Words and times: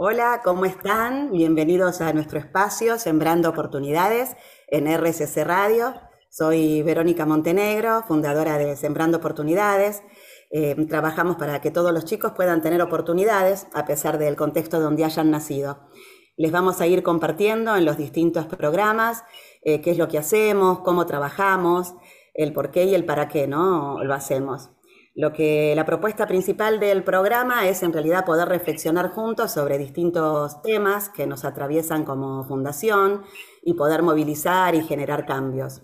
Hola, 0.00 0.42
¿cómo 0.44 0.64
están? 0.64 1.32
Bienvenidos 1.32 2.00
a 2.00 2.12
nuestro 2.12 2.38
espacio 2.38 3.00
Sembrando 3.00 3.48
Oportunidades 3.48 4.36
en 4.68 4.86
RSC 4.86 5.42
Radio. 5.42 5.92
Soy 6.30 6.82
Verónica 6.82 7.26
Montenegro, 7.26 8.04
fundadora 8.06 8.58
de 8.58 8.76
Sembrando 8.76 9.18
Oportunidades. 9.18 10.04
Eh, 10.52 10.76
trabajamos 10.88 11.34
para 11.34 11.60
que 11.60 11.72
todos 11.72 11.92
los 11.92 12.04
chicos 12.04 12.30
puedan 12.36 12.62
tener 12.62 12.80
oportunidades 12.80 13.66
a 13.74 13.86
pesar 13.86 14.18
del 14.18 14.36
contexto 14.36 14.78
donde 14.78 15.04
hayan 15.04 15.32
nacido. 15.32 15.88
Les 16.36 16.52
vamos 16.52 16.80
a 16.80 16.86
ir 16.86 17.02
compartiendo 17.02 17.74
en 17.74 17.84
los 17.84 17.96
distintos 17.96 18.46
programas 18.46 19.24
eh, 19.62 19.80
qué 19.80 19.90
es 19.90 19.98
lo 19.98 20.06
que 20.06 20.18
hacemos, 20.18 20.78
cómo 20.78 21.06
trabajamos, 21.06 21.96
el 22.34 22.52
por 22.52 22.70
qué 22.70 22.84
y 22.84 22.94
el 22.94 23.04
para 23.04 23.26
qué, 23.26 23.48
¿no? 23.48 24.04
Lo 24.04 24.14
hacemos. 24.14 24.70
Lo 25.18 25.32
que 25.32 25.74
la 25.74 25.84
propuesta 25.84 26.28
principal 26.28 26.78
del 26.78 27.02
programa 27.02 27.68
es 27.68 27.82
en 27.82 27.92
realidad 27.92 28.24
poder 28.24 28.48
reflexionar 28.48 29.10
juntos 29.10 29.50
sobre 29.50 29.76
distintos 29.76 30.62
temas 30.62 31.08
que 31.08 31.26
nos 31.26 31.44
atraviesan 31.44 32.04
como 32.04 32.44
fundación 32.44 33.24
y 33.64 33.74
poder 33.74 34.04
movilizar 34.04 34.76
y 34.76 34.84
generar 34.84 35.26
cambios. 35.26 35.82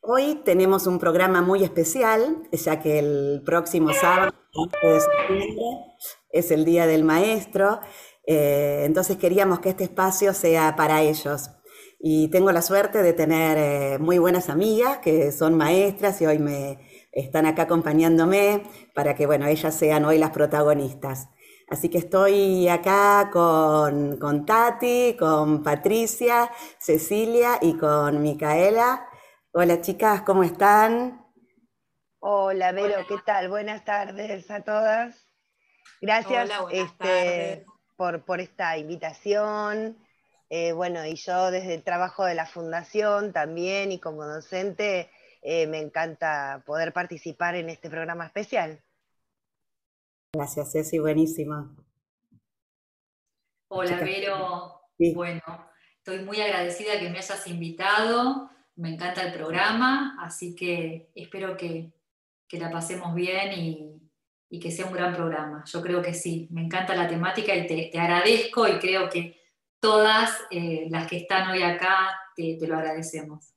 Hoy 0.00 0.42
tenemos 0.44 0.88
un 0.88 0.98
programa 0.98 1.42
muy 1.42 1.62
especial, 1.62 2.38
ya 2.50 2.80
que 2.80 2.98
el 2.98 3.42
próximo 3.46 3.92
sábado 3.92 4.32
es 6.32 6.50
el 6.50 6.64
Día 6.64 6.88
del 6.88 7.04
Maestro, 7.04 7.78
eh, 8.26 8.82
entonces 8.84 9.16
queríamos 9.16 9.60
que 9.60 9.68
este 9.68 9.84
espacio 9.84 10.34
sea 10.34 10.74
para 10.74 11.02
ellos. 11.02 11.50
Y 12.00 12.28
tengo 12.28 12.50
la 12.50 12.62
suerte 12.62 13.04
de 13.04 13.12
tener 13.12 13.58
eh, 13.58 13.98
muy 14.00 14.18
buenas 14.18 14.48
amigas 14.48 14.98
que 14.98 15.30
son 15.30 15.56
maestras 15.56 16.20
y 16.20 16.26
hoy 16.26 16.40
me, 16.40 16.78
están 17.16 17.46
acá 17.46 17.62
acompañándome 17.62 18.62
para 18.94 19.14
que, 19.14 19.26
bueno, 19.26 19.46
ellas 19.46 19.74
sean 19.74 20.04
hoy 20.04 20.18
las 20.18 20.30
protagonistas. 20.30 21.30
Así 21.68 21.88
que 21.88 21.98
estoy 21.98 22.68
acá 22.68 23.30
con, 23.32 24.18
con 24.18 24.44
Tati, 24.44 25.16
con 25.18 25.62
Patricia, 25.62 26.50
Cecilia 26.78 27.58
y 27.62 27.76
con 27.78 28.22
Micaela. 28.22 29.08
Hola 29.50 29.80
chicas, 29.80 30.22
¿cómo 30.22 30.44
están? 30.44 31.24
Hola 32.20 32.72
Vero, 32.72 33.04
¿qué 33.08 33.16
tal? 33.24 33.48
Buenas 33.48 33.84
tardes 33.84 34.50
a 34.50 34.60
todas. 34.62 35.26
Gracias 36.02 36.50
este, 36.70 37.64
por, 37.96 38.26
por, 38.26 38.40
esta 38.40 38.76
invitación. 38.76 39.96
Eh, 40.50 40.72
bueno, 40.72 41.04
y 41.06 41.16
yo 41.16 41.50
desde 41.50 41.74
el 41.74 41.82
trabajo 41.82 42.26
de 42.26 42.34
la 42.34 42.46
fundación 42.46 43.32
también 43.32 43.90
y 43.90 43.98
como 43.98 44.24
docente 44.24 45.10
eh, 45.48 45.68
me 45.68 45.78
encanta 45.78 46.64
poder 46.66 46.92
participar 46.92 47.54
en 47.54 47.70
este 47.70 47.88
programa 47.88 48.26
especial. 48.26 48.82
Gracias, 50.34 50.72
Ceci, 50.72 50.98
buenísima. 50.98 51.72
Hola, 53.68 54.00
Vero. 54.00 54.80
Bueno, 55.14 55.42
estoy 55.98 56.24
muy 56.24 56.40
agradecida 56.40 56.98
que 56.98 57.10
me 57.10 57.18
hayas 57.18 57.46
invitado. 57.46 58.50
Me 58.74 58.92
encanta 58.92 59.22
el 59.22 59.34
programa, 59.34 60.18
así 60.20 60.56
que 60.56 61.12
espero 61.14 61.56
que, 61.56 61.92
la 62.50 62.68
pasemos 62.68 63.14
bien 63.14 63.52
y, 64.50 64.58
que 64.58 64.72
sea 64.72 64.86
un 64.86 64.94
gran 64.94 65.14
programa. 65.14 65.62
Yo 65.64 65.80
creo 65.80 66.02
que 66.02 66.12
sí, 66.12 66.48
me 66.50 66.62
encanta 66.62 66.96
la 66.96 67.06
temática 67.06 67.54
y 67.54 67.68
te, 67.68 67.96
agradezco 67.96 68.66
y 68.66 68.80
creo 68.80 69.08
que 69.08 69.40
todas 69.78 70.36
eh, 70.50 70.88
las 70.90 71.06
que 71.06 71.18
están 71.18 71.50
hoy 71.50 71.62
acá 71.62 72.18
te 72.34 72.58
lo 72.66 72.76
agradecemos. 72.76 73.55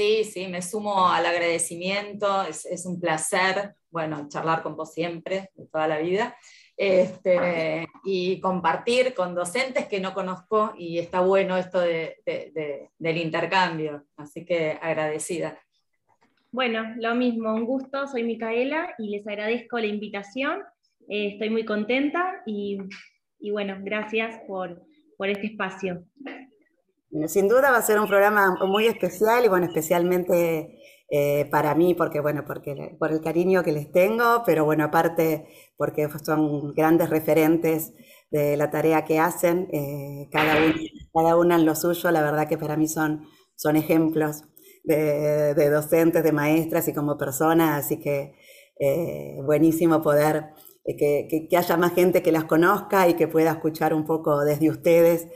Sí, 0.00 0.24
sí, 0.24 0.46
me 0.48 0.62
sumo 0.62 1.10
al 1.10 1.26
agradecimiento, 1.26 2.44
es, 2.44 2.86
un 2.86 2.98
placer, 2.98 3.74
bueno, 3.90 4.28
charlar 4.30 4.62
con 4.62 4.74
vos 4.74 4.94
siempre, 4.94 5.50
de 5.54 5.66
toda 5.66 5.86
la 5.86 5.98
vida, 5.98 6.34
este, 6.74 7.86
y 8.06 8.40
compartir 8.40 9.12
con 9.12 9.34
docentes 9.34 9.88
que 9.88 10.00
no 10.00 10.14
conozco 10.14 10.72
y 10.78 10.96
está 10.96 11.20
bueno 11.20 11.58
esto 11.58 11.80
del 11.80 13.16
intercambio, 13.18 14.06
así 14.16 14.46
que 14.46 14.78
agradecida. 14.80 15.58
Bueno, 16.50 16.94
lo 16.96 17.14
mismo, 17.14 17.52
un 17.52 17.66
gusto, 17.66 18.06
soy 18.06 18.22
Micaela 18.22 18.94
y 18.96 19.10
les 19.10 19.26
agradezco 19.26 19.78
la 19.78 19.86
invitación, 19.86 20.62
eh, 21.10 21.32
estoy 21.32 21.50
muy 21.50 21.66
contenta 21.66 22.42
y, 22.46 22.78
bueno, 23.52 23.76
gracias 23.82 24.40
por, 24.48 24.82
por 25.18 25.28
este 25.28 25.48
espacio. 25.48 26.06
Sin 27.26 27.48
duda 27.48 27.72
va 27.72 27.78
a 27.78 27.82
ser 27.82 27.98
un 27.98 28.06
programa 28.06 28.56
muy 28.66 28.86
especial 28.86 29.44
y 29.44 29.48
bueno, 29.48 29.66
especialmente 29.66 30.78
eh, 31.10 31.44
para 31.50 31.74
mí, 31.74 31.94
porque 31.94 32.20
bueno, 32.20 32.44
porque, 32.46 32.94
por 33.00 33.10
el 33.10 33.20
cariño 33.20 33.64
que 33.64 33.72
les 33.72 33.90
tengo, 33.90 34.44
pero 34.46 34.64
bueno, 34.64 34.84
aparte 34.84 35.48
porque 35.76 36.08
son 36.24 36.72
grandes 36.72 37.10
referentes 37.10 37.92
de 38.30 38.56
la 38.56 38.70
tarea 38.70 39.04
que 39.04 39.18
hacen, 39.18 39.68
eh, 39.72 40.28
cada, 40.30 40.56
uno, 40.64 40.74
cada 41.12 41.36
una 41.36 41.56
en 41.56 41.66
lo 41.66 41.74
suyo, 41.74 42.12
la 42.12 42.22
verdad 42.22 42.48
que 42.48 42.58
para 42.58 42.76
mí 42.76 42.86
son, 42.86 43.24
son 43.56 43.74
ejemplos 43.74 44.44
de, 44.84 45.68
docentes, 45.68 46.22
de 46.22 46.30
maestras 46.32 46.86
y 46.86 46.94
como 46.94 47.18
personas, 47.18 47.84
así 47.84 47.98
que 47.98 48.34
eh, 48.78 49.36
buenísimo 49.44 50.00
poder 50.00 50.50
que, 50.86 51.46
que 51.50 51.56
haya 51.56 51.76
más 51.76 51.92
gente 51.94 52.22
que 52.22 52.32
las 52.32 52.44
conozca 52.44 53.08
y 53.08 53.14
que 53.14 53.28
pueda 53.28 53.50
escuchar 53.50 53.94
un 53.94 54.06
poco 54.06 54.44
desde 54.44 54.70
ustedes 54.70 55.26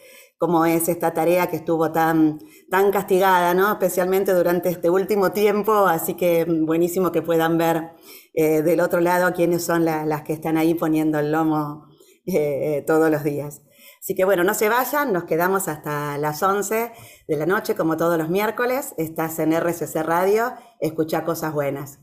cómo 0.44 0.66
es 0.66 0.90
esta 0.90 1.14
tarea 1.14 1.46
que 1.46 1.56
estuvo 1.56 1.90
tan, 1.90 2.38
tan 2.70 2.90
castigada, 2.90 3.54
¿no? 3.54 3.72
especialmente 3.72 4.34
durante 4.34 4.68
este 4.68 4.90
último 4.90 5.32
tiempo, 5.32 5.72
así 5.86 6.12
que 6.12 6.44
buenísimo 6.44 7.10
que 7.12 7.22
puedan 7.22 7.56
ver 7.56 7.92
eh, 8.34 8.60
del 8.60 8.80
otro 8.80 9.00
lado 9.00 9.32
quiénes 9.32 9.64
son 9.64 9.86
las 9.86 10.20
que 10.20 10.34
están 10.34 10.58
ahí 10.58 10.74
poniendo 10.74 11.18
el 11.18 11.32
lomo 11.32 11.86
eh, 12.26 12.84
todos 12.86 13.10
los 13.10 13.24
días. 13.24 13.62
Así 13.98 14.14
que 14.14 14.26
bueno, 14.26 14.44
no 14.44 14.52
se 14.52 14.68
vayan, 14.68 15.14
nos 15.14 15.24
quedamos 15.24 15.66
hasta 15.66 16.18
las 16.18 16.42
11 16.42 16.92
de 17.26 17.36
la 17.38 17.46
noche, 17.46 17.74
como 17.74 17.96
todos 17.96 18.18
los 18.18 18.28
miércoles. 18.28 18.92
Estás 18.98 19.38
en 19.38 19.54
RCC 19.54 20.02
Radio, 20.02 20.52
escucha 20.78 21.24
cosas 21.24 21.54
buenas. 21.54 22.00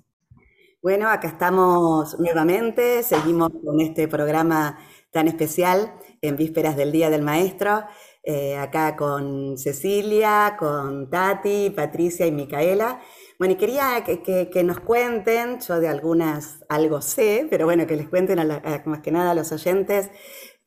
Bueno, 0.81 1.09
acá 1.09 1.27
estamos 1.27 2.19
nuevamente, 2.19 3.03
seguimos 3.03 3.51
con 3.63 3.79
este 3.81 4.07
programa 4.07 4.79
tan 5.11 5.27
especial 5.27 5.93
en 6.21 6.37
vísperas 6.37 6.75
del 6.75 6.91
Día 6.91 7.09
del 7.09 7.21
Maestro. 7.21 7.83
Eh, 8.23 8.55
acá 8.55 8.95
con 8.95 9.57
Cecilia, 9.57 10.55
con 10.59 11.09
Tati, 11.09 11.71
Patricia 11.71 12.27
y 12.27 12.31
Micaela. 12.31 13.01
Bueno, 13.39 13.55
y 13.55 13.57
quería 13.57 14.03
que, 14.03 14.63
nos 14.63 14.79
cuenten, 14.79 15.59
yo 15.59 15.79
de 15.79 15.87
algunas 15.87 16.63
algo 16.69 17.01
sé, 17.01 17.47
pero 17.49 17.65
bueno, 17.65 17.87
que 17.87 17.95
les 17.95 18.07
cuenten 18.09 18.37
más 18.85 18.99
que 19.01 19.11
nada 19.11 19.31
a 19.31 19.33
los 19.33 19.51
oyentes, 19.51 20.11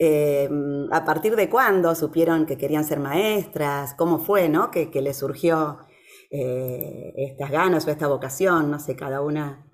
eh, 0.00 0.48
a 0.90 1.04
partir 1.04 1.36
de 1.36 1.48
cuándo 1.48 1.94
supieron 1.94 2.44
que 2.46 2.58
querían 2.58 2.84
ser 2.84 2.98
maestras, 2.98 3.94
cómo 3.94 4.18
fue, 4.18 4.48
¿no? 4.48 4.72
Que, 4.72 4.90
les 5.00 5.16
surgió 5.16 5.78
eh, 6.30 7.12
estas 7.16 7.50
ganas 7.52 7.86
o 7.86 7.90
esta 7.92 8.08
vocación, 8.08 8.70
no 8.72 8.80
sé, 8.80 8.96
cada 8.96 9.20
una, 9.20 9.64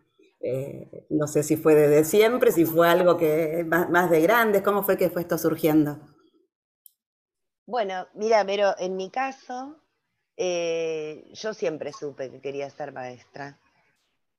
no 1.08 1.26
sé 1.26 1.42
si 1.42 1.56
fue 1.56 1.74
desde 1.74 2.04
siempre, 2.04 2.52
si 2.52 2.66
fue 2.66 2.88
algo 2.88 3.16
que 3.16 3.64
más, 3.66 3.88
más 3.90 4.10
de 4.10 4.20
grandes, 4.20 4.62
cómo 4.62 4.82
fue 4.82 4.98
que 4.98 5.08
fue 5.10 5.22
esto 5.22 5.38
surgiendo. 5.38 5.98
Bueno, 7.70 8.08
mira, 8.14 8.44
pero 8.44 8.74
en 8.80 8.96
mi 8.96 9.10
caso, 9.10 9.80
eh, 10.36 11.22
yo 11.32 11.54
siempre 11.54 11.92
supe 11.92 12.28
que 12.28 12.40
quería 12.40 12.68
ser 12.68 12.90
maestra. 12.90 13.60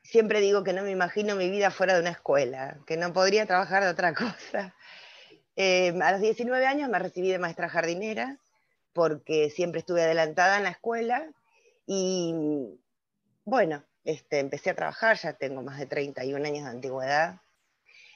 Siempre 0.03 0.41
digo 0.41 0.65
que 0.65 0.73
no 0.73 0.83
me 0.83 0.91
imagino 0.91 1.37
mi 1.37 1.49
vida 1.49 1.71
fuera 1.71 1.93
de 1.93 2.01
una 2.01 2.09
escuela, 2.09 2.79
que 2.85 2.97
no 2.97 3.13
podría 3.13 3.45
trabajar 3.45 3.83
de 3.83 3.89
otra 3.89 4.13
cosa. 4.13 4.75
Eh, 5.55 5.97
a 6.01 6.11
los 6.11 6.19
19 6.19 6.65
años 6.65 6.89
me 6.89 6.99
recibí 6.99 7.29
de 7.31 7.39
maestra 7.39 7.69
jardinera 7.69 8.37
porque 8.91 9.49
siempre 9.49 9.79
estuve 9.79 10.03
adelantada 10.03 10.57
en 10.57 10.63
la 10.63 10.71
escuela 10.71 11.25
y 11.85 12.35
bueno, 13.45 13.85
este, 14.03 14.39
empecé 14.39 14.71
a 14.71 14.75
trabajar, 14.75 15.15
ya 15.15 15.31
tengo 15.31 15.61
más 15.61 15.79
de 15.79 15.85
31 15.85 16.45
años 16.45 16.65
de 16.65 16.69
antigüedad 16.69 17.39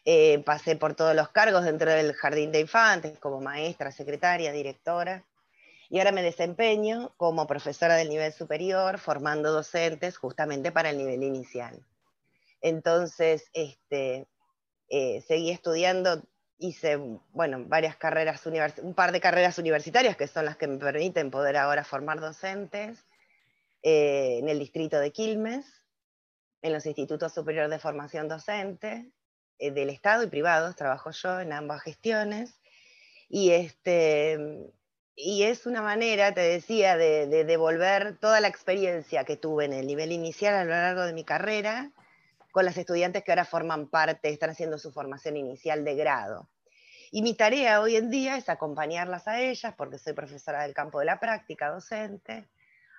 eh, 0.06 0.44
pasé 0.46 0.76
por 0.76 0.94
todos 0.94 1.16
los 1.16 1.30
cargos 1.30 1.66
dentro 1.66 1.90
del 1.90 2.14
jardín 2.14 2.52
de 2.52 2.60
infantes, 2.60 3.18
como 3.18 3.42
maestra, 3.42 3.92
secretaria, 3.92 4.52
directora, 4.52 5.26
y 5.90 5.97
ahora 5.97 6.12
me 6.12 6.22
desempeño 6.22 7.14
como 7.18 7.47
profesora 7.47 7.96
del 7.96 8.09
nivel 8.09 8.32
superior, 8.32 9.00
formando 9.00 9.52
docentes 9.52 10.18
justamente 10.18 10.72
para 10.72 10.91
el 10.91 10.97
nivel 10.97 11.24
inicial. 11.24 11.84
Entonces, 12.62 13.50
este, 13.53 14.28
eh, 14.90 15.22
seguí 15.28 15.52
estudiando, 15.52 16.24
hice, 16.58 16.97
bueno, 17.32 17.64
varias 17.66 17.96
carreras, 17.96 18.46
un 18.82 18.94
par 18.94 19.12
de 19.12 19.22
carreras 19.22 19.58
universitarias 19.58 20.16
que 20.16 20.28
son 20.28 20.46
las 20.46 20.58
que 20.58 20.68
me 20.68 20.78
permiten 20.78 21.32
poder 21.32 21.58
ahora 21.58 21.84
formar 21.84 22.20
docentes 22.20 23.06
eh, 23.82 24.38
en 24.40 24.50
el 24.50 24.59
distrito 24.59 25.00
de 25.00 25.12
Quilmes, 25.12 25.66
en 26.62 26.74
los 26.74 26.85
institutos 26.85 27.34
superiores 27.34 27.70
de 27.70 27.79
formación 27.79 28.28
docente, 28.28 29.12
eh, 29.59 29.72
del 29.72 29.90
Estado 29.90 30.23
y 30.23 30.28
privados, 30.28 30.75
trabajo 30.75 31.11
yo 31.11 31.40
en 31.40 31.53
ambas 31.53 31.81
gestiones, 31.81 32.59
y, 33.29 33.52
este, 33.52 34.37
y 35.16 35.43
es 35.43 35.66
una 35.66 35.81
manera, 35.81 36.34
te 36.34 36.41
decía, 36.41 36.97
de, 36.97 37.28
devolver 37.46 38.17
toda 38.17 38.40
la 38.41 38.47
experiencia 38.47 39.23
que 39.23 39.37
tuve 39.37 39.66
en 39.66 39.73
el 39.73 39.87
nivel 39.87 40.11
inicial 40.11 40.53
a 40.55 40.63
lo 40.63 40.72
largo 40.72 41.03
de 41.03 41.13
mi 41.13 41.23
carrera 41.23 41.91
con 42.52 42.66
las 42.66 42.78
estudiantes 42.78 43.23
que 43.23 43.31
ahora 43.31 43.43
forman 43.43 43.87
parte, 43.87 44.29
están 44.29 44.52
haciendo 44.52 44.78
su 44.78 44.91
formación 44.91 45.35
inicial 45.35 45.84
de 45.84 45.96
grado. 45.96 46.47
Y 47.11 47.22
mi 47.22 47.34
tarea 47.34 47.81
hoy 47.81 47.97
en 47.97 48.09
día 48.09 48.37
es 48.37 48.47
acompañarlas 48.47 49.28
a 49.28 49.41
ellas, 49.41 49.73
porque 49.78 49.97
soy 49.97 50.13
profesora 50.13 50.63
del 50.63 50.73
campo 50.73 50.99
de 50.99 51.05
la 51.05 51.19
práctica, 51.19 51.69
docente, 51.69 52.47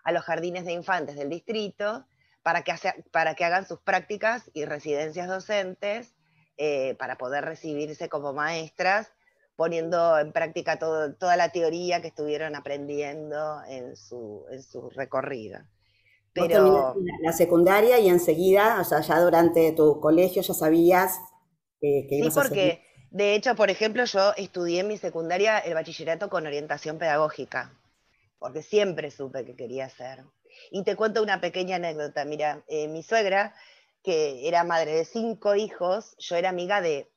a 0.04 0.12
los 0.12 0.24
jardines 0.24 0.64
de 0.64 0.72
infantes 0.72 1.16
del 1.16 1.30
distrito, 1.30 2.06
para 2.42 2.62
que, 2.62 2.74
para 3.10 3.34
que 3.34 3.44
hagan 3.44 3.66
sus 3.66 3.80
prácticas 3.80 4.50
y 4.52 4.66
residencias 4.66 5.26
docentes, 5.26 6.15
eh, 6.56 6.94
para 6.98 7.18
poder 7.18 7.44
recibirse 7.44 8.08
como 8.08 8.32
maestras, 8.32 9.12
poniendo 9.56 10.18
en 10.18 10.32
práctica 10.32 10.78
toda 10.78 11.36
la 11.36 11.50
teoría 11.50 12.00
que 12.02 12.08
estuvieron 12.08 12.54
aprendiendo 12.54 13.62
en 13.68 13.96
su, 13.96 14.44
en 14.50 14.62
su 14.62 14.90
recorrido. 14.90 15.60
Pero... 16.32 16.94
La 17.22 17.32
secundaria 17.32 17.98
y 17.98 18.08
enseguida, 18.08 18.78
o 18.80 18.84
sea, 18.84 19.00
ya 19.00 19.20
durante 19.20 19.72
tu 19.72 20.00
colegio 20.00 20.42
ya 20.42 20.52
sabías 20.52 21.18
que, 21.80 22.06
que 22.08 22.22
Sí, 22.22 22.30
porque 22.34 22.82
de 23.10 23.34
hecho, 23.34 23.54
por 23.54 23.70
ejemplo, 23.70 24.04
yo 24.04 24.34
estudié 24.36 24.80
en 24.80 24.88
mi 24.88 24.98
secundaria 24.98 25.58
el 25.58 25.72
bachillerato 25.72 26.28
con 26.28 26.46
orientación 26.46 26.98
pedagógica, 26.98 27.72
porque 28.38 28.62
siempre 28.62 29.10
supe 29.10 29.46
que 29.46 29.56
quería 29.56 29.86
hacer. 29.86 30.24
Y 30.70 30.84
te 30.84 30.96
cuento 30.96 31.22
una 31.22 31.40
pequeña 31.40 31.76
anécdota. 31.76 32.26
Mira, 32.26 32.62
eh, 32.68 32.88
mi 32.88 33.02
suegra, 33.02 33.54
que 34.06 34.46
era 34.46 34.62
madre 34.62 34.92
de 34.92 35.04
cinco 35.04 35.56
hijos, 35.56 36.14
yo 36.18 36.36
era 36.36 36.48
amiga 36.48 36.80
de 36.80 37.10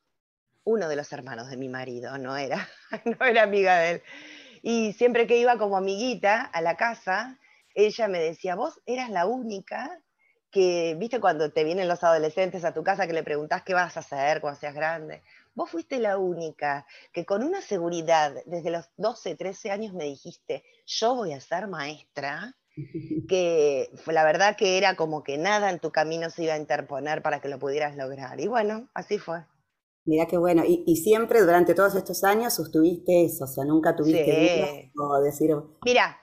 uno 0.63 0.89
de 0.89 0.95
los 0.95 1.13
hermanos 1.13 1.47
de 1.47 1.56
mi 1.56 1.69
marido, 1.69 2.18
no 2.18 2.36
era, 2.36 2.68
no 3.06 3.24
era 3.27 3.44
amiga 3.44 3.77
de 3.77 3.91
él. 3.91 4.03
Y 4.63 4.94
siempre 4.94 5.27
que 5.27 5.38
iba 5.38 5.59
como 5.59 5.77
amiguita 5.77 6.41
a 6.41 6.62
la 6.62 6.77
casa, 6.77 7.38
ella 7.75 8.07
me 8.07 8.18
decía, 8.18 8.56
vos 8.56 8.81
eras 8.88 9.12
la 9.12 9.27
única 9.27 10.01
que, 10.50 10.95
viste, 10.97 11.19
cuando 11.19 11.51
te 11.51 11.63
vienen 11.63 11.88
los 11.88 12.03
adolescentes 12.03 12.65
a 12.65 12.74
tu 12.74 12.83
casa 12.83 13.06
que 13.06 13.13
le 13.13 13.21
preguntás 13.21 13.62
qué 13.62 13.75
vas 13.75 13.95
a 13.95 14.00
hacer 14.00 14.41
cuando 14.41 14.59
seas 14.59 14.74
grande. 14.74 15.21
Vos 15.53 15.69
fuiste 15.69 16.00
la 16.00 16.18
única 16.18 16.88
que 17.13 17.24
con 17.24 17.44
una 17.44 17.62
seguridad 17.62 18.33
desde 18.47 18.71
los 18.71 18.89
12, 18.97 19.36
13 19.36 19.69
años 19.69 19.94
me 19.94 20.06
dijiste, 20.06 20.63
yo 20.88 21.13
voy 21.13 21.33
a 21.33 21.39
ser 21.39 21.68
maestra, 21.68 22.57
que 23.28 23.90
la 24.08 24.24
verdad 24.24 24.56
que 24.58 24.78
era 24.78 24.96
como 24.96 25.24
que 25.24 25.38
nada 25.38 25.70
en 25.70 25.80
tu 25.80 25.92
camino 25.92 26.30
se 26.30 26.44
iba 26.44 26.54
a 26.54 26.58
interponer 26.58 27.22
para 27.22 27.40
que 27.40 27.50
lo 27.50 27.60
pudieras 27.60 27.96
lograr. 27.96 28.40
Y 28.40 28.48
bueno, 28.48 28.90
así 28.94 29.18
fue. 29.18 29.46
Mira 30.06 30.26
qué 30.26 30.38
bueno. 30.38 30.64
Y, 30.66 30.96
siempre 30.96 31.42
durante 31.42 31.76
todos 31.76 31.96
estos 31.96 32.24
años 32.24 32.56
sostuviste 32.56 33.26
eso, 33.26 33.44
o 33.44 33.48
sea, 33.48 33.64
nunca 33.66 33.96
tuviste 33.96 34.26
sí. 34.26 34.92
decir... 35.24 35.56
Mira, 35.86 36.20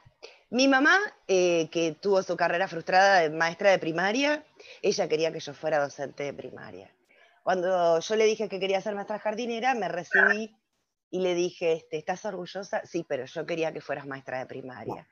mi 0.50 0.68
mamá, 0.68 0.98
eh, 1.28 1.68
que 1.70 1.92
tuvo 1.92 2.22
su 2.22 2.36
carrera 2.36 2.68
frustrada 2.68 3.20
de 3.20 3.30
maestra 3.30 3.70
de 3.70 3.78
primaria, 3.78 4.44
ella 4.82 5.08
quería 5.08 5.32
que 5.32 5.40
yo 5.40 5.54
fuera 5.54 5.78
docente 5.78 6.24
de 6.24 6.32
primaria. 6.32 6.90
Cuando 7.42 8.00
yo 8.00 8.16
le 8.16 8.24
dije 8.24 8.48
que 8.48 8.58
quería 8.58 8.80
ser 8.80 8.94
maestra 8.94 9.20
jardinera, 9.20 9.74
me 9.74 9.88
recibí 9.88 10.56
y 11.10 11.20
le 11.20 11.34
dije, 11.34 11.74
este, 11.74 11.98
¿estás 11.98 12.24
orgullosa? 12.24 12.84
Sí, 12.84 13.04
pero 13.08 13.24
yo 13.24 13.46
quería 13.46 13.72
que 13.72 13.80
fueras 13.80 14.06
maestra 14.06 14.40
de 14.40 14.46
primaria. 14.46 15.06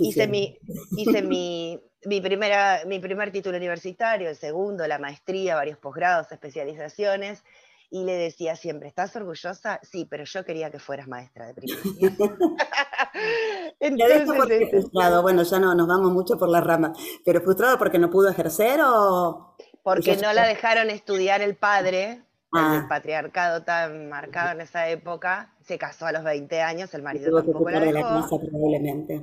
Hice 0.00 0.28
mi, 0.28 0.58
hice 0.96 1.22
mi, 1.22 1.80
mi, 2.04 2.20
primera, 2.20 2.82
mi 2.86 2.98
primer 2.98 3.32
título 3.32 3.56
universitario, 3.56 4.28
el 4.28 4.36
segundo, 4.36 4.86
la 4.86 4.98
maestría, 4.98 5.54
varios 5.54 5.78
posgrados, 5.78 6.30
especializaciones, 6.32 7.44
y 7.90 8.04
le 8.04 8.14
decía 8.14 8.56
siempre, 8.56 8.88
¿estás 8.88 9.14
orgullosa? 9.14 9.78
Sí, 9.82 10.06
pero 10.08 10.24
yo 10.24 10.44
quería 10.44 10.70
que 10.70 10.78
fueras 10.78 11.06
maestra 11.06 11.46
de 11.46 11.54
primaria. 11.54 11.84
Entonces, 13.80 14.24
porque 14.36 14.64
este, 14.64 14.70
frustrado, 14.70 15.22
bueno, 15.22 15.42
ya 15.42 15.58
no 15.60 15.74
nos 15.74 15.86
vamos 15.86 16.12
mucho 16.12 16.36
por 16.38 16.48
la 16.48 16.60
rama, 16.60 16.92
pero 17.24 17.40
frustrado 17.40 17.78
porque 17.78 17.98
no 17.98 18.10
pudo 18.10 18.28
ejercer 18.28 18.80
o... 18.84 19.54
Porque 19.82 20.16
no 20.16 20.32
la 20.32 20.46
dejaron 20.46 20.88
estudiar 20.88 21.42
el 21.42 21.56
padre, 21.56 22.12
el 22.12 22.22
ah. 22.52 22.86
patriarcado 22.88 23.62
tan 23.62 24.08
marcado 24.08 24.52
en 24.52 24.62
esa 24.62 24.88
época, 24.88 25.54
se 25.60 25.78
casó 25.78 26.06
a 26.06 26.12
los 26.12 26.24
20 26.24 26.62
años, 26.62 26.94
el 26.94 27.02
marido 27.02 27.42
tampoco 27.42 27.70
la 27.70 27.80
dejó. 27.80 27.98
la 27.98 28.26
probablemente. 28.26 29.22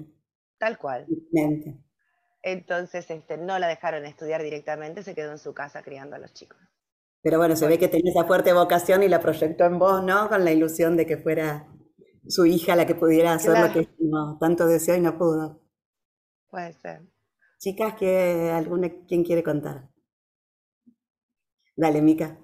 Tal 0.61 0.77
cual. 0.77 1.07
Entonces 2.43 3.09
este, 3.09 3.35
no 3.35 3.57
la 3.57 3.67
dejaron 3.67 4.05
estudiar 4.05 4.43
directamente, 4.43 5.01
se 5.01 5.15
quedó 5.15 5.31
en 5.31 5.39
su 5.39 5.55
casa 5.55 5.81
criando 5.81 6.15
a 6.15 6.19
los 6.19 6.35
chicos. 6.35 6.59
Pero 7.23 7.39
bueno, 7.39 7.55
se 7.55 7.67
ve 7.67 7.79
que 7.79 7.87
tenía 7.87 8.11
esa 8.11 8.25
fuerte 8.25 8.53
vocación 8.53 9.01
y 9.01 9.07
la 9.07 9.19
proyectó 9.19 9.65
en 9.65 9.79
vos, 9.79 10.03
¿no? 10.03 10.29
Con 10.29 10.45
la 10.45 10.51
ilusión 10.51 10.97
de 10.97 11.07
que 11.07 11.17
fuera 11.17 11.67
su 12.27 12.45
hija 12.45 12.75
la 12.75 12.85
que 12.85 12.93
pudiera 12.93 13.33
hacer 13.33 13.57
lo 13.57 13.73
que 13.73 13.89
tanto 14.39 14.67
deseó 14.67 14.95
y 14.95 15.01
no 15.01 15.17
pudo. 15.17 15.63
Puede 16.47 16.73
ser. 16.73 17.01
Chicas, 17.57 17.95
¿qué, 17.95 18.51
alguna, 18.53 18.91
¿quién 19.07 19.23
quiere 19.23 19.41
contar? 19.41 19.89
Dale, 21.75 22.03
Mica. 22.03 22.37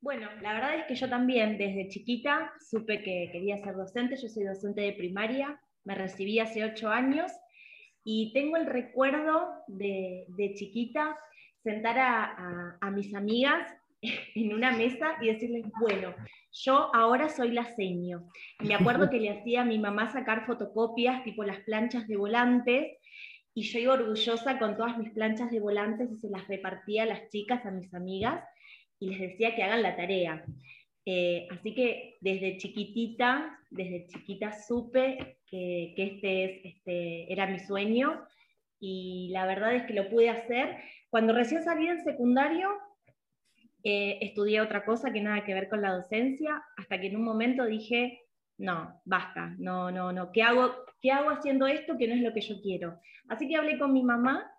Bueno, 0.00 0.28
la 0.42 0.54
verdad 0.54 0.80
es 0.80 0.86
que 0.86 0.96
yo 0.96 1.08
también 1.08 1.56
desde 1.56 1.88
chiquita 1.88 2.52
supe 2.68 3.00
que 3.04 3.28
quería 3.30 3.58
ser 3.58 3.76
docente. 3.76 4.16
Yo 4.16 4.28
soy 4.28 4.42
docente 4.42 4.80
de 4.80 4.92
primaria, 4.92 5.60
me 5.84 5.94
recibí 5.94 6.38
hace 6.38 6.64
ocho 6.64 6.90
años 6.90 7.30
y 8.04 8.32
tengo 8.32 8.56
el 8.56 8.66
recuerdo 8.66 9.48
de, 9.66 10.26
de 10.28 10.54
chiquita 10.54 11.16
sentar 11.64 11.96
a, 11.98 12.90
mis 12.90 13.14
amigas 13.14 13.66
en 14.34 14.52
una 14.52 14.70
mesa 14.70 15.16
y 15.20 15.28
decirles, 15.28 15.64
bueno, 15.80 16.14
yo 16.52 16.94
ahora 16.94 17.30
soy 17.30 17.50
la 17.50 17.64
seño. 17.74 18.30
Me 18.60 18.74
acuerdo 18.74 19.08
que 19.10 19.18
le 19.18 19.30
hacía 19.30 19.62
a 19.62 19.64
mi 19.64 19.78
mamá 19.78 20.12
sacar 20.12 20.46
fotocopias, 20.46 21.24
tipo 21.24 21.42
las 21.42 21.60
planchas 21.60 22.06
de 22.06 22.16
volantes, 22.16 22.98
y 23.54 23.62
yo 23.62 23.78
iba 23.78 23.94
orgullosa 23.94 24.58
con 24.58 24.76
todas 24.76 24.98
mis 24.98 25.10
planchas 25.12 25.50
de 25.50 25.60
volantes 25.60 26.10
y 26.12 26.16
se 26.18 26.28
las 26.28 26.46
repartía 26.48 27.04
a 27.04 27.06
las 27.06 27.30
chicas, 27.30 27.64
a 27.64 27.70
mis 27.70 27.92
amigas, 27.94 28.44
y 29.00 29.08
les 29.08 29.20
decía 29.20 29.56
que 29.56 29.62
hagan 29.62 29.82
la 29.82 29.96
tarea. 29.96 30.44
Eh, 31.06 31.46
así 31.50 31.74
que 31.74 32.16
desde 32.20 32.58
chiquitita, 32.58 33.58
desde 33.70 34.06
chiquita 34.06 34.52
supe 34.52 35.38
que, 35.94 36.02
este, 36.02 36.44
es, 36.44 36.64
este 36.64 37.32
era 37.32 37.46
mi 37.46 37.58
sueño 37.58 38.26
y 38.80 39.28
la 39.32 39.46
verdad 39.46 39.74
es 39.74 39.84
que 39.84 39.94
lo 39.94 40.08
pude 40.10 40.28
hacer. 40.28 40.76
Cuando 41.10 41.32
recién 41.32 41.62
salí 41.62 41.86
del 41.86 42.02
secundario, 42.02 42.70
eh, 43.82 44.18
estudié 44.20 44.60
otra 44.60 44.84
cosa 44.84 45.12
que 45.12 45.20
nada 45.20 45.44
que 45.44 45.54
ver 45.54 45.68
con 45.68 45.82
la 45.82 45.94
docencia, 45.94 46.62
hasta 46.76 47.00
que 47.00 47.08
en 47.08 47.16
un 47.16 47.24
momento 47.24 47.64
dije, 47.66 48.20
no, 48.58 49.00
basta, 49.04 49.54
no, 49.58 49.90
no, 49.90 50.12
no, 50.12 50.32
¿qué 50.32 50.42
hago, 50.42 50.74
¿qué 51.00 51.10
hago 51.12 51.30
haciendo 51.30 51.66
esto 51.66 51.96
que 51.98 52.08
no 52.08 52.14
es 52.14 52.22
lo 52.22 52.32
que 52.32 52.40
yo 52.40 52.60
quiero? 52.60 53.00
Así 53.28 53.48
que 53.48 53.56
hablé 53.56 53.78
con 53.78 53.92
mi 53.92 54.02
mamá 54.02 54.50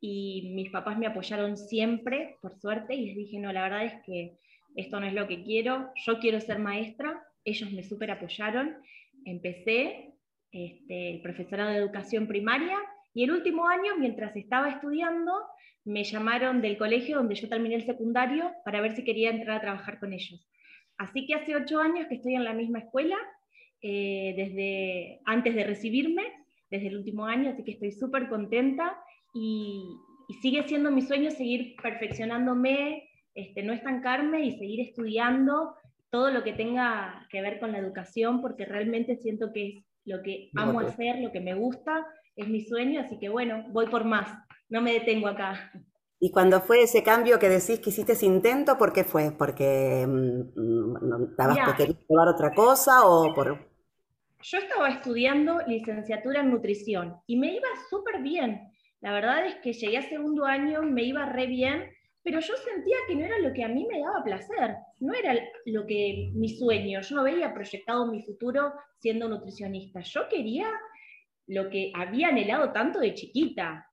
y 0.00 0.52
mis 0.54 0.70
papás 0.70 0.98
me 0.98 1.06
apoyaron 1.06 1.56
siempre, 1.56 2.36
por 2.40 2.58
suerte, 2.60 2.94
y 2.94 3.06
les 3.06 3.16
dije, 3.16 3.38
no, 3.38 3.52
la 3.52 3.62
verdad 3.62 3.84
es 3.84 3.94
que 4.04 4.38
esto 4.76 5.00
no 5.00 5.06
es 5.06 5.14
lo 5.14 5.26
que 5.26 5.42
quiero, 5.42 5.90
yo 6.04 6.18
quiero 6.18 6.40
ser 6.40 6.58
maestra, 6.58 7.22
ellos 7.44 7.72
me 7.72 7.82
súper 7.82 8.10
apoyaron, 8.10 8.76
empecé 9.24 10.15
este, 10.52 11.10
el 11.10 11.22
profesorado 11.22 11.70
de 11.70 11.78
educación 11.78 12.26
primaria 12.26 12.78
y 13.14 13.24
el 13.24 13.32
último 13.32 13.66
año, 13.66 13.96
mientras 13.98 14.36
estaba 14.36 14.68
estudiando, 14.68 15.32
me 15.84 16.04
llamaron 16.04 16.60
del 16.60 16.76
colegio 16.76 17.16
donde 17.16 17.36
yo 17.36 17.48
terminé 17.48 17.76
el 17.76 17.86
secundario 17.86 18.52
para 18.64 18.80
ver 18.80 18.94
si 18.96 19.04
quería 19.04 19.30
entrar 19.30 19.56
a 19.56 19.60
trabajar 19.60 19.98
con 19.98 20.12
ellos. 20.12 20.46
Así 20.98 21.26
que 21.26 21.34
hace 21.34 21.54
ocho 21.54 21.78
años 21.78 22.08
que 22.08 22.16
estoy 22.16 22.34
en 22.34 22.44
la 22.44 22.52
misma 22.52 22.80
escuela, 22.80 23.16
eh, 23.82 24.34
desde 24.36 25.20
antes 25.24 25.54
de 25.54 25.64
recibirme, 25.64 26.24
desde 26.70 26.88
el 26.88 26.96
último 26.96 27.26
año, 27.26 27.50
así 27.50 27.62
que 27.62 27.72
estoy 27.72 27.92
súper 27.92 28.28
contenta 28.28 28.98
y, 29.34 29.96
sigue 30.42 30.66
siendo 30.66 30.90
mi 30.90 31.02
sueño 31.02 31.30
seguir 31.30 31.76
perfeccionándome, 31.80 33.08
este, 33.32 33.62
no 33.62 33.72
estancarme 33.72 34.44
y 34.44 34.58
seguir 34.58 34.80
estudiando 34.80 35.76
todo 36.10 36.32
lo 36.32 36.42
que 36.42 36.52
tenga 36.52 37.28
que 37.30 37.40
ver 37.42 37.60
con 37.60 37.70
la 37.70 37.78
educación, 37.78 38.42
porque 38.42 38.64
realmente 38.64 39.16
siento 39.18 39.52
que 39.52 39.68
es 39.68 39.84
lo 40.06 40.22
que 40.22 40.50
amo 40.56 40.80
hacer, 40.80 41.18
lo 41.18 41.32
que 41.32 41.40
me 41.40 41.54
gusta 41.54 42.06
es 42.34 42.48
mi 42.48 42.62
sueño, 42.62 43.00
así 43.00 43.18
que 43.18 43.28
bueno, 43.28 43.64
voy 43.70 43.86
por 43.88 44.04
más, 44.04 44.28
no 44.68 44.80
me 44.80 44.92
detengo 44.92 45.28
acá. 45.28 45.72
Y 46.18 46.30
cuando 46.30 46.60
fue 46.60 46.82
ese 46.82 47.02
cambio 47.02 47.38
que 47.38 47.48
decís 47.48 47.80
que 47.80 47.90
hiciste 47.90 48.12
ese 48.12 48.24
intento, 48.24 48.78
¿por 48.78 48.92
qué 48.92 49.04
fue? 49.04 49.32
¿Porque 49.32 50.06
mm, 50.06 51.30
estabas 51.30 51.76
queriendo 51.76 52.06
probar 52.06 52.28
otra 52.28 52.54
cosa 52.54 53.04
o 53.04 53.34
por...? 53.34 53.68
Yo 54.42 54.58
estaba 54.58 54.88
estudiando 54.88 55.60
licenciatura 55.66 56.40
en 56.40 56.50
nutrición 56.50 57.16
y 57.26 57.36
me 57.36 57.54
iba 57.54 57.68
súper 57.90 58.22
bien. 58.22 58.70
La 59.00 59.12
verdad 59.12 59.46
es 59.46 59.56
que 59.56 59.72
llegué 59.72 59.98
a 59.98 60.08
segundo 60.08 60.46
año, 60.46 60.82
me 60.82 61.02
iba 61.02 61.26
re 61.26 61.46
bien, 61.46 61.90
pero 62.26 62.40
yo 62.40 62.56
sentía 62.56 62.96
que 63.06 63.14
no 63.14 63.24
era 63.24 63.38
lo 63.38 63.52
que 63.52 63.62
a 63.62 63.68
mí 63.68 63.86
me 63.88 64.00
daba 64.00 64.24
placer, 64.24 64.74
no 64.98 65.14
era 65.14 65.32
lo 65.66 65.86
que 65.86 66.32
mi 66.34 66.48
sueño, 66.48 67.00
yo 67.00 67.14
no 67.14 67.22
veía 67.22 67.54
proyectado 67.54 68.10
mi 68.10 68.20
futuro 68.24 68.72
siendo 68.98 69.28
nutricionista, 69.28 70.00
yo 70.00 70.28
quería 70.28 70.66
lo 71.46 71.70
que 71.70 71.92
había 71.94 72.30
anhelado 72.30 72.72
tanto 72.72 72.98
de 72.98 73.14
chiquita. 73.14 73.88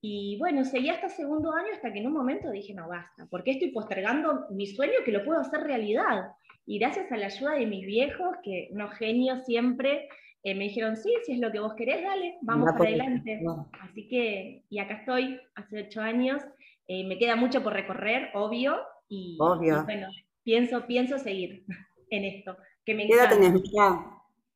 Y 0.00 0.38
bueno, 0.38 0.64
seguí 0.64 0.88
hasta 0.88 1.10
segundo 1.10 1.52
año 1.52 1.74
hasta 1.74 1.92
que 1.92 1.98
en 1.98 2.06
un 2.06 2.14
momento 2.14 2.50
dije, 2.50 2.72
no, 2.72 2.88
basta, 2.88 3.26
porque 3.30 3.50
estoy 3.50 3.70
postergando 3.70 4.46
mi 4.48 4.66
sueño 4.66 5.04
que 5.04 5.12
lo 5.12 5.22
puedo 5.22 5.40
hacer 5.40 5.60
realidad. 5.60 6.30
Y 6.64 6.78
gracias 6.78 7.12
a 7.12 7.18
la 7.18 7.26
ayuda 7.26 7.52
de 7.52 7.66
mis 7.66 7.84
viejos, 7.84 8.34
que 8.42 8.68
unos 8.70 8.94
genios 8.94 9.44
siempre, 9.44 10.08
eh, 10.42 10.54
me 10.54 10.64
dijeron, 10.64 10.96
sí, 10.96 11.12
si 11.26 11.32
es 11.32 11.38
lo 11.38 11.52
que 11.52 11.60
vos 11.60 11.74
querés, 11.74 12.02
dale, 12.02 12.38
vamos 12.40 12.72
para 12.72 12.88
adelante. 12.88 13.42
Así 13.82 14.08
que, 14.08 14.62
y 14.70 14.78
acá 14.78 14.94
estoy, 14.94 15.38
hace 15.54 15.82
ocho 15.82 16.00
años, 16.00 16.42
eh, 16.86 17.06
me 17.06 17.18
queda 17.18 17.36
mucho 17.36 17.62
por 17.62 17.72
recorrer, 17.72 18.30
obvio, 18.34 18.78
y, 19.08 19.36
obvio. 19.40 19.84
bueno, 19.84 20.08
pienso, 20.42 20.86
pienso 20.86 21.18
seguir. 21.18 21.64
en 22.10 22.24
esto, 22.24 22.56
que 22.84 22.94
me 22.94 23.06
¿Qué 23.06 23.14
edad 23.14 23.28
tenés, 23.28 23.52
Mica? 23.52 24.04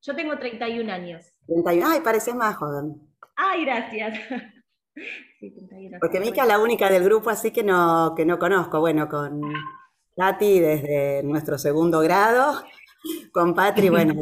Yo 0.03 0.15
tengo 0.15 0.39
31 0.39 0.93
años. 0.93 1.27
31. 1.47 1.87
Ay, 1.89 2.01
pareces 2.01 2.35
más 2.35 2.57
joven. 2.57 3.01
Ay, 3.37 3.65
gracias. 3.65 4.19
Sí, 5.39 5.53
31. 5.53 5.99
Porque 6.01 6.19
Mica 6.19 6.43
es 6.43 6.49
la 6.49 6.59
única 6.59 6.91
del 6.91 7.05
grupo 7.05 7.31
así 7.31 7.53
que 7.53 7.63
no, 7.63 8.15
que 8.17 8.25
no 8.25 8.37
conozco. 8.37 8.81
Bueno, 8.81 9.09
con 9.09 9.41
Tati 10.17 10.59
desde 10.59 11.23
nuestro 11.23 11.57
segundo 11.57 12.01
grado, 12.01 12.65
con 13.33 13.55
Patri, 13.55 13.89
bueno, 13.89 14.15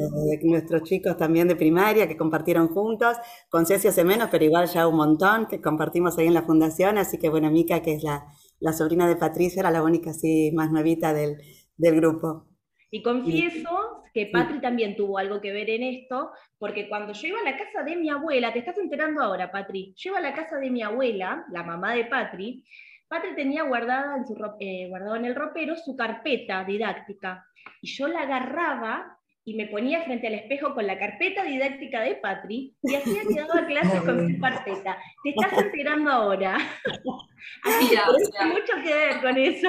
nuestros 0.43 0.83
chicos 0.83 1.17
también 1.17 1.49
de 1.49 1.57
primaria 1.57 2.07
que 2.09 2.17
compartieron 2.17 2.69
juntos, 2.69 3.17
con 3.49 3.67
Ceci 3.67 3.89
hace 3.89 4.05
menos, 4.05 4.29
pero 4.31 4.45
igual 4.45 4.67
ya 4.69 4.87
un 4.89 4.97
montón 4.97 5.47
que 5.47 5.61
compartimos 5.61 6.19
ahí 6.19 6.27
en 6.27 6.35
la 6.35 6.43
fundación, 6.43 6.99
así 6.99 7.19
que 7.19 7.29
bueno, 7.29 7.51
Mica, 7.51 7.83
que 7.83 7.95
es 7.95 8.03
la, 8.03 8.27
la 8.61 8.73
sobrina 8.73 9.09
de 9.09 9.17
Patricia, 9.17 9.61
era 9.61 9.71
la 9.71 9.83
única 9.83 10.11
así 10.11 10.53
más 10.55 10.71
nuevita 10.71 11.13
del, 11.13 11.39
del 11.77 11.97
grupo. 11.97 12.47
Y 12.91 13.03
confieso 13.03 14.03
que 14.15 14.27
Patri 14.27 14.61
también 14.61 14.97
tuvo 14.97 15.19
algo 15.19 15.41
que 15.41 15.53
ver 15.53 15.69
en 15.71 15.83
esto, 15.83 16.31
porque 16.59 16.89
cuando 16.89 17.13
yo 17.13 17.29
iba 17.29 17.41
a 17.41 17.45
la 17.45 17.57
casa 17.59 17.83
de 17.83 17.97
mi 17.97 18.09
abuela, 18.09 18.53
te 18.53 18.61
estás 18.61 18.79
enterando 18.79 19.23
ahora, 19.23 19.51
Patri, 19.51 19.93
yo 19.97 20.11
iba 20.11 20.19
a 20.19 20.23
la 20.23 20.35
casa 20.35 20.57
de 20.57 20.71
mi 20.71 20.83
abuela, 20.83 21.45
la 21.51 21.65
mamá 21.65 21.95
de 21.95 22.07
Patri, 22.07 22.65
Patri 23.09 23.35
tenía 23.35 23.63
guardada 23.63 24.17
en 24.17 24.27
su, 24.27 24.35
eh, 24.61 24.89
guardado 24.89 25.17
en 25.17 25.25
el 25.27 25.35
ropero 25.35 25.77
su 25.77 25.97
carpeta 25.97 26.65
didáctica, 26.65 27.47
y 27.81 27.89
yo 27.89 28.09
la 28.09 28.23
agarraba 28.23 29.19
y 29.45 29.55
me 29.55 29.69
ponía 29.69 30.03
frente 30.03 30.27
al 30.27 30.35
espejo 30.35 30.75
con 30.75 30.89
la 30.89 30.99
carpeta 30.99 31.45
didáctica 31.45 32.01
de 32.01 32.17
Patri, 32.17 32.75
y 32.83 32.95
hacía 32.97 33.23
que 33.23 33.41
daba 33.41 33.65
clases 33.65 34.03
con 34.03 34.29
su 34.29 34.41
carpeta. 34.41 34.99
Te 35.23 35.31
estás 35.31 35.53
enterando 35.57 36.11
ahora. 36.11 36.57
Así 37.65 37.89
que 37.91 37.97
tiene 37.97 38.55
mucho 38.55 38.73
que 38.83 38.95
ver 38.95 39.21
con 39.21 39.37
eso. 39.37 39.69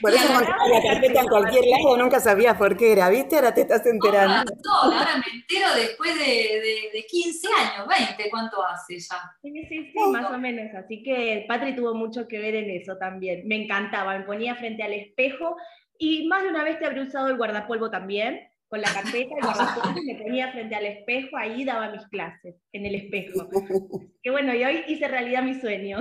Por 0.00 0.12
eso 0.12 0.28
verdad 0.28 0.56
la 0.72 0.82
carpeta 0.82 1.20
en 1.20 1.26
cualquier 1.28 1.64
lado, 1.66 1.96
nunca 1.96 2.20
sabías 2.20 2.56
por 2.56 2.76
qué 2.76 2.92
era, 2.92 3.08
¿viste? 3.10 3.36
Ahora 3.36 3.52
te 3.54 3.62
estás 3.62 3.84
enterando. 3.86 4.52
No, 4.64 4.92
ahora 4.92 5.16
me 5.16 5.38
entero 5.40 5.66
después 5.76 6.14
de, 6.18 6.24
de- 6.24 6.90
de 6.92 7.06
15 7.06 7.48
años, 7.48 7.86
20, 7.88 8.30
¿cuánto 8.30 8.64
hace 8.64 8.98
ya? 8.98 9.16
Sí, 9.42 9.52
sí, 9.68 9.90
sí, 9.92 9.98
más 10.10 10.30
o 10.32 10.38
menos. 10.38 10.74
Así 10.74 11.02
que 11.02 11.44
Patri 11.48 11.74
tuvo 11.76 11.94
mucho 11.94 12.26
que 12.28 12.38
ver 12.38 12.54
en 12.54 12.70
eso 12.70 12.96
también. 12.98 13.46
Me 13.46 13.56
encantaba, 13.64 14.16
me 14.18 14.24
ponía 14.24 14.54
frente 14.56 14.82
al 14.82 14.92
espejo 14.92 15.56
y 15.98 16.26
más 16.28 16.42
de 16.42 16.48
una 16.48 16.64
vez 16.64 16.78
te 16.78 16.86
habré 16.86 17.02
usado 17.02 17.28
el 17.28 17.36
guardapolvo 17.36 17.90
también, 17.90 18.40
con 18.68 18.80
la 18.80 18.92
carpeta, 18.92 19.34
el 19.36 19.44
guardapolvo, 19.44 20.00
y 20.00 20.14
me 20.14 20.22
ponía 20.22 20.50
frente 20.50 20.74
al 20.74 20.86
espejo, 20.86 21.36
ahí 21.36 21.64
daba 21.64 21.90
mis 21.90 22.06
clases, 22.08 22.56
en 22.72 22.86
el 22.86 22.94
espejo. 22.96 23.48
Que 24.22 24.30
bueno, 24.30 24.54
y 24.54 24.64
hoy 24.64 24.82
hice 24.88 25.06
realidad 25.06 25.42
mi 25.42 25.60
sueño. 25.60 25.98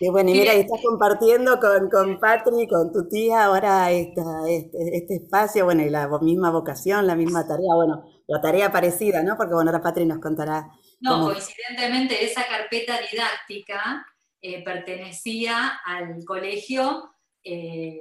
Qué 0.00 0.10
bueno, 0.10 0.30
y 0.30 0.34
mira, 0.34 0.54
y 0.54 0.60
estás 0.60 0.80
compartiendo 0.82 1.60
con, 1.60 1.90
con 1.90 2.18
Patri, 2.20 2.66
con 2.68 2.90
tu 2.92 3.06
tía, 3.08 3.44
ahora 3.44 3.90
esta, 3.92 4.22
este, 4.48 4.96
este 4.96 5.16
espacio, 5.16 5.66
bueno, 5.66 5.82
y 5.82 5.90
la 5.90 6.08
misma 6.22 6.50
vocación, 6.50 7.06
la 7.06 7.16
misma 7.16 7.46
tarea, 7.46 7.74
bueno, 7.76 8.04
la 8.26 8.40
tarea 8.40 8.72
parecida, 8.72 9.22
¿no? 9.22 9.36
Porque 9.36 9.54
bueno, 9.54 9.70
ahora 9.70 9.82
Patri 9.82 10.06
nos 10.06 10.18
contará 10.20 10.70
No, 11.00 11.12
cómo. 11.12 11.26
coincidentemente 11.26 12.24
esa 12.24 12.46
carpeta 12.46 12.98
didáctica 13.10 14.06
eh, 14.40 14.64
pertenecía 14.64 15.80
al 15.84 16.24
colegio 16.24 17.12
eh, 17.44 18.00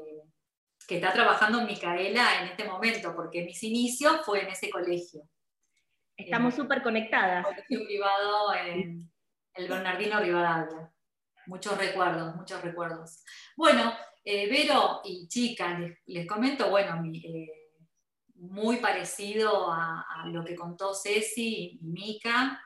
que 0.88 0.96
está 0.96 1.12
trabajando 1.14 1.64
Micaela 1.66 2.42
en 2.42 2.48
este 2.48 2.64
momento, 2.64 3.14
porque 3.16 3.44
mis 3.44 3.62
inicios 3.64 4.22
fue 4.26 4.44
en 4.44 4.50
ese 4.50 4.70
colegio, 4.70 5.24
Estamos 6.18 6.56
súper 6.56 6.82
conectadas. 6.82 7.46
colegio 7.46 7.86
privado 7.86 8.54
en 8.54 9.12
el 9.54 9.68
Bernardino 9.68 10.20
Rivadavia. 10.20 10.94
Muchos 11.50 11.80
recuerdos, 11.80 12.36
muchos 12.36 12.62
recuerdos. 12.62 13.24
Bueno, 13.58 13.92
eh, 14.24 14.48
Vero 14.48 15.02
y 15.04 15.28
chicas, 15.28 15.80
les, 16.06 16.28
comento, 16.28 16.70
bueno, 16.70 17.02
eh, 17.12 17.72
muy 18.36 18.78
parecido 18.78 19.72
a, 19.72 20.06
lo 20.28 20.46
que 20.46 20.56
contó 20.56 20.94
Ceci 20.94 21.80
y 21.82 21.86
Mica. 21.88 22.62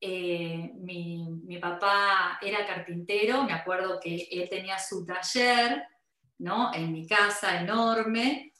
Eh, 0.00 0.70
mi, 0.76 1.28
mi 1.42 1.58
papá 1.58 2.38
era 2.40 2.64
carpintero, 2.64 3.42
me 3.42 3.54
acuerdo 3.54 3.98
que 3.98 4.28
él 4.30 4.48
tenía 4.48 4.78
su 4.78 5.04
taller, 5.04 5.82
¿no? 6.38 6.72
En 6.72 6.92
mi 6.92 7.08
casa 7.08 7.60
enorme, 7.60 8.52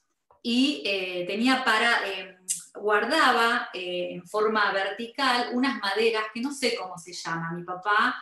y 0.43 0.83
eh, 0.85 1.25
tenía 1.25 1.65
para, 1.65 2.05
eh, 2.09 2.37
guardaba 2.75 3.69
en 3.73 4.26
forma 4.26 4.73
vertical 4.73 5.50
unas 5.53 5.79
maderas 5.79 6.25
que 6.35 6.41
no 6.41 6.53
sé 6.53 6.75
cómo 6.76 6.99
se 6.99 7.12
llama, 7.12 7.53
mi 7.53 7.62
papá 7.62 8.17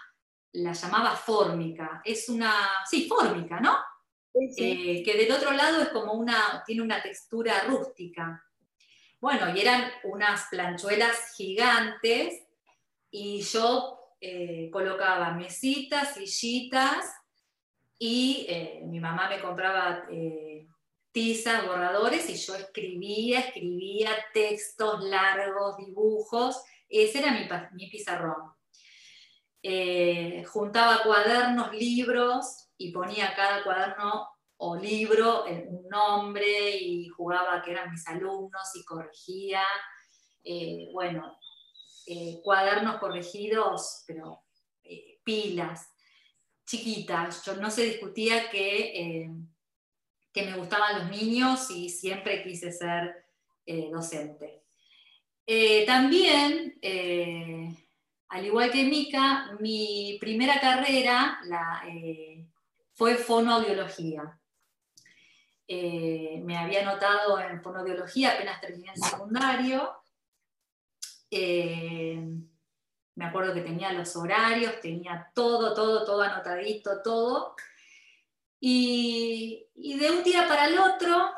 la 0.55 0.73
llamaba 0.73 1.17
fórmica, 1.17 2.01
es 2.05 2.29
una, 2.29 2.53
sí, 2.89 3.09
fórmica, 3.09 3.61
¿no? 3.61 3.77
Eh, 4.35 5.03
que 5.05 5.17
del 5.17 5.31
otro 5.31 5.53
lado 5.53 5.83
es 5.83 5.89
como 5.89 6.13
una, 6.13 6.63
tiene 6.67 6.83
una 6.83 7.03
textura 7.03 7.65
rústica. 7.65 8.45
Bueno, 9.21 9.55
y 9.55 9.61
eran 9.61 9.91
unas 10.05 10.47
planchuelas 10.51 11.35
gigantes 11.37 12.43
y 13.11 13.41
yo 13.41 14.17
eh, 14.21 14.71
colocaba 14.73 15.33
mesitas, 15.33 16.15
sillitas 16.15 17.15
y 17.99 18.47
eh, 18.49 18.83
mi 18.87 19.01
mamá 19.01 19.29
me 19.29 19.41
compraba 19.41 20.07
tizas, 21.13 21.67
borradores 21.67 22.29
y 22.29 22.35
yo 22.35 22.57
escribía, 22.57 23.41
escribía 23.41 24.11
textos 24.33 25.03
largos, 25.05 25.77
dibujos. 25.79 26.63
Ese 26.89 27.21
era 27.21 27.33
mi, 27.33 27.49
mi 27.73 27.89
pizarrón. 27.89 28.53
Eh, 29.67 30.45
juntaba 30.45 31.03
cuadernos, 31.03 31.73
libros 31.73 32.69
y 32.77 32.93
ponía 32.93 33.35
cada 33.35 33.65
cuaderno 33.65 34.29
o 34.59 34.77
libro 34.77 35.47
un 35.47 35.89
nombre 35.89 36.77
y 36.77 37.09
jugaba 37.09 37.63
que 37.63 37.71
eran 37.71 37.91
mis 37.91 38.07
alumnos 38.07 38.63
y 38.75 38.85
corregía. 38.85 39.63
Eh, 40.45 40.91
bueno, 40.93 41.39
eh, 42.07 42.43
cuadernos 42.45 42.99
corregidos, 42.99 44.05
pero 44.07 44.43
pilas, 45.25 45.89
chiquitas. 46.67 47.43
Yo 47.47 47.57
no 47.57 47.71
se 47.71 47.87
discutía 47.87 48.51
que, 48.51 49.31
que 50.31 50.43
me 50.43 50.59
gustaban 50.59 50.99
los 50.99 51.11
niños 51.11 51.71
y 51.71 51.89
siempre 51.89 52.43
quise 52.43 52.71
ser 52.71 53.25
docente. 53.91 54.63
También, 55.87 56.79
al 58.35 58.45
igual 58.45 58.73
que 58.73 58.83
Mica, 58.83 59.57
mi 59.61 60.19
primera 60.21 60.59
carrera 60.61 61.39
eh, 61.87 62.45
fue 62.93 63.15
fonoaudiología. 63.15 64.41
Eh, 65.69 66.43
me 66.45 66.59
había 66.59 66.81
anotado 66.81 67.39
en 67.39 67.63
fonoaudiología, 67.63 68.33
apenas 68.33 68.61
terminé 68.61 68.91
el 68.93 69.01
secundario. 69.01 69.89
Eh, 71.31 72.21
me 73.15 73.25
acuerdo 73.25 73.55
que 73.55 73.61
tenía 73.61 73.93
los 73.93 74.17
horarios, 74.17 74.81
tenía 74.81 75.31
todo, 75.33 75.73
todo, 75.73 76.05
todo 76.05 76.23
anotadito, 76.23 77.03
todo. 77.03 77.55
Y, 78.59 79.69
y 79.77 79.97
de 79.97 80.11
un 80.11 80.25
día 80.25 80.49
para 80.49 80.67
el 80.67 80.77
otro, 80.77 81.31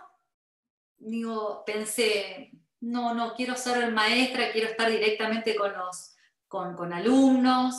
digo, 0.97 1.63
pensé, 1.67 2.53
no, 2.81 3.13
no, 3.13 3.35
quiero 3.35 3.55
ser 3.55 3.93
maestra, 3.93 4.51
quiero 4.51 4.69
estar 4.69 4.91
directamente 4.91 5.55
con 5.55 5.75
los 5.75 6.16
con, 6.49 6.75
con 6.75 6.93
alumnos 6.93 7.75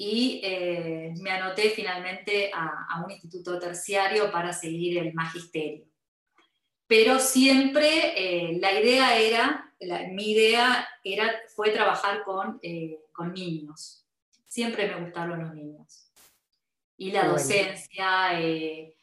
y 0.00 0.40
eh, 0.44 1.12
me 1.20 1.32
anoté 1.32 1.70
finalmente 1.70 2.52
a, 2.54 2.86
a, 2.88 3.04
un 3.04 3.10
instituto 3.10 3.58
terciario 3.58 4.30
para 4.30 4.52
seguir 4.52 4.96
el 4.96 5.12
magisterio. 5.12 5.86
Pero 6.86 7.18
siempre 7.18 8.14
eh, 8.16 8.58
la 8.60 8.80
idea 8.80 9.18
era, 9.18 9.74
la, 9.80 10.06
mi 10.06 10.30
idea 10.30 10.88
era, 11.02 11.40
fue 11.48 11.70
trabajar 11.70 12.22
con, 12.22 12.60
eh, 12.62 13.00
con, 13.12 13.34
niños. 13.34 14.06
Siempre 14.46 14.86
me 14.86 15.00
gustaron 15.00 15.40
los 15.42 15.52
niños. 15.52 16.12
Y 16.96 17.10
la 17.10 17.26
docencia, 17.26 18.40
el, 18.40 18.94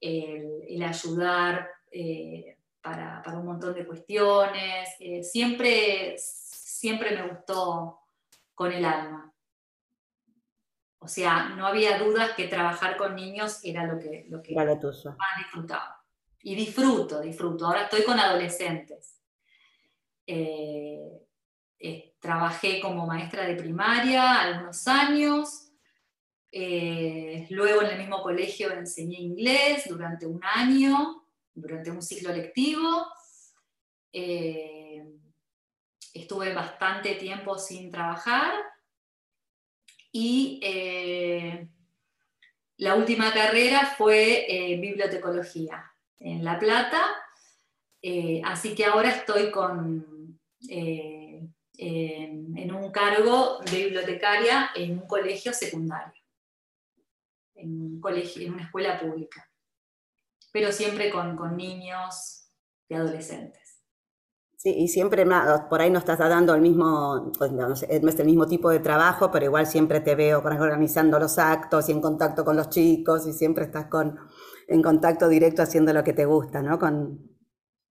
el, 0.00 0.82
ayudar 0.82 1.70
para, 2.82 3.22
para, 3.22 3.38
un 3.38 3.46
montón 3.46 3.74
de 3.74 3.86
cuestiones, 3.86 4.90
siempre, 5.22 6.16
siempre 6.18 7.16
me 7.16 7.28
gustó 7.28 8.01
con 8.54 8.72
el 8.72 8.84
alma. 8.84 9.32
O 10.98 11.08
sea, 11.08 11.48
no 11.50 11.66
había 11.66 11.98
dudas 11.98 12.32
que 12.36 12.46
trabajar 12.46 12.96
con 12.96 13.16
niños 13.16 13.58
era 13.64 13.84
lo 13.86 13.98
que, 13.98 14.26
lo 14.28 14.40
que 14.40 14.54
más 14.54 14.68
disfrutaba. 15.38 16.04
Y 16.42 16.54
disfruto, 16.54 17.20
disfruto. 17.20 17.66
Ahora 17.66 17.84
estoy 17.84 18.04
con 18.04 18.18
adolescentes. 18.18 19.20
Eh, 20.26 21.22
eh, 21.84 22.14
trabajé 22.20 22.80
como 22.80 23.06
maestra 23.06 23.44
de 23.44 23.56
primaria 23.56 24.40
algunos 24.42 24.86
años. 24.86 25.72
Eh, 26.52 27.46
luego 27.50 27.82
en 27.82 27.88
el 27.88 27.98
mismo 27.98 28.22
colegio 28.22 28.70
enseñé 28.70 29.18
inglés 29.18 29.88
durante 29.88 30.26
un 30.26 30.40
año, 30.44 31.26
durante 31.52 31.90
un 31.90 32.00
ciclo 32.00 32.32
lectivo. 32.32 33.08
Eh, 34.12 34.81
estuve 36.12 36.52
bastante 36.52 37.14
tiempo 37.14 37.58
sin 37.58 37.90
trabajar 37.90 38.52
y 40.10 40.60
eh, 40.62 41.68
la 42.76 42.94
última 42.94 43.32
carrera 43.32 43.94
fue 43.96 44.44
eh, 44.48 44.78
bibliotecología 44.78 45.90
en 46.18 46.44
La 46.44 46.58
Plata 46.58 47.02
Eh, 48.04 48.42
así 48.44 48.74
que 48.74 48.84
ahora 48.84 49.10
estoy 49.10 49.52
con, 49.52 50.36
en 50.68 52.74
un 52.74 52.90
cargo 52.90 53.60
de 53.70 53.84
bibliotecaria 53.84 54.70
en 54.74 54.98
un 54.98 55.06
colegio 55.06 55.52
secundario, 55.52 56.20
en, 57.54 57.80
un 57.80 58.00
colegio, 58.00 58.42
en 58.42 58.54
una 58.54 58.64
escuela 58.64 58.98
pública, 58.98 59.48
pero 60.52 60.72
siempre 60.72 61.10
con, 61.10 61.36
con 61.36 61.56
niños 61.56 62.48
y 62.88 62.94
adolescentes. 62.94 63.61
Sí, 64.62 64.72
y 64.78 64.86
siempre 64.86 65.26
por 65.68 65.80
ahí 65.80 65.90
no 65.90 65.98
estás 65.98 66.20
dando 66.20 66.54
el 66.54 66.60
mismo, 66.60 67.32
pues, 67.36 67.50
no, 67.50 67.72
es 67.72 67.82
el 67.90 68.26
mismo 68.26 68.46
tipo 68.46 68.70
de 68.70 68.78
trabajo, 68.78 69.28
pero 69.32 69.46
igual 69.46 69.66
siempre 69.66 69.98
te 70.00 70.14
veo 70.14 70.38
organizando 70.38 71.18
los 71.18 71.36
actos 71.38 71.88
y 71.88 71.92
en 71.92 72.00
contacto 72.00 72.44
con 72.44 72.56
los 72.56 72.68
chicos 72.68 73.26
y 73.26 73.32
siempre 73.32 73.64
estás 73.64 73.86
con, 73.86 74.20
en 74.68 74.80
contacto 74.80 75.28
directo 75.28 75.62
haciendo 75.62 75.92
lo 75.92 76.04
que 76.04 76.12
te 76.12 76.26
gusta, 76.26 76.62
¿no? 76.62 76.78
Con, 76.78 77.28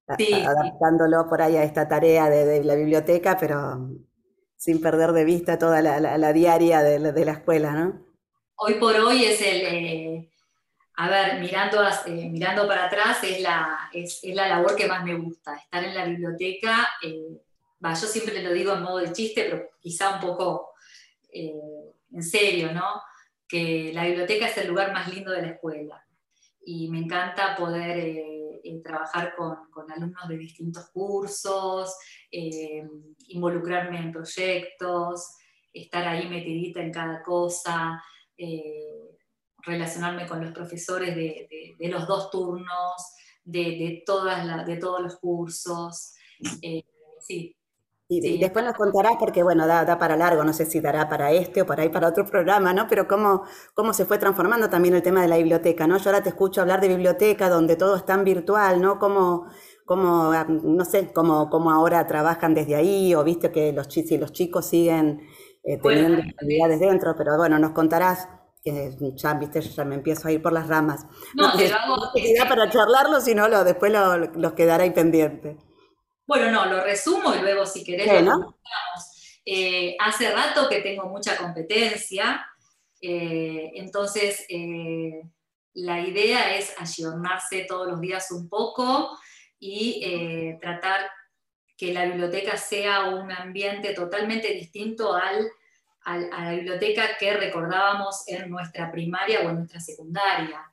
adaptándolo 0.07 1.27
por 1.27 1.41
ahí 1.41 1.57
a 1.57 1.63
esta 1.65 1.89
tarea 1.89 2.29
de, 2.29 2.63
la 2.63 2.75
biblioteca, 2.75 3.35
pero 3.37 3.89
sin 4.55 4.79
perder 4.79 5.11
de 5.11 5.25
vista 5.25 5.59
toda 5.59 5.81
la, 5.81 6.31
diaria 6.31 6.81
de, 6.83 7.25
la 7.25 7.31
escuela, 7.33 7.73
¿no? 7.73 8.05
Hoy 8.55 8.75
por 8.75 8.95
hoy 8.95 9.25
es 9.25 9.41
el, 9.41 9.61
eh, 9.61 10.30
a 11.01 11.09
ver, 11.09 11.39
mirando, 11.39 11.81
eh, 12.05 12.29
mirando 12.29 12.67
para 12.67 12.85
atrás, 12.85 13.23
es 13.23 13.41
la, 13.41 13.89
es, 13.91 14.19
la 14.23 14.47
labor 14.47 14.75
que 14.75 14.85
más 14.85 15.03
me 15.03 15.15
gusta, 15.15 15.55
estar 15.55 15.83
en 15.83 15.95
la 15.95 16.05
biblioteca. 16.05 16.87
Eh, 17.01 17.41
yo 17.81 17.95
siempre 17.95 18.43
lo 18.43 18.53
digo 18.53 18.73
en 18.73 18.83
modo 18.83 18.99
de 18.99 19.11
chiste, 19.11 19.47
pero 19.49 19.71
quizá 19.79 20.13
un 20.13 20.19
poco 20.19 20.75
eh, 21.33 21.55
en 22.11 22.21
serio, 22.21 22.71
¿no? 22.71 23.01
Que 23.47 23.91
la 23.95 24.05
biblioteca 24.05 24.45
es 24.45 24.55
el 24.59 24.67
lugar 24.67 24.93
más 24.93 25.11
lindo 25.11 25.31
de 25.31 25.41
la 25.41 25.47
escuela. 25.47 26.05
Y 26.63 26.87
me 26.91 26.99
encanta 26.99 27.55
poder 27.55 28.61
trabajar 28.83 29.33
con, 29.35 29.71
con, 29.71 29.91
alumnos 29.91 30.27
de 30.27 30.37
distintos 30.37 30.91
cursos, 30.91 31.95
involucrarme 32.29 33.97
en 33.97 34.11
proyectos, 34.11 35.35
estar 35.73 36.07
ahí 36.07 36.29
metidita 36.29 36.79
en 36.79 36.91
cada 36.91 37.23
cosa 37.23 38.03
relacionarme 39.63 40.27
con 40.27 40.43
los 40.43 40.53
profesores 40.53 41.15
de, 41.15 41.75
los 41.89 42.07
dos 42.07 42.29
turnos, 42.31 42.93
de, 43.43 44.03
todas 44.05 44.65
de 44.65 44.77
todos 44.77 45.01
los 45.01 45.17
cursos. 45.17 46.13
Eh, 46.61 46.83
sí. 47.19 47.55
Y 48.13 48.39
después 48.39 48.65
nos 48.65 48.75
contarás, 48.75 49.13
porque 49.17 49.41
bueno, 49.41 49.65
da, 49.65 49.97
para 49.97 50.17
largo, 50.17 50.43
no 50.43 50.51
sé 50.51 50.65
si 50.65 50.81
dará 50.81 51.07
para 51.07 51.31
este 51.31 51.61
o 51.61 51.65
para 51.65 51.83
ahí 51.83 51.89
para 51.89 52.09
otro 52.09 52.25
programa, 52.25 52.73
¿no? 52.73 52.85
Pero 52.89 53.07
cómo, 53.07 53.43
cómo 53.73 53.93
se 53.93 54.05
fue 54.05 54.17
transformando 54.17 54.69
también 54.69 54.95
el 54.95 55.01
tema 55.01 55.21
de 55.21 55.29
la 55.29 55.37
biblioteca, 55.37 55.87
¿no? 55.87 55.97
Yo 55.97 56.09
ahora 56.09 56.21
te 56.21 56.27
escucho 56.27 56.59
hablar 56.59 56.81
de 56.81 56.89
biblioteca, 56.89 57.47
donde 57.47 57.77
todo 57.77 57.95
es 57.95 58.05
tan 58.05 58.25
virtual, 58.25 58.81
¿no? 58.81 58.99
Cómo, 58.99 59.47
cómo 59.85 60.33
no 60.49 60.83
sé, 60.83 61.13
cómo, 61.13 61.49
cómo 61.49 61.71
ahora 61.71 62.05
trabajan 62.05 62.53
desde 62.53 62.75
ahí, 62.75 63.15
o 63.15 63.23
viste 63.23 63.49
que 63.49 63.71
los, 63.71 63.87
chicos, 63.87 64.19
los 64.19 64.33
chicos 64.33 64.65
siguen 64.65 65.21
eh, 65.63 65.79
teniendo 65.81 66.21
actividades 66.21 66.81
dentro, 66.81 67.15
pero 67.15 67.37
bueno, 67.37 67.59
nos 67.59 67.71
contarás 67.71 68.27
que 68.63 68.91
ya, 69.15 69.33
viste, 69.33 69.61
ya 69.61 69.83
me 69.85 69.95
empiezo 69.95 70.27
a 70.27 70.31
ir 70.31 70.41
por 70.41 70.53
las 70.53 70.67
ramas. 70.67 71.05
No, 71.33 71.51
pero 71.57 71.75
hago... 71.75 72.11
para 72.47 72.69
charlarlo, 72.69 73.19
si 73.19 73.33
no, 73.33 73.47
lo, 73.47 73.63
después 73.63 73.91
los 73.91 74.53
quedará 74.53 74.83
ahí 74.83 74.91
pendiente. 74.91 75.57
Bueno, 76.27 76.51
no, 76.51 76.65
lo 76.65 76.83
resumo 76.83 77.33
y 77.35 77.39
luego 77.39 77.65
si 77.65 77.83
querés 77.83 78.23
lo 78.23 78.55
eh, 79.43 79.97
hace 79.99 80.31
rato 80.31 80.69
que 80.69 80.81
tengo 80.81 81.09
mucha 81.09 81.35
competencia, 81.35 82.45
eh, 83.01 83.71
entonces 83.73 84.45
eh, 84.47 85.23
la 85.73 85.99
idea 85.99 86.55
es 86.55 86.73
ayornarse 86.77 87.65
todos 87.67 87.87
los 87.87 87.99
días 87.99 88.29
un 88.31 88.47
poco 88.47 89.17
y 89.59 90.57
tratar 90.59 91.09
que 91.77 91.93
la 91.93 92.05
biblioteca 92.05 92.57
sea 92.57 93.09
un 93.09 93.31
ambiente 93.31 93.93
totalmente 93.93 94.53
distinto 94.53 95.13
al 95.13 95.47
a, 96.03 96.17
la 96.17 96.51
biblioteca 96.51 97.17
que 97.19 97.33
recordábamos 97.33 98.27
en 98.27 98.49
nuestra 98.49 98.91
primaria 98.91 99.41
o 99.41 99.49
en 99.49 99.57
nuestra 99.57 99.79
secundaria. 99.79 100.67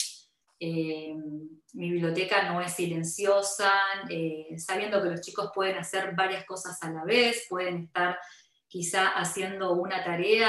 Eh, 0.59 1.15
mi 1.75 1.91
biblioteca 1.91 2.51
no 2.51 2.61
es 2.61 2.73
silenciosa, 2.73 3.73
eh, 4.09 4.57
sabiendo 4.59 5.03
que 5.03 5.11
los 5.11 5.21
chicos 5.21 5.51
pueden 5.55 5.77
hacer 5.77 6.15
varias 6.15 6.45
cosas 6.45 6.83
a 6.83 6.91
la 6.91 7.05
vez, 7.05 7.47
pueden 7.49 7.85
estar 7.85 8.19
quizá 8.67 9.09
haciendo 9.09 9.73
una 9.75 10.03
tarea 10.03 10.49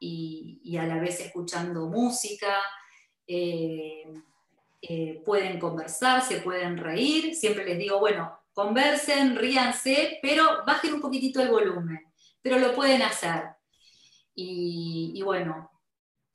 y, 0.00 0.78
a 0.78 0.86
la 0.86 0.98
vez 0.98 1.20
escuchando 1.20 1.86
música, 1.86 2.56
eh, 3.26 4.04
pueden 5.24 5.58
conversar, 5.60 6.22
se 6.22 6.40
pueden 6.40 6.76
reír, 6.76 7.34
siempre 7.34 7.64
les 7.64 7.78
digo, 7.78 8.00
bueno, 8.00 8.36
conversen, 8.52 9.36
ríanse, 9.36 10.18
pero 10.20 10.64
bajen 10.66 10.94
un 10.94 11.00
poquitito 11.00 11.40
el 11.40 11.50
volumen, 11.50 12.00
pero 12.40 12.58
lo 12.58 12.74
pueden 12.74 13.02
hacer 13.02 13.44
y, 14.34 15.22
bueno, 15.24 15.70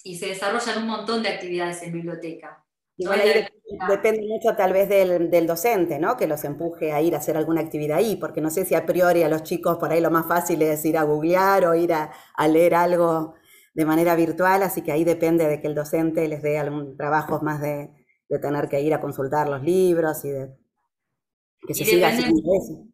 y 0.03 0.17
se 0.17 0.27
desarrollan 0.27 0.83
un 0.83 0.89
montón 0.89 1.23
de 1.23 1.29
actividades 1.29 1.81
en 1.83 1.93
biblioteca. 1.93 2.63
depende 2.97 4.21
mucho 4.27 4.55
tal 4.55 4.73
vez 4.73 4.89
del, 4.89 5.47
docente, 5.47 5.99
¿no? 5.99 6.17
Que 6.17 6.27
los 6.27 6.43
empuje 6.43 6.91
a 6.91 7.01
ir 7.01 7.15
a 7.15 7.19
hacer 7.19 7.38
alguna 7.38 7.62
actividad 7.62 7.97
ahí, 7.97 8.15
porque 8.15 8.41
no 8.41 8.49
sé 8.49 8.65
si 8.65 8.75
a 8.75 8.86
priori 8.86 9.23
a 9.23 9.29
los 9.29 9.43
chicos 9.43 9.77
por 9.77 9.91
ahí 9.91 10.01
lo 10.01 10.12
más 10.12 10.27
fácil 10.27 10.62
es 10.62 10.83
ir 10.86 10.97
a 10.97 11.03
googlear 11.03 11.65
o 11.65 11.75
ir 11.75 11.93
a, 11.93 12.12
leer 12.47 12.75
algo 12.75 13.36
de 13.73 13.86
manera 13.86 14.15
virtual, 14.15 14.63
así 14.63 14.81
que 14.81 14.91
ahí 14.91 15.03
depende 15.03 15.47
de 15.47 15.62
que 15.62 15.67
el 15.67 15.75
docente 15.75 16.27
les 16.27 16.41
dé 16.41 16.57
algún 16.57 16.97
trabajo 16.97 17.39
más 17.41 17.62
de, 17.62 17.91
tener 18.41 18.67
que 18.67 18.81
ir 18.81 18.93
a 18.93 18.99
consultar 18.99 19.47
los 19.47 19.63
libros 19.63 20.25
y 20.25 20.29
de 20.29 20.49
que 21.65 21.73
se 21.73 21.86
siga 21.86 22.10
haciendo 22.10 22.41
eso. 22.62 22.86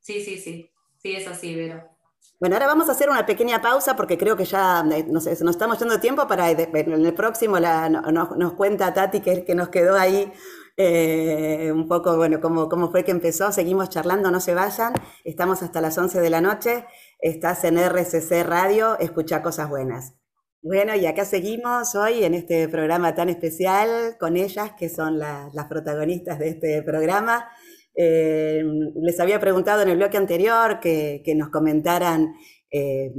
Sí, 0.00 0.20
sí, 0.20 0.38
sí, 0.38 0.70
sí, 0.98 1.16
es 1.16 1.26
así, 1.28 1.54
Vero. 1.54 1.95
Bueno, 2.38 2.56
ahora 2.56 2.66
vamos 2.66 2.88
a 2.90 2.92
hacer 2.92 3.08
una 3.08 3.24
pequeña 3.24 3.62
pausa 3.62 3.96
porque 3.96 4.18
creo 4.18 4.36
que 4.36 4.44
ya 4.44 4.84
eh, 4.92 5.06
nos, 5.08 5.26
estamos 5.26 5.78
yendo 5.78 5.98
tiempo 6.00 6.26
para 6.28 6.50
en 6.50 7.06
el 7.06 7.14
próximo 7.14 7.58
nos, 7.58 8.52
cuenta 8.52 8.92
Tati 8.92 9.20
que, 9.20 9.42
que 9.42 9.54
nos 9.54 9.70
quedó 9.70 9.96
ahí 9.96 10.30
eh, 10.76 11.72
un 11.72 11.88
poco, 11.88 12.14
bueno, 12.16 12.38
cómo, 12.40 12.68
cómo 12.68 12.90
fue 12.90 13.04
que 13.04 13.10
empezó. 13.10 13.52
Seguimos 13.52 13.88
charlando, 13.88 14.30
no 14.30 14.40
se 14.40 14.52
vayan. 14.54 14.92
Estamos 15.24 15.62
hasta 15.62 15.80
las 15.80 15.96
11 15.96 16.20
de 16.20 16.30
la 16.30 16.42
noche. 16.42 16.84
Estás 17.18 17.64
en 17.64 17.78
RCC 17.78 18.44
Radio, 18.44 18.98
escucha 18.98 19.42
cosas 19.42 19.70
buenas. 19.70 20.14
Bueno, 20.62 20.94
y 20.94 21.06
acá 21.06 21.24
seguimos 21.24 21.94
hoy 21.94 22.24
en 22.24 22.34
este 22.34 22.68
programa 22.68 23.14
tan 23.14 23.30
especial 23.30 24.16
con 24.18 24.36
ellas, 24.36 24.72
que 24.78 24.88
son 24.88 25.18
las 25.18 25.66
protagonistas 25.68 26.38
de 26.38 26.48
este 26.50 26.82
programa. 26.82 27.48
Eh, 27.98 28.62
les 29.00 29.18
había 29.20 29.40
preguntado 29.40 29.80
en 29.82 29.88
el 29.88 29.96
bloque 29.96 30.18
anterior 30.18 30.80
que, 30.80 31.22
nos 31.34 31.48
comentaran 31.48 32.34
eh, 32.70 33.10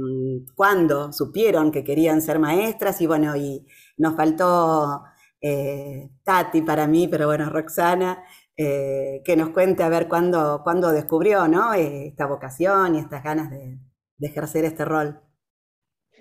cuándo 0.54 1.12
supieron 1.12 1.72
que 1.72 1.82
querían 1.82 2.22
ser 2.22 2.38
maestras 2.38 3.00
y 3.00 3.06
bueno, 3.08 3.34
y 3.36 3.66
nos 3.96 4.14
faltó 4.14 5.02
eh, 5.40 6.10
Tati 6.22 6.62
para 6.62 6.86
mí, 6.86 7.08
pero 7.08 7.26
bueno, 7.26 7.50
Roxana, 7.50 8.22
que 8.56 9.34
nos 9.36 9.50
cuente 9.50 9.84
a 9.84 9.88
ver 9.88 10.08
cuándo, 10.08 10.62
cuándo 10.64 10.90
descubrió 10.90 11.46
¿no? 11.46 11.74
esta 11.74 12.26
vocación 12.26 12.96
y 12.96 12.98
estas 12.98 13.22
ganas 13.22 13.50
de 13.50 13.78
ejercer 14.26 14.64
este 14.64 14.84
rol. 14.84 15.20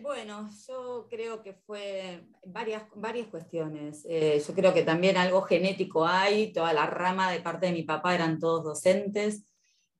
Bueno, 0.03 0.47
yo 0.67 0.86
creo 1.07 1.43
que 1.43 1.53
fue 1.53 2.23
varias, 2.45 2.83
varias 2.95 3.27
cuestiones. 3.27 4.05
Eh, 4.09 4.41
yo 4.45 4.53
creo 4.53 4.73
que 4.73 4.83
también 4.83 5.17
algo 5.17 5.41
genético 5.43 6.05
hay, 6.05 6.51
toda 6.51 6.73
la 6.73 6.87
rama 6.87 7.31
de 7.31 7.41
parte 7.41 7.67
de 7.67 7.73
mi 7.73 7.83
papá 7.83 8.15
eran 8.15 8.39
todos 8.39 8.63
docentes. 8.63 9.43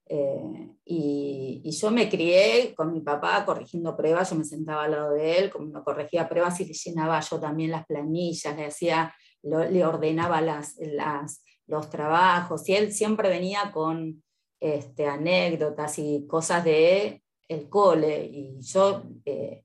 Eh, 0.10 0.70
y, 0.86 1.70
yo 1.70 1.92
me 1.92 2.10
crié 2.10 2.74
con 2.76 2.94
mi 2.94 3.02
papá 3.02 3.46
corrigiendo 3.46 3.96
pruebas, 3.96 4.30
yo 4.30 4.38
me 4.38 4.46
sentaba 4.46 4.86
al 4.86 4.92
lado 4.92 5.12
de 5.14 5.38
él, 5.38 5.50
como 5.52 5.84
corregía 5.84 6.30
pruebas 6.30 6.60
y 6.62 6.66
le 6.66 6.74
llenaba 6.74 7.20
yo 7.20 7.40
también 7.40 7.72
las 7.72 7.86
planillas, 7.86 8.56
le, 8.56 8.66
hacía, 8.66 9.14
le 9.44 9.86
ordenaba 9.86 10.42
las, 10.42 10.76
los 11.68 11.90
trabajos, 11.90 12.68
y 12.70 12.76
él 12.76 12.94
siempre 12.94 13.30
venía 13.30 13.72
con 13.74 14.24
este, 14.60 15.06
anécdotas 15.06 16.00
y 16.00 16.26
cosas 16.26 16.64
de 16.64 17.22
el 17.48 17.70
cole, 17.70 18.26
y 18.26 18.60
yo 18.62 19.04
eh, 19.26 19.64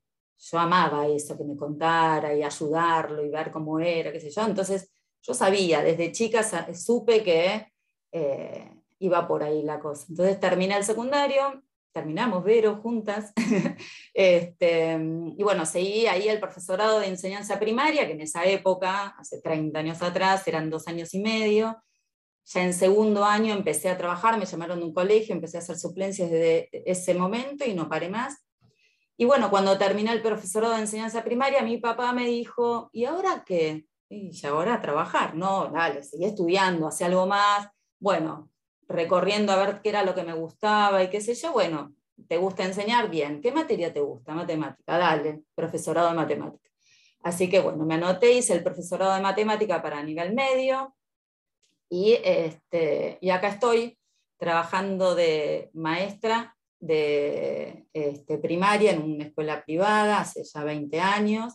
yo 0.51 0.59
amaba 0.59 1.07
eso, 1.07 1.37
que 1.39 1.45
me 1.45 1.57
contara 1.57 2.35
y 2.35 2.43
ayudarlo 2.43 3.25
y 3.25 3.31
ver 3.31 3.53
cómo 3.53 3.79
era, 3.79 4.11
qué 4.11 4.21
sé 4.21 4.31
yo. 4.31 4.43
Entonces 4.43 4.91
yo 5.23 5.35
sabía, 5.35 5.83
desde 5.83 6.11
chica 6.11 6.43
supe 6.75 7.23
que 7.23 7.73
eh, 8.11 8.71
iba 8.99 9.29
por 9.29 9.45
ahí 9.45 9.63
la 9.63 9.79
cosa. 9.79 10.07
Entonces 10.09 10.41
terminé 10.41 10.77
el 10.77 10.85
secundario, 10.85 11.63
terminamos 11.93 12.43
Vero 12.43 12.81
juntas, 12.83 13.33
este, 14.15 14.99
y 15.37 15.43
bueno, 15.45 15.65
seguí 15.65 16.07
ahí 16.07 16.29
el 16.29 16.41
profesorado 16.41 16.99
de 16.99 17.07
enseñanza 17.07 17.61
primaria, 17.61 18.07
que 18.07 18.15
en 18.15 18.23
esa 18.23 18.45
época, 18.45 19.15
hace 19.19 19.41
30 19.41 19.79
años 19.79 20.03
atrás, 20.03 20.47
eran 20.49 20.71
dos 20.71 20.89
años 20.89 21.15
y 21.15 21.21
medio. 21.21 21.81
Ya 22.47 22.65
en 22.65 22.75
segundo 22.75 23.25
año 23.25 23.55
empecé 23.55 23.89
a 23.91 23.97
trabajar, 23.97 24.37
me 24.37 24.47
llamaron 24.47 24.81
de 24.81 24.87
un 24.87 24.93
colegio, 24.93 25.37
empecé 25.37 25.59
a 25.59 25.61
hacer 25.61 25.79
suplencias 25.79 26.29
desde 26.29 26.69
ese 26.91 27.15
momento 27.15 27.65
y 27.65 27.75
no 27.75 27.89
paré 27.89 28.09
más. 28.09 28.45
Y 29.17 29.25
bueno, 29.25 29.51
cuando 29.51 29.79
terminé 29.79 30.13
el 30.13 30.23
profesorado 30.23 30.75
de 30.75 30.81
enseñanza 30.81 31.23
primaria, 31.23 31.63
mi 31.63 31.79
papá 31.79 32.13
me 32.13 32.27
dijo, 32.27 32.91
¿y 32.93 33.05
ahora 33.05 33.45
qué? 33.47 33.87
Y 34.09 34.47
ahora 34.47 34.81
trabajar, 34.81 35.35
no, 35.35 35.69
dale, 35.69 36.03
seguí 36.03 36.25
estudiando, 36.25 36.89
hace 36.89 37.05
algo 37.05 37.27
más. 37.27 37.69
Bueno, 37.99 38.51
recorriendo 38.89 39.53
a 39.53 39.57
ver 39.57 39.81
qué 39.81 39.91
era 39.91 40.05
lo 40.05 40.15
que 40.15 40.25
me 40.25 40.35
gustaba 40.35 41.03
y 41.03 41.11
qué 41.11 41.21
sé 41.21 41.35
yo, 41.35 41.53
bueno, 41.53 41.95
¿te 42.29 42.37
gusta 42.37 42.65
enseñar? 42.65 43.09
Bien. 43.09 43.41
¿Qué 43.41 43.53
materia 43.53 43.93
te 43.93 44.01
gusta? 44.01 44.35
Matemática. 44.35 44.99
Dale, 44.99 45.43
profesorado 45.55 46.09
de 46.09 46.15
matemática. 46.15 46.71
Así 47.23 47.49
que 47.49 47.61
bueno, 47.61 47.85
me 47.85 47.95
anoté, 47.95 48.33
hice 48.33 48.55
el 48.55 48.65
profesorado 48.65 49.15
de 49.15 49.21
matemática 49.21 49.81
para 49.81 50.03
nivel 50.03 50.35
medio 50.35 50.95
y, 51.89 52.19
este, 52.25 53.19
y 53.21 53.31
acá 53.31 53.49
estoy 53.49 53.99
trabajando 54.39 55.15
de 55.15 55.71
maestra 55.73 56.57
de 56.83 57.87
este, 57.93 58.39
primaria 58.39 58.91
en 58.91 59.03
una 59.03 59.25
escuela 59.25 59.65
privada 59.65 60.21
hace 60.21 60.43
ya 60.43 60.65
20 60.65 61.01
años. 61.01 61.55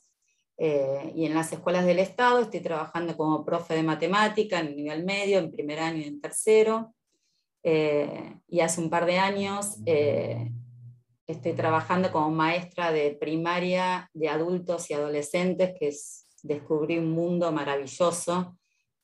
Eh, 0.58 1.12
y 1.16 1.26
en 1.26 1.36
las 1.36 1.52
escuelas 1.52 1.86
del 1.86 2.00
Estado 2.00 2.40
estoy 2.40 2.62
trabajando 2.62 3.16
como 3.16 3.46
profe 3.46 3.76
de 3.76 3.84
matemática 3.84 4.60
en 4.60 4.76
nivel 4.76 5.04
medio, 5.04 5.38
en 5.38 5.52
primer 5.52 5.80
año 5.80 5.98
y 5.98 6.06
en 6.06 6.22
tercero. 6.22 6.96
Eh, 7.62 8.40
y 8.48 8.62
hace 8.62 8.80
un 8.80 8.90
par 8.90 9.06
de 9.06 9.18
años 9.18 9.80
eh, 9.86 10.50
estoy 11.28 11.52
trabajando 11.52 12.10
como 12.10 12.32
maestra 12.32 12.94
de 12.94 13.12
primaria 13.12 14.10
de 14.13 14.30
adultos 14.30 14.90
y 14.90 14.94
adolescentes, 14.94 15.74
que 15.78 15.90
es 15.90 16.26
descubrí 16.42 16.98
un 16.98 17.12
mundo 17.12 17.52
maravilloso, 17.52 18.58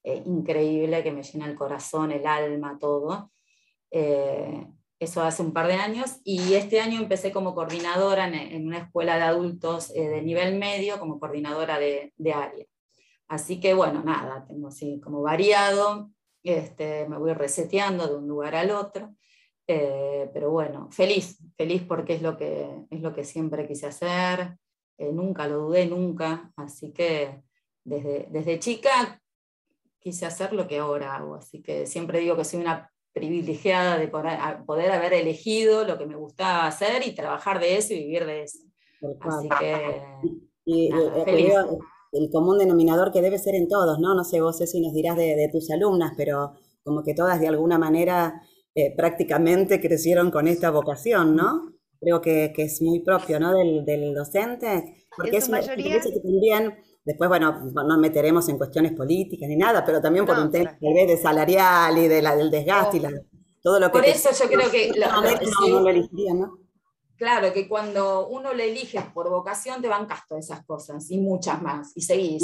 increíble, 0.03 1.03
que 1.03 1.11
me 1.11 1.23
llena 1.23 1.47
el 1.47 1.55
corazón, 1.55 2.11
el 2.11 2.25
alma, 2.25 2.77
todo. 2.79 3.31
Eso 4.99 5.21
hace 5.21 5.41
un 5.41 5.53
par 5.53 5.67
de 5.67 5.73
años 5.73 6.21
y 6.23 6.53
este 6.53 6.79
año 6.79 6.99
empecé 6.99 7.31
como 7.31 7.55
coordinadora 7.55 8.27
en, 8.27 8.65
una 8.67 8.79
escuela 8.79 9.17
de 9.17 9.23
adultos 9.23 9.91
eh, 9.95 10.07
de 10.07 10.21
nivel 10.21 10.57
medio, 10.57 10.99
como 10.99 11.19
coordinadora 11.19 11.77
de, 11.79 12.13
área. 12.33 12.65
Así 13.27 13.59
que 13.59 13.73
bueno, 13.73 14.03
nada, 14.03 14.45
tengo 14.47 14.67
así 14.67 14.99
como 15.01 15.21
variado, 15.21 16.11
este, 16.43 17.07
me 17.09 17.17
voy 17.17 17.33
reseteando 17.33 18.07
de 18.07 18.15
un 18.15 18.27
lugar 18.27 18.55
al 18.55 18.71
otro, 18.71 19.15
eh, 19.67 20.29
pero 20.33 20.51
bueno, 20.51 20.89
feliz, 20.91 21.39
feliz 21.57 21.83
porque 21.83 22.13
es 22.15 22.21
lo 22.21 22.37
que, 22.37 22.85
es 22.89 23.01
lo 23.01 23.13
que 23.13 23.23
siempre 23.23 23.67
quise 23.67 23.87
hacer, 23.87 24.57
eh, 24.97 25.11
nunca 25.11 25.47
lo 25.47 25.59
dudé, 25.59 25.85
nunca, 25.85 26.51
así 26.55 26.93
que 26.93 27.41
desde, 27.83 28.27
desde 28.29 28.59
chica 28.59 29.21
quise 29.99 30.25
hacer 30.25 30.53
lo 30.53 30.67
que 30.67 30.79
ahora 30.79 31.15
hago, 31.15 31.35
así 31.35 31.61
que 31.61 31.87
siempre 31.87 32.19
digo 32.19 32.35
que 32.35 32.45
soy 32.45 32.61
una 32.61 32.92
privilegiada 33.13 33.97
de 33.97 34.07
poder, 34.07 34.91
haber 34.91 35.13
elegido 35.13 35.85
lo 35.85 35.97
que 35.97 36.05
me 36.05 36.15
gustaba 36.15 36.67
hacer 36.67 37.07
y 37.07 37.13
trabajar 37.13 37.59
de 37.59 37.77
eso 37.77 37.93
y 37.93 37.99
vivir 37.99 38.25
de 38.25 38.43
eso. 38.43 38.59
Así 39.21 39.49
que... 39.59 40.01
Y, 40.65 40.87
eh, 40.93 41.67
el 42.13 42.29
común 42.29 42.59
denominador 42.59 43.11
que 43.11 43.21
debe 43.21 43.39
ser 43.39 43.55
en 43.55 43.67
todos, 43.67 43.99
¿no? 43.99 44.13
No 44.13 44.23
sé, 44.23 44.39
vos 44.39 44.57
si 44.57 44.81
nos 44.81 44.93
dirás 44.93 45.17
de, 45.17 45.49
tus 45.51 45.69
alumnas, 45.71 46.13
pero 46.15 46.53
como 46.83 47.03
que 47.03 47.15
todas 47.15 47.39
de 47.39 47.47
alguna 47.47 47.77
manera 47.79 48.41
eh, 48.75 48.93
prácticamente 48.95 49.81
crecieron 49.81 50.29
con 50.29 50.47
esta 50.47 50.69
vocación, 50.69 51.35
¿no? 51.35 51.73
Creo 51.99 52.21
que, 52.21 52.53
es 52.55 52.81
muy 52.81 52.99
propio, 52.99 53.39
¿no? 53.39 53.53
Del, 53.53 54.13
docente, 54.13 55.07
porque 55.15 55.37
es 55.37 55.49
mayoría... 55.49 55.99
que 56.01 56.19
también 56.19 56.75
Después, 57.05 57.27
bueno, 57.27 57.71
no 57.73 57.97
meteremos 57.97 58.47
en 58.47 58.57
cuestiones 58.57 58.93
políticas 58.93 59.49
ni 59.49 59.57
nada, 59.57 59.83
pero 59.83 60.01
también 60.01 60.25
por 60.25 60.39
un 60.39 60.49
tema 60.49 60.77
vez 60.79 61.07
de 61.07 61.17
salarial 61.17 61.97
y 61.97 62.07
de 62.07 62.21
la, 62.21 62.35
del 62.35 62.49
desgaste 62.49 62.97
y 62.97 62.99
la, 63.01 63.11
todo 63.61 63.79
lo 63.79 63.87
que... 63.87 63.99
Por 63.99 64.05
eso 64.05 64.29
yo 64.31 64.49
creo 64.49 64.71
que... 64.71 64.91
Claro, 67.15 67.53
que 67.53 67.69
cuando 67.69 68.27
uno 68.27 68.53
le 68.53 68.69
elige 68.69 68.99
por 69.13 69.29
vocación 69.29 69.81
te 69.81 69.87
van 69.87 70.07
todas 70.27 70.45
esas 70.45 70.65
cosas 70.65 71.09
y 71.11 71.19
muchas 71.19 71.61
más, 71.61 71.91
y 71.95 72.01
seguís. 72.01 72.43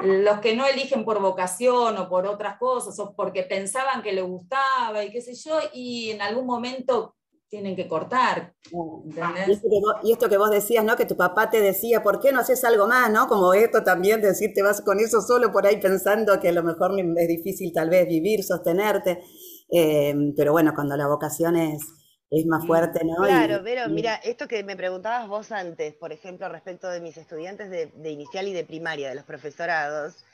Los 0.00 0.38
que 0.38 0.54
no 0.54 0.64
eligen 0.64 1.04
por 1.04 1.20
vocación 1.20 1.98
o 1.98 2.08
por 2.08 2.24
otras 2.26 2.56
cosas, 2.56 2.98
o 3.00 3.14
porque 3.14 3.42
pensaban 3.42 4.02
que 4.02 4.12
le 4.12 4.22
gustaba 4.22 5.04
y 5.04 5.10
qué 5.10 5.20
sé 5.20 5.34
yo, 5.34 5.58
y 5.74 6.12
en 6.12 6.22
algún 6.22 6.46
momento 6.46 7.15
tienen 7.48 7.76
que 7.76 7.86
cortar. 7.86 8.54
Y 8.64 10.12
esto, 10.12 10.28
que 10.28 10.36
vos, 10.36 10.50
decías, 10.50 10.84
¿no? 10.84 10.96
Que 10.96 11.06
tu 11.06 11.16
papá 11.16 11.48
te 11.50 11.60
decía, 11.60 12.02
¿por 12.02 12.20
qué 12.20 12.32
no 12.32 12.40
haces 12.40 12.64
algo 12.64 12.86
más, 12.86 13.10
no? 13.10 13.28
Como 13.28 13.54
esto 13.54 13.84
también, 13.84 14.20
decir, 14.20 14.52
te 14.54 14.62
vas 14.62 14.80
con 14.80 14.98
eso 14.98 15.20
solo 15.20 15.52
por 15.52 15.66
ahí 15.66 15.80
pensando 15.80 16.40
que 16.40 16.48
a 16.48 16.52
lo 16.52 16.62
mejor 16.62 16.92
es 16.98 17.28
difícil 17.28 17.72
tal 17.72 17.90
vez 17.90 18.06
vivir, 18.08 18.42
sostenerte. 18.42 19.22
Em, 19.68 20.34
pero 20.36 20.52
bueno, 20.52 20.72
cuando 20.74 20.96
la 20.96 21.06
vocación 21.06 21.56
es, 21.56 21.82
es 22.30 22.46
más 22.46 22.66
fuerte, 22.66 23.04
¿no? 23.04 23.24
Claro, 23.24 23.60
pero 23.62 23.88
mira, 23.88 24.16
esto 24.16 24.48
que 24.48 24.64
me 24.64 24.76
preguntabas 24.76 25.28
vos 25.28 25.52
antes, 25.52 25.94
por 25.94 26.12
ejemplo, 26.12 26.48
respecto 26.48 26.88
de 26.88 27.00
mis 27.00 27.16
estudiantes 27.16 27.70
de, 27.70 27.86
de 27.86 28.10
inicial 28.10 28.48
y 28.48 28.52
de 28.52 28.64
primaria, 28.64 29.08
de 29.08 29.14
los 29.14 29.24
profesorados, 29.24 30.24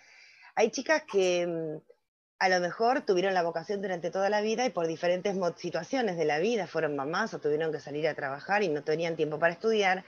hay 0.54 0.70
chicas 0.70 1.02
que 1.10 1.46
mm, 1.46 1.91
a 2.42 2.48
lo 2.48 2.58
mejor 2.58 3.02
tuvieron 3.02 3.34
la 3.34 3.44
vocación 3.44 3.80
durante 3.82 4.10
toda 4.10 4.28
la 4.28 4.40
vida 4.40 4.66
y 4.66 4.70
por 4.70 4.88
diferentes 4.88 5.36
situaciones 5.58 6.16
de 6.16 6.24
la 6.24 6.40
vida, 6.40 6.66
fueron 6.66 6.96
mamás 6.96 7.32
o 7.34 7.38
tuvieron 7.38 7.70
que 7.70 7.78
salir 7.78 8.08
a 8.08 8.14
trabajar 8.14 8.64
y 8.64 8.68
no 8.68 8.82
tenían 8.82 9.14
tiempo 9.14 9.38
para 9.38 9.52
estudiar, 9.52 10.04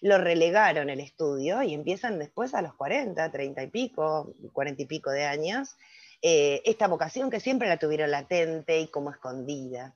lo 0.00 0.18
relegaron 0.18 0.90
el 0.90 0.98
estudio 0.98 1.62
y 1.62 1.74
empiezan 1.74 2.18
después 2.18 2.54
a 2.54 2.62
los 2.62 2.74
40, 2.74 3.30
30 3.30 3.62
y 3.62 3.66
pico, 3.68 4.34
40 4.52 4.82
y 4.82 4.86
pico 4.86 5.12
de 5.12 5.26
años, 5.26 5.76
eh, 6.22 6.60
esta 6.64 6.88
vocación 6.88 7.30
que 7.30 7.38
siempre 7.38 7.68
la 7.68 7.76
tuvieron 7.76 8.10
latente 8.10 8.80
y 8.80 8.88
como 8.88 9.12
escondida. 9.12 9.94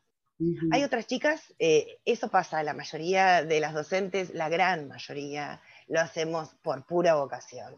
Hay 0.70 0.85
otras 0.85 1.09
chicas, 1.09 1.53
eh, 1.59 1.98
eso 2.05 2.29
pasa 2.29 2.62
la 2.62 2.72
mayoría 2.72 3.42
de 3.42 3.59
las 3.59 3.74
docentes, 3.74 4.33
la 4.33 4.48
gran 4.48 4.87
mayoría, 4.87 5.61
lo 5.90 6.00
hacemos 6.00 6.55
por 6.62 6.85
pura 6.85 7.14
vocación. 7.16 7.74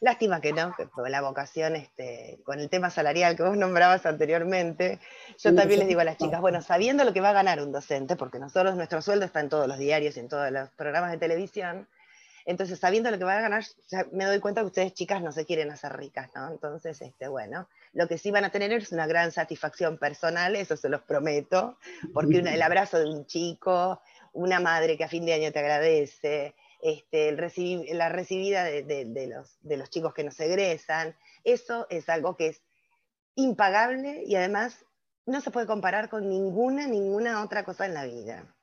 Lástima 0.00 0.40
que 0.40 0.52
no, 0.52 0.74
que 0.74 0.88
la 1.08 1.22
vocación, 1.22 1.76
este, 1.76 2.40
con 2.44 2.58
el 2.58 2.68
tema 2.68 2.90
salarial 2.90 3.36
que 3.36 3.44
vos 3.44 3.56
nombrabas 3.56 4.04
anteriormente, 4.04 4.98
yo 5.38 5.54
también 5.54 5.78
les 5.78 5.88
digo 5.88 6.00
a 6.00 6.04
las 6.04 6.18
chicas, 6.18 6.40
bueno, 6.40 6.60
sabiendo 6.60 7.04
lo 7.04 7.12
que 7.12 7.20
va 7.20 7.30
a 7.30 7.34
ganar 7.34 7.62
un 7.62 7.70
docente, 7.70 8.16
porque 8.16 8.40
nosotros 8.40 8.74
nuestro 8.74 9.00
sueldo 9.00 9.24
está 9.24 9.40
en 9.40 9.48
todos 9.48 9.68
los 9.68 9.78
diarios 9.78 10.16
y 10.16 10.20
en 10.20 10.28
todos 10.28 10.50
los 10.50 10.70
programas 10.70 11.12
de 11.12 11.18
televisión, 11.18 11.88
entonces 12.46 12.80
sabiendo 12.80 13.12
lo 13.12 13.18
que 13.18 13.24
va 13.24 13.38
a 13.38 13.42
ganar, 13.42 13.64
me 14.10 14.24
doy 14.24 14.40
cuenta 14.40 14.62
que 14.62 14.66
ustedes 14.66 14.92
chicas 14.94 15.22
no 15.22 15.30
se 15.30 15.46
quieren 15.46 15.70
hacer 15.70 15.96
ricas, 15.96 16.30
¿no? 16.34 16.50
Entonces, 16.50 17.00
este, 17.00 17.28
bueno, 17.28 17.68
lo 17.92 18.08
que 18.08 18.18
sí 18.18 18.32
van 18.32 18.44
a 18.44 18.50
tener 18.50 18.72
es 18.72 18.90
una 18.90 19.06
gran 19.06 19.30
satisfacción 19.30 19.98
personal, 19.98 20.56
eso 20.56 20.76
se 20.76 20.88
los 20.88 21.02
prometo, 21.02 21.78
porque 22.12 22.38
el 22.38 22.62
abrazo 22.62 22.98
de 22.98 23.08
un 23.08 23.24
chico, 23.24 24.00
una 24.32 24.58
madre 24.58 24.96
que 24.96 25.04
a 25.04 25.08
fin 25.08 25.24
de 25.24 25.34
año 25.34 25.52
te 25.52 25.60
agradece, 25.60 26.56
este, 26.82 27.32
la 27.32 28.08
recibida 28.08 28.64
de, 28.64 29.26
los, 29.28 29.56
de 29.60 29.76
los 29.76 29.88
chicos 29.88 30.12
que 30.12 30.24
nos 30.24 30.38
egresan. 30.40 31.16
Eso 31.44 31.86
es 31.88 32.08
algo 32.08 32.36
que 32.36 32.48
es 32.48 32.62
impagable 33.36 34.24
y 34.26 34.34
además 34.34 34.84
no 35.24 35.40
se 35.40 35.52
puede 35.52 35.66
comparar 35.66 36.08
con 36.10 36.28
ninguna, 36.28 36.86
ninguna 36.86 37.42
otra 37.42 37.64
cosa 37.64 37.86
en 37.86 37.94
la 37.94 38.04
vida. 38.04 38.54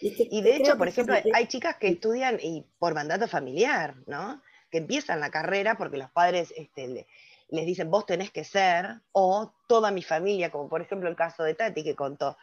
Y, 0.00 0.40
de 0.42 0.56
hecho, 0.56 0.76
por 0.76 0.88
ejemplo, 0.88 1.14
hay 1.32 1.46
chicas 1.46 1.76
que 1.76 1.88
estudian 1.88 2.38
y 2.42 2.66
por 2.78 2.94
mandato 2.94 3.28
familiar, 3.28 3.94
¿no? 4.06 4.42
Que 4.70 4.78
empiezan 4.78 5.20
la 5.20 5.30
carrera 5.30 5.76
porque 5.76 5.98
los 5.98 6.10
padres 6.10 6.52
este, 6.56 7.06
les 7.48 7.66
dicen, 7.66 7.90
vos 7.90 8.06
tenés 8.06 8.32
que 8.32 8.44
ser, 8.44 9.00
o 9.12 9.54
toda 9.68 9.90
mi 9.90 10.02
familia, 10.02 10.50
como 10.50 10.68
por 10.68 10.80
ejemplo 10.80 11.08
el 11.08 11.16
caso 11.16 11.44
de 11.44 11.54
Tati 11.54 11.84
que 11.84 11.94
contó, 11.94 12.36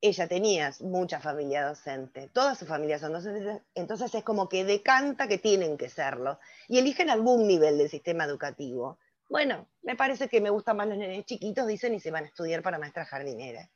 ella 0.00 0.28
tenía 0.28 0.72
mucha 0.80 1.20
familia 1.20 1.66
docente, 1.66 2.30
todas 2.32 2.58
sus 2.58 2.68
familias 2.68 3.00
son 3.00 3.12
docentes, 3.12 3.62
entonces 3.74 4.14
es 4.14 4.22
como 4.22 4.48
que 4.48 4.64
decanta 4.64 5.26
que 5.26 5.38
tienen 5.38 5.76
que 5.76 5.88
serlo 5.88 6.38
y 6.68 6.78
eligen 6.78 7.10
algún 7.10 7.48
nivel 7.48 7.78
del 7.78 7.90
sistema 7.90 8.24
educativo. 8.24 8.98
Bueno, 9.28 9.66
me 9.82 9.96
parece 9.96 10.28
que 10.28 10.40
me 10.40 10.50
gustan 10.50 10.76
más 10.76 10.88
los 10.88 10.96
nenes 10.96 11.26
chiquitos, 11.26 11.66
dicen, 11.66 11.94
y 11.94 12.00
se 12.00 12.10
van 12.10 12.24
a 12.24 12.28
estudiar 12.28 12.62
para 12.62 12.78
maestra 12.78 13.04
jardinera. 13.04 13.68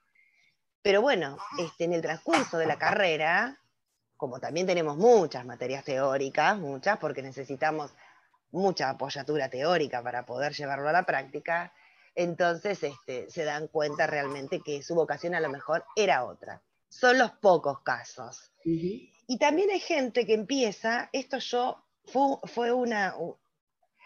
Pero 0.81 1.03
bueno, 1.03 1.39
este, 1.59 1.85
en 1.85 1.93
el 1.93 2.03
transcurso 2.03 2.57
de 2.57 2.67
la 2.67 2.79
carrera, 2.79 3.61
como 4.17 4.41
también 4.41 4.67
tenemos 4.67 4.97
muchas 4.97 5.45
materias 5.45 5.85
teóricas, 5.85 6.57
muchas, 6.57 6.99
porque 6.99 7.23
necesitamos 7.23 7.93
mucha 8.51 8.91
apoyatura 8.91 9.49
teórica 9.49 10.03
para 10.03 10.25
poder 10.25 10.53
llevarlo 10.53 10.89
a 10.89 10.93
la 10.93 11.05
práctica, 11.05 11.73
entonces 12.15 12.83
este, 12.83 13.31
se 13.31 13.45
dan 13.45 13.69
cuenta 13.69 14.07
realmente 14.07 14.61
que 14.61 14.83
su 14.83 14.95
vocación 14.95 15.35
a 15.35 15.41
lo 15.41 15.49
mejor 15.49 15.85
era 15.97 16.25
otra. 16.25 16.63
Son 16.89 17.19
los 17.19 17.33
pocos 17.33 17.81
casos. 17.81 18.53
Y 18.65 19.39
también 19.39 19.71
hay 19.71 19.81
gente 19.81 20.27
que 20.27 20.35
empieza, 20.35 21.09
esto 21.13 21.39
yo, 21.39 21.83
fue, 22.05 22.73
una, 22.73 23.15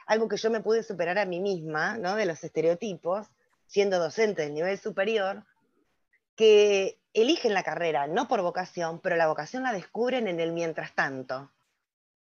algo 0.07 0.29
que 0.29 0.37
yo 0.37 0.51
me 0.51 0.61
pude 0.61 0.83
superar 0.83 1.19
a 1.19 1.27
mí 1.27 1.41
misma, 1.41 1.99
¿no? 1.99 2.15
de 2.15 2.27
los 2.27 2.45
estereotipos, 2.45 3.27
siendo 3.67 3.99
docente 3.99 4.43
del 4.43 4.55
nivel 4.55 4.79
superior, 4.79 5.45
que 6.37 7.01
eligen 7.13 7.55
la 7.55 7.65
carrera 7.65 8.07
no 8.07 8.29
por 8.29 8.43
vocación, 8.43 9.01
pero 9.01 9.17
la 9.17 9.27
vocación 9.27 9.63
la 9.63 9.73
descubren 9.73 10.29
en 10.29 10.39
el 10.39 10.53
mientras 10.53 10.95
tanto. 10.95 11.51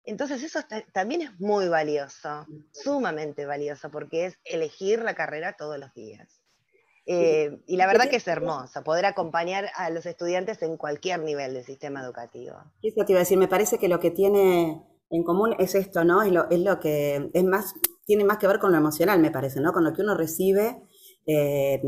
Entonces 0.05 0.43
eso 0.43 0.59
también 0.91 1.21
es 1.21 1.39
muy 1.39 1.69
valioso, 1.69 2.45
sumamente 2.71 3.45
valioso, 3.45 3.89
porque 3.89 4.25
es 4.25 4.39
elegir 4.43 5.01
la 5.01 5.15
carrera 5.15 5.53
todos 5.53 5.79
los 5.79 5.93
días. 5.93 6.41
Eh, 7.05 7.59
y 7.67 7.75
la 7.75 7.85
verdad 7.85 8.09
que 8.09 8.15
es 8.15 8.27
hermoso 8.27 8.81
poder 8.83 9.05
acompañar 9.05 9.69
a 9.75 9.89
los 9.89 10.05
estudiantes 10.05 10.61
en 10.61 10.77
cualquier 10.77 11.19
nivel 11.19 11.53
del 11.53 11.65
sistema 11.65 12.01
educativo. 12.01 12.55
Eso 12.81 13.05
te 13.05 13.11
iba 13.11 13.19
a 13.19 13.23
decir, 13.23 13.37
me 13.37 13.49
parece 13.49 13.77
que 13.77 13.89
lo 13.89 13.99
que 13.99 14.11
tiene 14.11 14.81
en 15.09 15.23
común 15.23 15.55
es 15.59 15.75
esto, 15.75 16.03
¿no? 16.03 16.23
Es 16.23 16.31
lo, 16.31 16.49
es 16.49 16.59
lo 16.59 16.79
que 16.79 17.29
es 17.33 17.43
más, 17.43 17.73
tiene 18.05 18.23
más 18.23 18.37
que 18.37 18.47
ver 18.47 18.59
con 18.59 18.71
lo 18.71 18.77
emocional, 18.77 19.19
me 19.19 19.31
parece, 19.31 19.59
¿no? 19.59 19.73
Con 19.73 19.83
lo 19.83 19.93
que 19.93 20.01
uno 20.01 20.15
recibe 20.15 20.81
eh, 21.25 21.81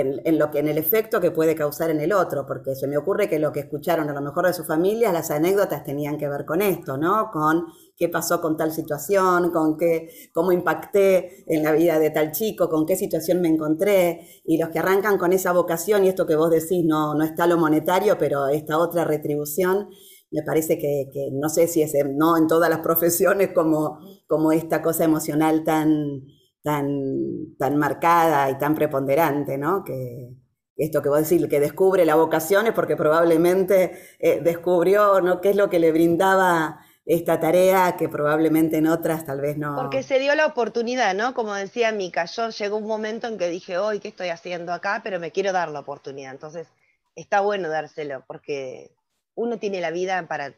en, 0.00 0.38
lo 0.38 0.50
que, 0.50 0.58
en 0.58 0.68
el 0.68 0.78
efecto 0.78 1.20
que 1.20 1.30
puede 1.30 1.54
causar 1.54 1.90
en 1.90 2.00
el 2.00 2.12
otro, 2.12 2.46
porque 2.46 2.74
se 2.74 2.86
me 2.86 2.96
ocurre 2.96 3.28
que 3.28 3.38
lo 3.38 3.52
que 3.52 3.60
escucharon 3.60 4.08
a 4.08 4.12
lo 4.12 4.20
mejor 4.20 4.46
de 4.46 4.52
su 4.52 4.64
familia, 4.64 5.12
las 5.12 5.30
anécdotas 5.30 5.84
tenían 5.84 6.18
que 6.18 6.28
ver 6.28 6.44
con 6.44 6.62
esto, 6.62 6.96
¿no? 6.96 7.30
Con 7.32 7.66
qué 7.96 8.08
pasó 8.08 8.40
con 8.40 8.56
tal 8.56 8.72
situación, 8.72 9.50
con 9.50 9.76
qué, 9.76 10.10
cómo 10.32 10.52
impacté 10.52 11.44
en 11.46 11.62
la 11.62 11.72
vida 11.72 11.98
de 11.98 12.10
tal 12.10 12.32
chico, 12.32 12.68
con 12.68 12.86
qué 12.86 12.96
situación 12.96 13.40
me 13.40 13.48
encontré, 13.48 14.42
y 14.44 14.58
los 14.58 14.68
que 14.70 14.78
arrancan 14.78 15.18
con 15.18 15.32
esa 15.32 15.52
vocación, 15.52 16.04
y 16.04 16.08
esto 16.08 16.26
que 16.26 16.36
vos 16.36 16.50
decís 16.50 16.84
no, 16.84 17.14
no 17.14 17.24
está 17.24 17.46
lo 17.46 17.56
monetario, 17.58 18.16
pero 18.18 18.48
esta 18.48 18.78
otra 18.78 19.04
retribución, 19.04 19.88
me 20.30 20.42
parece 20.42 20.78
que, 20.78 21.30
no 21.32 21.48
sé 21.48 21.66
si 21.68 21.82
es 21.82 21.92
no 22.14 22.36
en 22.36 22.46
todas 22.46 22.70
las 22.70 22.80
profesiones 22.82 23.50
como, 23.54 23.98
como 24.26 24.52
esta 24.52 24.82
cosa 24.82 25.04
emocional 25.04 25.64
tan 25.64 26.37
tan, 26.68 27.56
tan 27.56 27.78
marcada 27.78 28.50
y 28.50 28.58
tan 28.58 28.74
preponderante, 28.74 29.56
¿no? 29.56 29.82
Que 29.84 30.34
esto 30.76 31.00
que 31.00 31.08
vos 31.08 31.26
decís, 31.26 31.46
que 31.48 31.60
descubre 31.60 32.04
la 32.04 32.14
vocación 32.14 32.66
es 32.66 32.74
porque 32.74 32.94
probablemente 32.94 33.98
eh, 34.18 34.40
descubrió, 34.42 35.22
¿no? 35.22 35.40
¿Qué 35.40 35.48
es 35.48 35.56
lo 35.56 35.70
que 35.70 35.78
le 35.78 35.92
brindaba 35.92 36.84
esta 37.06 37.40
tarea 37.40 37.96
que 37.96 38.10
probablemente 38.10 38.76
en 38.76 38.86
otras 38.86 39.24
tal 39.24 39.40
vez 39.40 39.56
no. 39.56 39.74
Porque 39.76 40.02
se 40.02 40.18
dio 40.18 40.34
la 40.34 40.44
oportunidad, 40.44 41.14
¿no? 41.14 41.32
Como 41.32 41.54
decía 41.54 41.90
Mica, 41.90 42.26
yo 42.26 42.50
llegó 42.50 42.76
un 42.76 42.86
momento 42.86 43.28
en 43.28 43.38
que 43.38 43.48
dije, 43.48 43.78
hoy, 43.78 43.98
¿qué 43.98 44.08
estoy 44.08 44.28
haciendo 44.28 44.74
acá? 44.74 45.00
Pero 45.02 45.18
me 45.18 45.32
quiero 45.32 45.52
dar 45.52 45.70
la 45.70 45.80
oportunidad. 45.80 46.32
Entonces, 46.32 46.68
está 47.14 47.40
bueno 47.40 47.70
dárselo, 47.70 48.24
porque 48.26 48.90
uno 49.34 49.58
tiene 49.58 49.80
la 49.80 49.90
vida 49.90 50.22
para. 50.28 50.54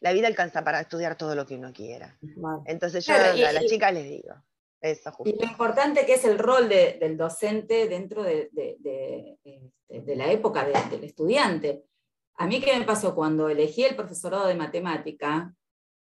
La 0.00 0.12
vida 0.12 0.28
alcanza 0.28 0.62
para 0.62 0.82
estudiar 0.82 1.16
todo 1.16 1.34
lo 1.34 1.44
que 1.44 1.56
uno 1.56 1.72
quiera. 1.72 2.16
Entonces, 2.66 3.04
yo 3.04 3.14
a 3.14 3.52
las 3.52 3.66
chicas 3.66 3.92
les 3.92 4.04
digo. 4.04 4.36
Y 5.24 5.36
lo 5.36 5.44
importante 5.44 6.06
que 6.06 6.14
es 6.14 6.24
el 6.24 6.38
rol 6.38 6.68
del 6.68 7.16
docente 7.16 7.88
dentro 7.88 8.22
de, 8.22 8.50
la 9.88 10.30
época 10.30 10.64
del 10.64 11.04
estudiante. 11.04 11.84
A 12.36 12.46
mí, 12.46 12.60
¿qué 12.60 12.78
me 12.78 12.84
pasó 12.84 13.14
cuando 13.14 13.48
elegí 13.48 13.82
el 13.82 13.96
profesorado 13.96 14.46
de 14.46 14.54
matemática? 14.54 15.52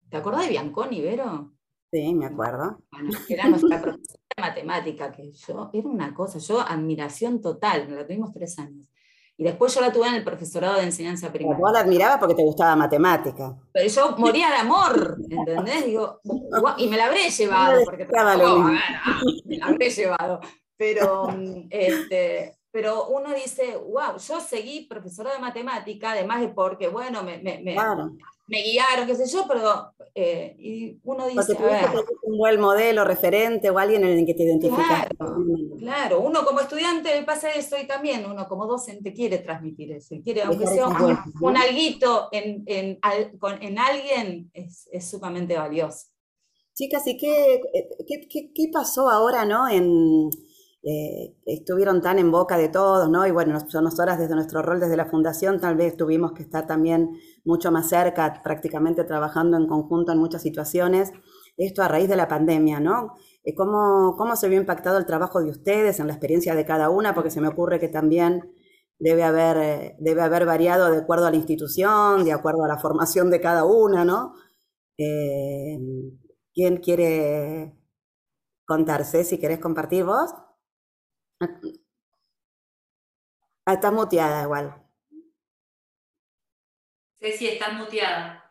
¿Te 0.09 0.17
acuerdas 0.17 0.45
de 0.45 0.51
Bianconi, 0.51 1.01
Vero? 1.01 1.53
Sí, 1.93 2.15
me 2.15 2.27
acuerdo. 2.27 2.81
Bueno, 2.93 3.11
era 3.29 3.49
nuestra 3.49 3.83
profesora 3.83 4.21
de 4.37 4.43
matemática, 4.43 5.11
que 5.11 5.33
yo, 5.33 5.71
era 5.73 5.89
una 5.89 6.15
cosa, 6.15 6.39
yo 6.39 6.61
admiración 6.61 7.41
total, 7.41 7.93
la 7.93 8.07
tuvimos 8.07 8.33
tres 8.33 8.59
años. 8.61 8.89
Y 9.41 9.45
después 9.45 9.75
yo 9.75 9.81
la 9.81 9.91
tuve 9.91 10.07
en 10.07 10.17
el 10.17 10.23
profesorado 10.23 10.77
de 10.77 10.83
enseñanza 10.83 11.33
primaria. 11.33 11.59
Vos 11.59 11.73
la 11.73 11.81
admirabas 11.81 12.19
porque 12.19 12.35
te 12.35 12.43
gustaba 12.43 12.77
matemática. 12.77 13.57
Pero 13.73 13.89
yo 13.89 14.15
moría 14.19 14.51
de 14.51 14.57
amor, 14.57 15.17
¿entendés? 15.31 15.87
Digo, 15.87 16.21
y 16.77 16.87
me 16.89 16.99
la 16.99 17.07
habré 17.07 17.31
llevado, 17.31 17.83
porque 17.87 18.05
me 18.05 19.57
la 19.57 19.67
habré 19.67 19.89
llevado. 19.89 20.41
Pero, 20.77 21.29
este, 21.71 22.59
pero 22.71 23.07
uno 23.07 23.33
dice, 23.33 23.79
wow, 23.79 24.19
yo 24.19 24.41
seguí 24.41 24.85
profesora 24.85 25.33
de 25.33 25.39
matemática, 25.39 26.11
además 26.11 26.43
de 26.43 26.49
porque, 26.49 26.89
bueno, 26.89 27.23
me, 27.23 27.39
me, 27.39 27.63
me 27.63 27.77
guiaron, 28.59 29.07
qué 29.07 29.15
sé 29.15 29.27
yo, 29.27 29.45
pero 29.49 29.93
eh, 30.15 30.57
y 30.59 31.01
uno 31.05 31.27
dice, 31.29 31.57
a 31.57 31.63
ver, 31.63 32.05
un 32.23 32.39
buen 32.39 32.61
modelo, 32.61 33.05
referente 33.05 33.71
o 33.71 33.79
alguien 33.79 34.03
en 34.05 34.19
el 34.19 34.27
que 34.27 34.35
te 34.35 34.43
identificas. 34.43 35.07
Claro, 35.79 36.21
uno 36.21 36.45
como 36.45 36.61
estudiante 36.61 37.15
le 37.15 37.23
pasa 37.23 37.51
eso 37.51 37.77
y 37.83 37.87
también 37.87 38.27
uno 38.27 38.49
como 38.49 38.67
docente 38.67 39.13
quiere 39.13 39.39
transmitir 39.39 39.93
eso, 39.93 40.17
quiere, 40.23 40.43
aunque 40.43 40.67
sea 40.67 40.89
un, 40.89 41.57
alguito 41.57 42.29
en, 42.33 42.65
en, 42.67 42.99
en 43.61 43.79
alguien, 43.79 44.51
es, 44.53 44.89
es, 44.91 45.09
sumamente 45.09 45.57
valioso. 45.57 46.09
Chicas, 46.75 47.07
¿y 47.07 47.17
qué, 47.17 47.61
qué, 48.07 48.29
qué, 48.29 48.53
qué 48.55 48.71
pasó 48.73 49.09
ahora, 49.09 49.45
no? 49.45 49.69
En, 49.69 50.31
eh, 50.83 51.35
estuvieron 51.45 52.01
tan 52.01 52.19
en 52.19 52.31
boca 52.31 52.57
de 52.57 52.71
todos, 52.71 53.11
¿no? 53.11 53.27
Y 53.27 53.31
bueno, 53.31 53.53
nosotras 53.53 54.19
desde 54.19 54.35
nuestro 54.35 54.63
rol 54.63 54.81
desde 54.81 54.97
la 54.97 55.05
fundación 55.05 55.61
tal 55.61 55.77
vez 55.77 55.95
tuvimos 55.95 56.33
que 56.33 56.43
estar 56.43 56.67
también 56.67 57.11
mucho 57.45 57.71
más 57.73 57.89
cerca, 57.89 58.41
prácticamente 58.43 59.05
trabajando 59.05 59.57
en 59.57 59.67
conjunto 59.67 60.13
en 60.13 60.19
muchas 60.19 60.43
situaciones. 60.43 61.13
Esto 61.57 61.83
a 61.83 61.89
raíz 61.89 62.09
de 62.09 62.17
la 62.17 62.29
pandemia, 62.29 62.81
¿no? 62.81 63.15
Eh, 63.45 63.55
¿Cómo, 63.55 64.17
¿Cómo 64.17 64.37
se 64.37 64.49
vio 64.49 64.59
impactado 64.61 64.99
el 64.99 65.07
trabajo 65.07 65.43
de 65.43 65.51
ustedes 65.51 66.01
en 66.01 66.07
la 66.07 66.13
experiencia 66.15 66.55
de 66.55 66.65
cada 66.65 66.91
una? 66.91 67.15
Porque 67.15 67.31
se 67.31 67.41
me 67.41 67.49
ocurre 67.49 67.81
que 67.81 67.89
también 67.89 68.53
debe 68.99 69.23
haber, 69.25 69.57
eh, 69.59 69.97
debe 69.99 70.23
haber 70.23 70.47
variado 70.47 70.91
de 70.91 70.99
acuerdo 70.99 71.27
a 71.27 71.31
la 71.31 71.37
institución, 71.37 72.25
de 72.25 72.33
acuerdo 72.33 72.65
a 72.65 72.69
la 72.69 72.79
formación 72.79 73.31
de 73.31 73.41
cada 73.41 73.65
una, 73.65 74.05
¿no? 74.05 74.35
¿Quién 76.55 76.77
quiere 76.79 77.77
contarse? 78.67 79.25
Si 79.25 79.39
querés 79.39 79.59
compartir 79.61 80.05
vos. 80.05 80.31
Ah, 83.65 83.73
está 83.75 83.91
muteada 83.91 84.43
igual. 84.43 84.67
Ceci, 87.21 87.49
está 87.49 87.71
muteada. 87.71 88.51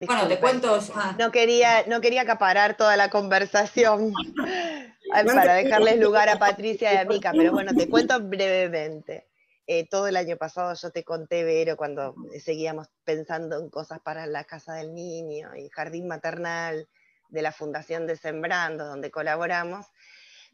Bueno, 0.00 0.28
te 0.28 0.38
cuento. 0.38 0.78
No, 1.18 1.30
quería, 1.30 1.84
no 1.86 2.00
quería 2.00 2.22
acaparar 2.22 2.76
toda 2.76 2.96
la 2.96 3.08
conversación 3.08 4.12
para 5.26 5.54
dejarles 5.54 5.98
lugar 5.98 6.28
a 6.28 6.38
Patricia 6.38 6.92
y 6.92 6.96
a 6.96 7.04
Mica, 7.04 7.32
pero 7.32 7.52
bueno, 7.52 7.72
te 7.74 7.88
cuento 7.88 8.20
brevemente. 8.20 9.28
Eh, 9.66 9.88
todo 9.88 10.08
el 10.08 10.16
año 10.16 10.36
pasado 10.36 10.74
yo 10.74 10.90
te 10.90 11.04
conté, 11.04 11.44
Vero, 11.44 11.76
cuando 11.76 12.16
seguíamos 12.42 12.88
pensando 13.04 13.60
en 13.60 13.70
cosas 13.70 14.00
para 14.00 14.26
la 14.26 14.44
casa 14.44 14.74
del 14.74 14.92
niño 14.92 15.54
y 15.54 15.68
jardín 15.68 16.08
maternal 16.08 16.88
de 17.28 17.42
la 17.42 17.52
Fundación 17.52 18.06
de 18.06 18.16
Sembrando, 18.16 18.84
donde 18.84 19.12
colaboramos, 19.12 19.86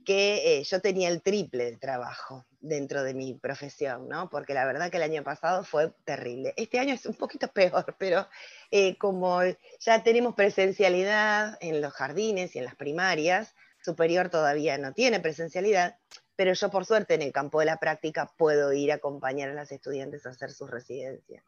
que 0.09 0.57
eh, 0.57 0.65
yo 0.65 0.81
tenía 0.81 1.11
el 1.11 1.21
triple 1.21 1.67
de 1.67 1.77
trabajo 1.77 2.47
dentro 2.61 3.03
de 3.03 3.13
mi 3.13 3.35
profesión, 3.35 4.09
¿no? 4.09 4.31
Porque 4.31 4.55
la 4.55 4.65
verdad 4.65 4.91
que 4.91 4.97
el 4.97 5.03
año 5.03 5.23
pasado 5.23 5.65
fue 5.65 5.93
terrible. 6.07 6.55
Este 6.57 6.79
año 6.79 6.95
es 6.95 7.05
un 7.05 7.15
poquito 7.15 7.49
peor, 7.53 7.95
pero 7.99 8.27
eh, 8.71 8.97
como 8.97 9.43
ya 9.81 10.03
tenemos 10.03 10.35
presencialidad 10.35 11.59
en 11.61 11.83
los 11.83 11.93
jardines 11.93 12.57
y 12.57 12.59
en 12.59 12.65
las 12.65 12.75
primarias, 12.75 13.55
superior 13.85 14.31
todavía 14.31 14.79
no 14.79 14.95
tiene 14.95 15.21
presencialidad, 15.21 15.99
pero 16.37 16.55
yo 16.55 16.71
por 16.71 16.87
suerte 16.87 17.13
en 17.13 17.21
el 17.21 17.31
campo 17.31 17.61
de 17.61 17.67
la 17.67 17.77
práctica 17.77 18.33
puedo 18.39 18.73
ir 18.73 18.93
a 18.93 18.95
acompañar 18.95 19.51
a 19.51 19.55
las 19.55 19.73
estudiantes 19.73 20.25
a 20.25 20.31
hacer 20.31 20.53
sus 20.53 20.71
residencias. 20.71 21.45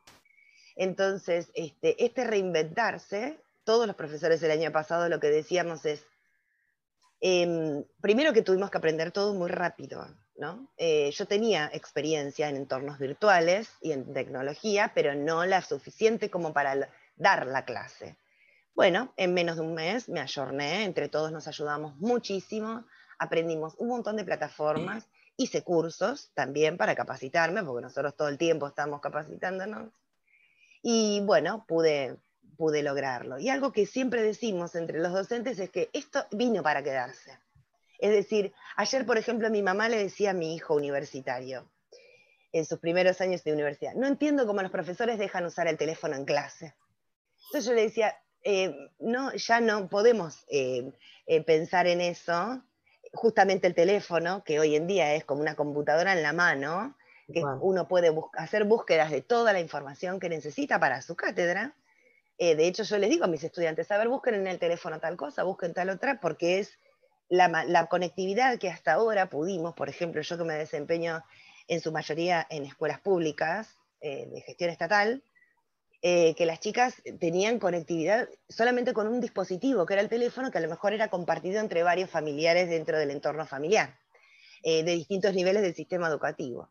Entonces, 0.76 1.50
este, 1.54 2.04
este 2.04 2.24
reinventarse, 2.24 3.38
todos 3.64 3.86
los 3.86 3.96
profesores 3.96 4.42
el 4.42 4.50
año 4.50 4.70
pasado 4.70 5.08
lo 5.08 5.18
que 5.18 5.30
decíamos 5.30 5.86
es, 5.86 6.04
Em, 7.20 7.84
primero 8.00 8.32
que 8.32 8.42
tuvimos 8.42 8.70
que 8.70 8.78
aprender 8.78 9.12
todo 9.12 9.34
muy 9.34 9.50
rápido, 9.50 10.06
¿no? 10.36 10.72
Eh, 10.78 11.10
yo 11.12 11.26
tenía 11.26 11.70
experiencia 11.72 12.48
en 12.48 12.56
entornos 12.56 12.98
virtuales 12.98 13.68
y 13.82 13.92
en 13.92 14.12
tecnología, 14.14 14.92
pero 14.94 15.14
no 15.14 15.44
la 15.44 15.60
suficiente 15.60 16.30
como 16.30 16.54
para 16.54 16.88
dar 17.16 17.46
la 17.46 17.66
clase. 17.66 18.16
Bueno, 18.74 19.12
en 19.18 19.34
menos 19.34 19.56
de 19.56 19.62
un 19.62 19.74
mes 19.74 20.08
me 20.08 20.20
ayorné, 20.20 20.84
entre 20.84 21.08
todos 21.08 21.30
nos 21.30 21.46
ayudamos 21.46 21.96
muchísimo, 21.96 22.86
aprendimos 23.18 23.74
un 23.76 23.88
montón 23.88 24.16
de 24.16 24.24
plataformas, 24.24 25.06
hice 25.36 25.62
cursos 25.62 26.30
también 26.32 26.78
para 26.78 26.94
capacitarme, 26.94 27.62
porque 27.62 27.82
nosotros 27.82 28.16
todo 28.16 28.28
el 28.28 28.38
tiempo 28.38 28.66
estamos 28.66 29.02
capacitándonos. 29.02 29.92
Y 30.82 31.20
bueno, 31.26 31.66
pude 31.68 32.16
pude 32.60 32.82
lograrlo. 32.82 33.38
Y 33.38 33.48
algo 33.48 33.72
que 33.72 33.86
siempre 33.86 34.22
decimos 34.22 34.74
entre 34.74 34.98
los 34.98 35.14
docentes 35.14 35.58
es 35.58 35.70
que 35.70 35.88
esto 35.94 36.26
vino 36.30 36.62
para 36.62 36.82
quedarse. 36.82 37.38
Es 37.98 38.10
decir, 38.10 38.52
ayer, 38.76 39.06
por 39.06 39.16
ejemplo, 39.16 39.48
mi 39.48 39.62
mamá 39.62 39.88
le 39.88 39.96
decía 39.96 40.32
a 40.32 40.34
mi 40.34 40.54
hijo 40.54 40.74
universitario, 40.74 41.66
en 42.52 42.66
sus 42.66 42.78
primeros 42.78 43.18
años 43.22 43.42
de 43.44 43.54
universidad, 43.54 43.94
no 43.94 44.06
entiendo 44.06 44.46
cómo 44.46 44.60
los 44.60 44.70
profesores 44.70 45.18
dejan 45.18 45.46
usar 45.46 45.68
el 45.68 45.78
teléfono 45.78 46.16
en 46.16 46.26
clase. 46.26 46.74
Entonces 47.46 47.64
yo 47.64 47.72
le 47.72 47.82
decía, 47.82 48.14
eh, 48.42 48.74
no, 48.98 49.32
ya 49.32 49.60
no 49.62 49.88
podemos 49.88 50.44
eh, 50.50 50.92
eh, 51.26 51.42
pensar 51.42 51.86
en 51.86 52.02
eso. 52.02 52.62
Justamente 53.14 53.68
el 53.68 53.74
teléfono, 53.74 54.44
que 54.44 54.60
hoy 54.60 54.76
en 54.76 54.86
día 54.86 55.14
es 55.14 55.24
como 55.24 55.40
una 55.40 55.54
computadora 55.54 56.12
en 56.12 56.22
la 56.22 56.34
mano, 56.34 56.94
que 57.32 57.42
uno 57.62 57.88
puede 57.88 58.14
hacer 58.34 58.64
búsquedas 58.64 59.10
de 59.10 59.22
toda 59.22 59.54
la 59.54 59.60
información 59.60 60.20
que 60.20 60.28
necesita 60.28 60.78
para 60.78 61.00
su 61.00 61.16
cátedra, 61.16 61.74
eh, 62.42 62.56
de 62.56 62.66
hecho, 62.66 62.84
yo 62.84 62.96
les 62.96 63.10
digo 63.10 63.26
a 63.26 63.28
mis 63.28 63.44
estudiantes, 63.44 63.90
a 63.90 63.98
ver, 63.98 64.08
busquen 64.08 64.34
en 64.34 64.46
el 64.46 64.58
teléfono 64.58 64.98
tal 64.98 65.14
cosa, 65.18 65.42
busquen 65.42 65.74
tal 65.74 65.90
otra, 65.90 66.20
porque 66.20 66.58
es 66.58 66.78
la, 67.28 67.86
conectividad 67.90 68.58
que 68.58 68.70
hasta 68.70 68.94
ahora 68.94 69.28
pudimos, 69.28 69.74
por 69.74 69.90
ejemplo, 69.90 70.22
yo 70.22 70.38
que 70.38 70.44
me 70.44 70.54
desempeño 70.54 71.22
en 71.68 71.82
su 71.82 71.92
mayoría 71.92 72.46
en 72.48 72.64
escuelas 72.64 72.98
públicas 73.00 73.76
eh, 74.00 74.26
de 74.32 74.40
gestión 74.40 74.70
estatal, 74.70 75.22
eh, 76.00 76.34
que 76.34 76.46
las 76.46 76.60
chicas 76.60 77.02
tenían 77.20 77.58
conectividad 77.58 78.26
solamente 78.48 78.94
con 78.94 79.06
un 79.06 79.20
dispositivo, 79.20 79.84
que 79.84 79.92
era 79.92 80.02
el 80.02 80.08
teléfono, 80.08 80.50
que 80.50 80.56
a 80.56 80.62
lo 80.62 80.70
mejor 80.70 80.94
era 80.94 81.08
compartido 81.08 81.60
entre 81.60 81.82
varios 81.82 82.08
familiares 82.08 82.70
dentro 82.70 82.98
del 82.98 83.10
entorno 83.10 83.44
familiar, 83.44 83.98
de 84.62 84.82
distintos 84.82 85.34
niveles 85.34 85.60
del 85.60 85.74
sistema 85.74 86.08
educativo. 86.08 86.70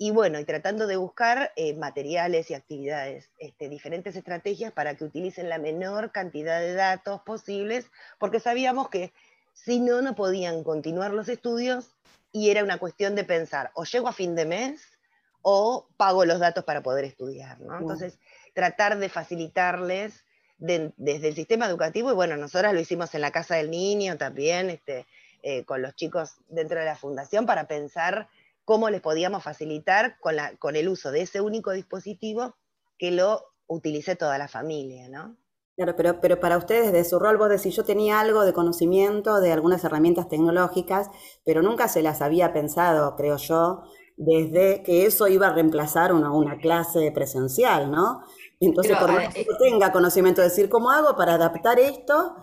Y 0.00 0.12
bueno, 0.12 0.38
y 0.38 0.44
tratando 0.44 0.86
de 0.86 0.96
buscar 0.96 1.52
eh, 1.56 1.74
materiales 1.74 2.50
y 2.50 2.54
actividades, 2.54 3.30
este, 3.38 3.68
diferentes 3.68 4.14
estrategias 4.14 4.72
para 4.72 4.96
que 4.96 5.04
utilicen 5.04 5.48
la 5.48 5.58
menor 5.58 6.12
cantidad 6.12 6.60
de 6.60 6.72
datos 6.74 7.20
posibles, 7.22 7.90
porque 8.20 8.38
sabíamos 8.38 8.90
que 8.90 9.12
si 9.54 9.80
no, 9.80 10.00
no 10.00 10.14
podían 10.14 10.62
continuar 10.62 11.12
los 11.12 11.28
estudios 11.28 11.96
y 12.30 12.50
era 12.50 12.62
una 12.62 12.78
cuestión 12.78 13.16
de 13.16 13.24
pensar, 13.24 13.72
o 13.74 13.84
llego 13.84 14.06
a 14.06 14.12
fin 14.12 14.36
de 14.36 14.46
mes 14.46 14.98
o 15.42 15.88
pago 15.96 16.24
los 16.24 16.38
datos 16.38 16.64
para 16.64 16.82
poder 16.82 17.04
estudiar, 17.04 17.60
¿no? 17.60 17.76
Entonces, 17.78 18.18
tratar 18.54 18.98
de 18.98 19.08
facilitarles 19.08 20.24
desde 20.58 21.28
el 21.28 21.34
sistema 21.34 21.66
educativo, 21.66 22.10
y 22.10 22.14
bueno, 22.14 22.36
nosotras 22.36 22.72
lo 22.72 22.80
hicimos 22.80 23.14
en 23.14 23.20
la 23.20 23.30
Casa 23.30 23.56
del 23.56 23.70
Niño 23.70 24.16
también, 24.16 24.70
este, 24.70 25.06
eh, 25.42 25.64
con 25.64 25.82
los 25.82 25.94
chicos 25.94 26.36
dentro 26.48 26.78
de 26.78 26.84
la 26.84 26.96
fundación, 26.96 27.46
para 27.46 27.66
pensar 27.68 28.28
cómo 28.68 28.90
les 28.90 29.00
podíamos 29.00 29.42
facilitar 29.42 30.18
con, 30.20 30.36
la, 30.36 30.54
con 30.58 30.76
el 30.76 30.90
uso 30.90 31.10
de 31.10 31.22
ese 31.22 31.40
único 31.40 31.72
dispositivo 31.72 32.54
que 32.98 33.10
lo 33.10 33.40
utilice 33.66 34.14
toda 34.14 34.36
la 34.36 34.46
familia, 34.46 35.08
¿no? 35.08 35.38
Claro, 35.74 35.96
pero, 35.96 36.20
pero 36.20 36.38
para 36.38 36.58
ustedes, 36.58 36.92
de 36.92 37.02
su 37.04 37.18
rol, 37.18 37.38
vos 37.38 37.48
decís, 37.48 37.74
yo 37.74 37.84
tenía 37.84 38.20
algo 38.20 38.44
de 38.44 38.52
conocimiento 38.52 39.40
de 39.40 39.52
algunas 39.52 39.82
herramientas 39.84 40.28
tecnológicas, 40.28 41.08
pero 41.46 41.62
nunca 41.62 41.88
se 41.88 42.02
las 42.02 42.20
había 42.20 42.52
pensado, 42.52 43.16
creo 43.16 43.38
yo, 43.38 43.84
desde 44.18 44.82
que 44.82 45.06
eso 45.06 45.28
iba 45.28 45.46
a 45.46 45.54
reemplazar 45.54 46.12
una, 46.12 46.30
una 46.30 46.58
clase 46.58 47.10
presencial, 47.10 47.90
¿no? 47.90 48.22
Entonces, 48.60 48.98
por 48.98 49.12
más 49.12 49.32
que 49.32 49.46
tenga 49.58 49.92
conocimiento, 49.92 50.42
de 50.42 50.48
decir, 50.48 50.68
¿cómo 50.68 50.90
hago 50.90 51.16
para 51.16 51.34
adaptar 51.34 51.78
esto 51.78 52.36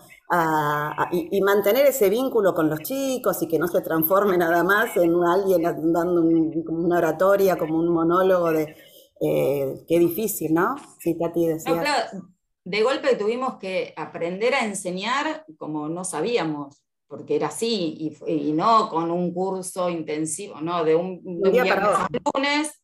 y, 1.12 1.42
mantener 1.42 1.86
ese 1.88 2.10
vínculo 2.10 2.54
con 2.54 2.70
los 2.70 2.80
chicos 2.80 3.42
y 3.42 3.48
que 3.48 3.60
no 3.60 3.68
se 3.68 3.82
transforme 3.82 4.38
nada 4.38 4.64
más 4.64 4.96
en 4.98 5.14
alguien 5.24 5.64
dando 5.94 6.22
una 6.22 6.98
oratoria, 6.98 7.58
como 7.58 7.78
un 7.78 7.94
monólogo 7.94 8.52
de 8.52 8.76
eh, 9.22 9.86
qué 9.88 10.00
difícil, 10.00 10.54
¿no? 10.54 10.76
Sí, 11.00 11.18
Tati 11.18 11.48
decía. 11.48 12.12
de 12.64 12.84
golpe 12.84 13.16
tuvimos 13.16 13.58
que 13.58 13.94
aprender 13.96 14.54
a 14.56 14.66
enseñar 14.66 15.46
como 15.58 15.88
no 15.88 16.04
sabíamos, 16.04 16.82
porque 17.08 17.36
era 17.36 17.48
así, 17.48 18.18
y, 18.28 18.52
no 18.54 18.90
con 18.90 19.12
un 19.12 19.34
curso 19.34 19.90
intensivo, 19.90 20.60
no, 20.60 20.84
de 20.84 20.96
un, 20.96 21.22
de 21.24 22.22
lunes, 22.34 22.82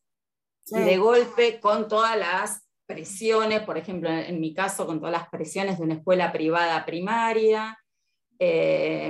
de 0.66 0.96
golpe 0.96 1.60
con 1.60 1.88
todas 1.88 2.16
las 2.16 2.61
presiones, 2.86 3.62
por 3.62 3.78
ejemplo, 3.78 4.10
en, 4.10 4.40
mi 4.40 4.54
caso, 4.54 4.86
con 4.86 4.98
todas 4.98 5.12
las 5.12 5.28
presiones 5.28 5.78
de 5.78 5.84
una 5.84 5.94
escuela 5.94 6.32
privada 6.32 6.84
primaria, 6.84 7.78
eh, 8.38 9.06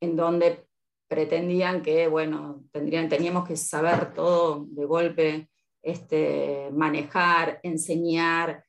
en 0.00 0.16
donde 0.16 0.66
pretendían 1.08 1.82
que, 1.82 2.08
bueno, 2.08 2.64
tendrían, 2.72 3.08
teníamos 3.08 3.46
que 3.46 3.56
saber 3.56 4.12
todo 4.12 4.66
de 4.68 4.84
golpe, 4.84 5.48
este, 5.82 6.68
manejar, 6.72 7.60
enseñar, 7.62 8.64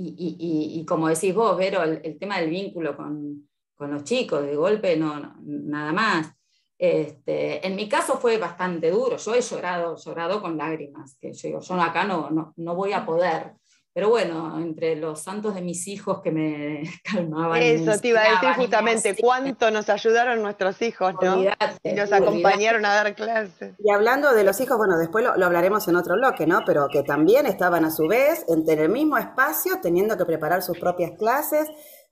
y, 0.00 0.84
como 0.86 1.08
decís 1.08 1.34
vos, 1.34 1.56
Vero, 1.56 1.82
el, 1.82 2.18
tema 2.18 2.38
del 2.38 2.50
vínculo 2.50 2.96
con, 2.96 3.48
los 3.78 4.04
chicos, 4.04 4.42
de 4.42 4.54
golpe 4.54 4.96
no, 4.96 5.34
nada 5.42 5.92
más. 5.92 6.32
Este, 6.78 7.66
en 7.66 7.74
mi 7.74 7.88
caso 7.88 8.16
fue 8.18 8.38
bastante 8.38 8.90
duro, 8.90 9.16
yo 9.16 9.34
he 9.34 9.40
llorado, 9.40 9.96
llorado 9.96 10.40
con 10.40 10.56
lágrimas, 10.56 11.16
que 11.20 11.32
yo 11.32 11.48
digo, 11.48 11.60
yo 11.60 11.74
acá 11.74 12.04
no, 12.04 12.30
no, 12.30 12.52
no 12.56 12.74
voy 12.76 12.92
a 12.92 13.04
poder. 13.04 13.54
Pero 13.98 14.10
bueno, 14.10 14.56
entre 14.60 14.94
los 14.94 15.18
santos 15.18 15.56
de 15.56 15.60
mis 15.60 15.88
hijos 15.88 16.20
que 16.22 16.30
me 16.30 16.84
calmaban. 17.02 17.60
Eso 17.60 17.98
te 17.98 18.06
iba 18.06 18.20
a 18.20 18.30
decir 18.30 18.50
justamente, 18.54 19.16
cuánto 19.20 19.72
nos 19.72 19.88
ayudaron 19.88 20.40
nuestros 20.40 20.80
hijos, 20.82 21.14
¿no? 21.20 21.42
y 21.82 21.92
nos 21.94 22.12
acompañaron 22.12 22.84
a 22.84 22.94
dar 22.94 23.16
clases. 23.16 23.74
Y 23.76 23.90
hablando 23.90 24.32
de 24.34 24.44
los 24.44 24.60
hijos, 24.60 24.76
bueno, 24.78 24.96
después 24.98 25.24
lo, 25.24 25.44
hablaremos 25.44 25.88
en 25.88 25.96
otro 25.96 26.14
bloque, 26.14 26.46
¿no? 26.46 26.60
Pero 26.64 26.86
que 26.86 27.02
también 27.02 27.46
estaban 27.46 27.84
a 27.84 27.90
su 27.90 28.06
vez 28.06 28.44
en 28.46 28.62
el 28.78 28.88
mismo 28.88 29.18
espacio, 29.18 29.80
teniendo 29.82 30.16
que 30.16 30.24
preparar 30.24 30.62
sus 30.62 30.78
propias 30.78 31.18
clases, 31.18 31.66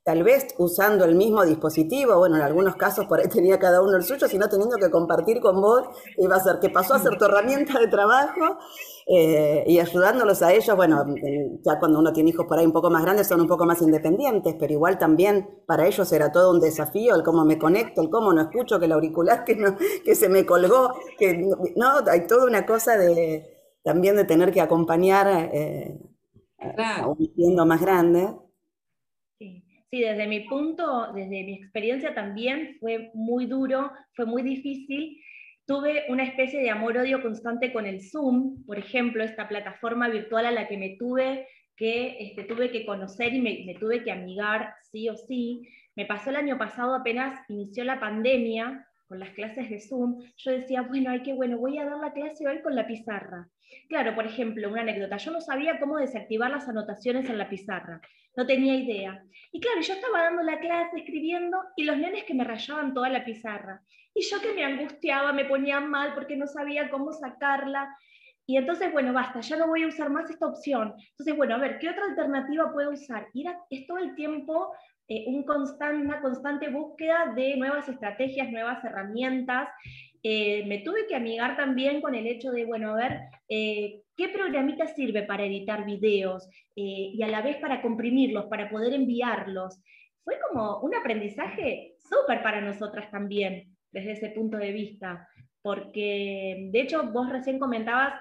tal 0.07 0.23
vez 0.23 0.47
usando 0.59 1.05
el 1.05 1.17
mismo 1.17 1.45
dispositivo, 1.45 2.17
bueno, 2.17 2.37
en 2.37 2.43
algunos 2.43 2.77
casos 2.77 3.07
por 3.07 3.19
ahí 3.19 3.27
tenía 3.29 3.59
cada 3.59 3.83
uno 3.83 3.97
el 3.97 4.05
suyo, 4.05 4.29
sino 4.29 4.49
teniendo 4.49 4.77
que 4.77 4.89
compartir 4.89 5.41
con 5.41 5.61
vos, 5.61 5.83
iba 6.17 6.37
a 6.37 6.41
ser 6.41 6.61
que 6.61 6.71
pasó 6.71 6.95
a 6.95 7.01
ser 7.01 7.19
tu 7.19 7.25
herramienta 7.25 7.77
de 7.81 7.89
trabajo 7.89 8.57
eh, 9.09 9.65
y 9.67 9.81
ayudándolos 9.81 10.43
a 10.43 10.53
ellos, 10.53 10.77
bueno, 10.77 11.05
eh, 11.17 11.59
ya 11.61 11.81
cuando 11.81 11.99
uno 11.99 12.13
tiene 12.13 12.31
hijos 12.31 12.47
por 12.47 12.57
ahí 12.57 12.65
un 12.65 12.73
poco 12.73 12.89
más 12.89 13.03
grandes 13.03 13.27
son 13.27 13.41
un 13.41 13.49
poco 13.49 13.67
más 13.67 13.83
independientes, 13.83 14.55
pero 14.57 14.73
igual 14.73 14.97
también 14.97 15.63
para 15.67 15.89
ellos 15.89 16.13
era 16.13 16.31
todo 16.31 16.53
un 16.53 16.61
desafío 16.61 17.17
el 17.17 17.25
cómo 17.25 17.45
me 17.45 17.59
conecto, 17.59 18.01
el 18.01 18.09
cómo 18.09 18.33
no 18.33 18.43
escucho, 18.43 18.79
que 18.79 18.85
el 18.85 18.93
auricular 18.93 19.43
que, 19.45 19.57
no, 19.57 19.77
que 20.05 20.15
se 20.15 20.29
me 20.29 20.47
colgó, 20.47 20.95
que 21.19 21.35
no, 21.75 21.95
hay 22.09 22.29
toda 22.29 22.47
una 22.47 22.65
cosa 22.65 22.97
de 22.97 23.57
también 23.83 24.15
de 24.15 24.25
tener 24.25 24.53
que 24.53 24.61
acompañar 24.61 25.51
eh, 25.53 25.99
a 26.79 27.09
un 27.09 27.19
siendo 27.35 27.67
más 27.67 27.81
grande. 27.81 28.46
Sí, 29.97 30.03
desde 30.03 30.27
mi 30.27 30.41
punto, 30.41 31.11
desde 31.15 31.43
mi 31.45 31.55
experiencia 31.55 32.13
también 32.13 32.77
fue 32.81 33.11
muy 33.15 33.47
duro, 33.47 33.91
fue 34.13 34.27
muy 34.27 34.43
difícil. 34.43 35.23
Tuve 35.65 36.05
una 36.11 36.25
especie 36.25 36.61
de 36.61 36.69
amor-odio 36.69 37.23
constante 37.23 37.73
con 37.73 37.87
el 37.87 38.03
Zoom, 38.03 38.63
por 38.67 38.79
ejemplo, 38.79 39.25
esta 39.25 39.49
plataforma 39.49 40.11
virtual 40.11 40.45
a 40.45 40.51
la 40.51 40.69
que 40.69 40.77
me 40.77 40.97
tuve 40.99 41.47
que, 41.77 42.17
este, 42.19 42.45
tuve 42.45 42.71
que 42.71 42.85
conocer 42.85 43.33
y 43.33 43.41
me, 43.41 43.75
tuve 43.81 44.05
que 44.05 44.13
amigar 44.13 44.75
sí 44.83 45.09
o 45.09 45.17
sí. 45.17 45.63
Me 45.95 46.05
pasó 46.05 46.29
el 46.29 46.37
año 46.37 46.59
pasado, 46.59 46.95
apenas 46.95 47.41
inició 47.49 47.85
la 47.85 47.99
pandemia, 47.99 48.87
con 49.09 49.19
las 49.19 49.31
clases 49.31 49.71
de 49.71 49.81
Zoom, 49.81 50.21
yo 50.37 50.51
decía, 50.51 50.83
bueno, 50.83 51.11
ay, 51.11 51.23
qué 51.23 51.33
bueno, 51.33 51.57
voy 51.57 51.79
a 51.79 51.87
dar 51.87 52.01
la 52.01 52.13
clase 52.13 52.47
hoy 52.47 52.61
con 52.61 52.75
la 52.75 52.87
pizarra. 52.87 53.49
Claro, 53.89 54.15
por 54.15 54.27
ejemplo, 54.27 54.69
una 54.69 54.83
anécdota, 54.83 55.17
yo 55.17 55.31
no 55.31 55.41
sabía 55.41 55.79
cómo 55.79 55.97
desactivar 55.97 56.51
las 56.51 56.69
anotaciones 56.69 57.29
en 57.29 57.39
la 57.39 57.49
pizarra, 57.49 58.01
no 58.37 58.47
tenía 58.47 58.75
idea. 58.75 59.23
Y 59.53 59.61
claro, 59.61 59.81
yo 59.81 59.95
estaba 59.95 60.23
dando 60.23 60.43
la 60.43 60.59
clase, 60.59 60.99
escribiendo, 60.99 61.59
y 61.77 61.85
los 61.85 61.97
nenes 61.97 62.25
que 62.25 62.35
me 62.35 62.45
rayaban 62.45 62.95
toda 62.95 63.09
la 63.09 63.25
pizarra. 63.25 63.81
Y 64.15 64.23
yo 64.23 64.41
que 64.41 64.55
me 64.55 64.65
angustiaba, 64.65 65.33
me 65.33 65.45
ponía 65.45 65.81
mal 65.81 66.15
porque 66.15 66.37
no 66.37 66.47
sabía 66.47 66.91
cómo 66.91 67.13
sacarla. 67.13 67.97
Y 68.47 68.57
entonces, 68.57 68.93
bueno, 68.93 69.13
basta, 69.13 69.41
ya 69.41 69.57
no 69.57 69.67
voy 69.67 69.83
a 69.83 69.89
usar 69.89 70.11
más 70.11 70.31
esta 70.31 70.47
opción. 70.47 70.95
Entonces, 71.11 71.37
bueno, 71.37 71.57
a 71.57 71.59
ver, 71.59 71.79
¿qué 71.79 71.91
otra 71.91 72.05
alternativa 72.05 72.73
puedo 72.73 72.91
usar? 72.93 73.27
Ir 73.35 73.47
es 73.71 73.87
todo 73.87 73.99
el 73.99 74.15
tiempo 74.15 74.73
eh, 75.09 75.25
un 75.29 75.45
una 75.49 76.21
constante 76.21 76.69
búsqueda 76.69 77.33
de 77.37 77.57
nuevas 77.57 77.89
estrategias, 77.89 78.51
nuevas 78.51 78.83
herramientas. 78.85 79.69
Eh, 80.29 80.65
me 80.67 80.79
tuve 80.79 81.07
que 81.07 81.15
amigar 81.15 81.57
también 81.57 82.01
con 82.01 82.17
el 82.17 82.27
hecho 82.27 82.51
de, 82.51 82.65
bueno, 82.65 82.91
a 82.91 82.97
ver, 82.97 83.21
eh, 83.49 84.03
¿qué 84.17 84.29
programita 84.29 84.89
sirve 84.89 85.23
para 85.23 85.45
editar 85.45 85.87
videos 85.87 86.49
y 86.75 87.23
a 87.23 87.29
la 87.29 87.43
vez 87.43 87.59
para 87.59 87.81
comprimirlos, 87.81 88.47
para 88.47 88.69
poder 88.69 88.93
enviarlos? 88.93 89.81
Fue 90.25 90.35
como 90.41 90.81
un 90.81 90.97
aprendizaje 90.97 91.95
súper 92.01 92.43
para 92.43 92.61
nosotras 92.61 93.09
también, 93.13 93.77
desde 93.93 94.15
ese 94.15 94.31
punto 94.31 94.57
de 94.57 94.73
vista, 94.73 95.29
porque 95.63 96.71
de 96.73 96.81
hecho 96.81 97.05
vos 97.13 97.31
recién 97.31 97.61
comentabas, 97.61 98.15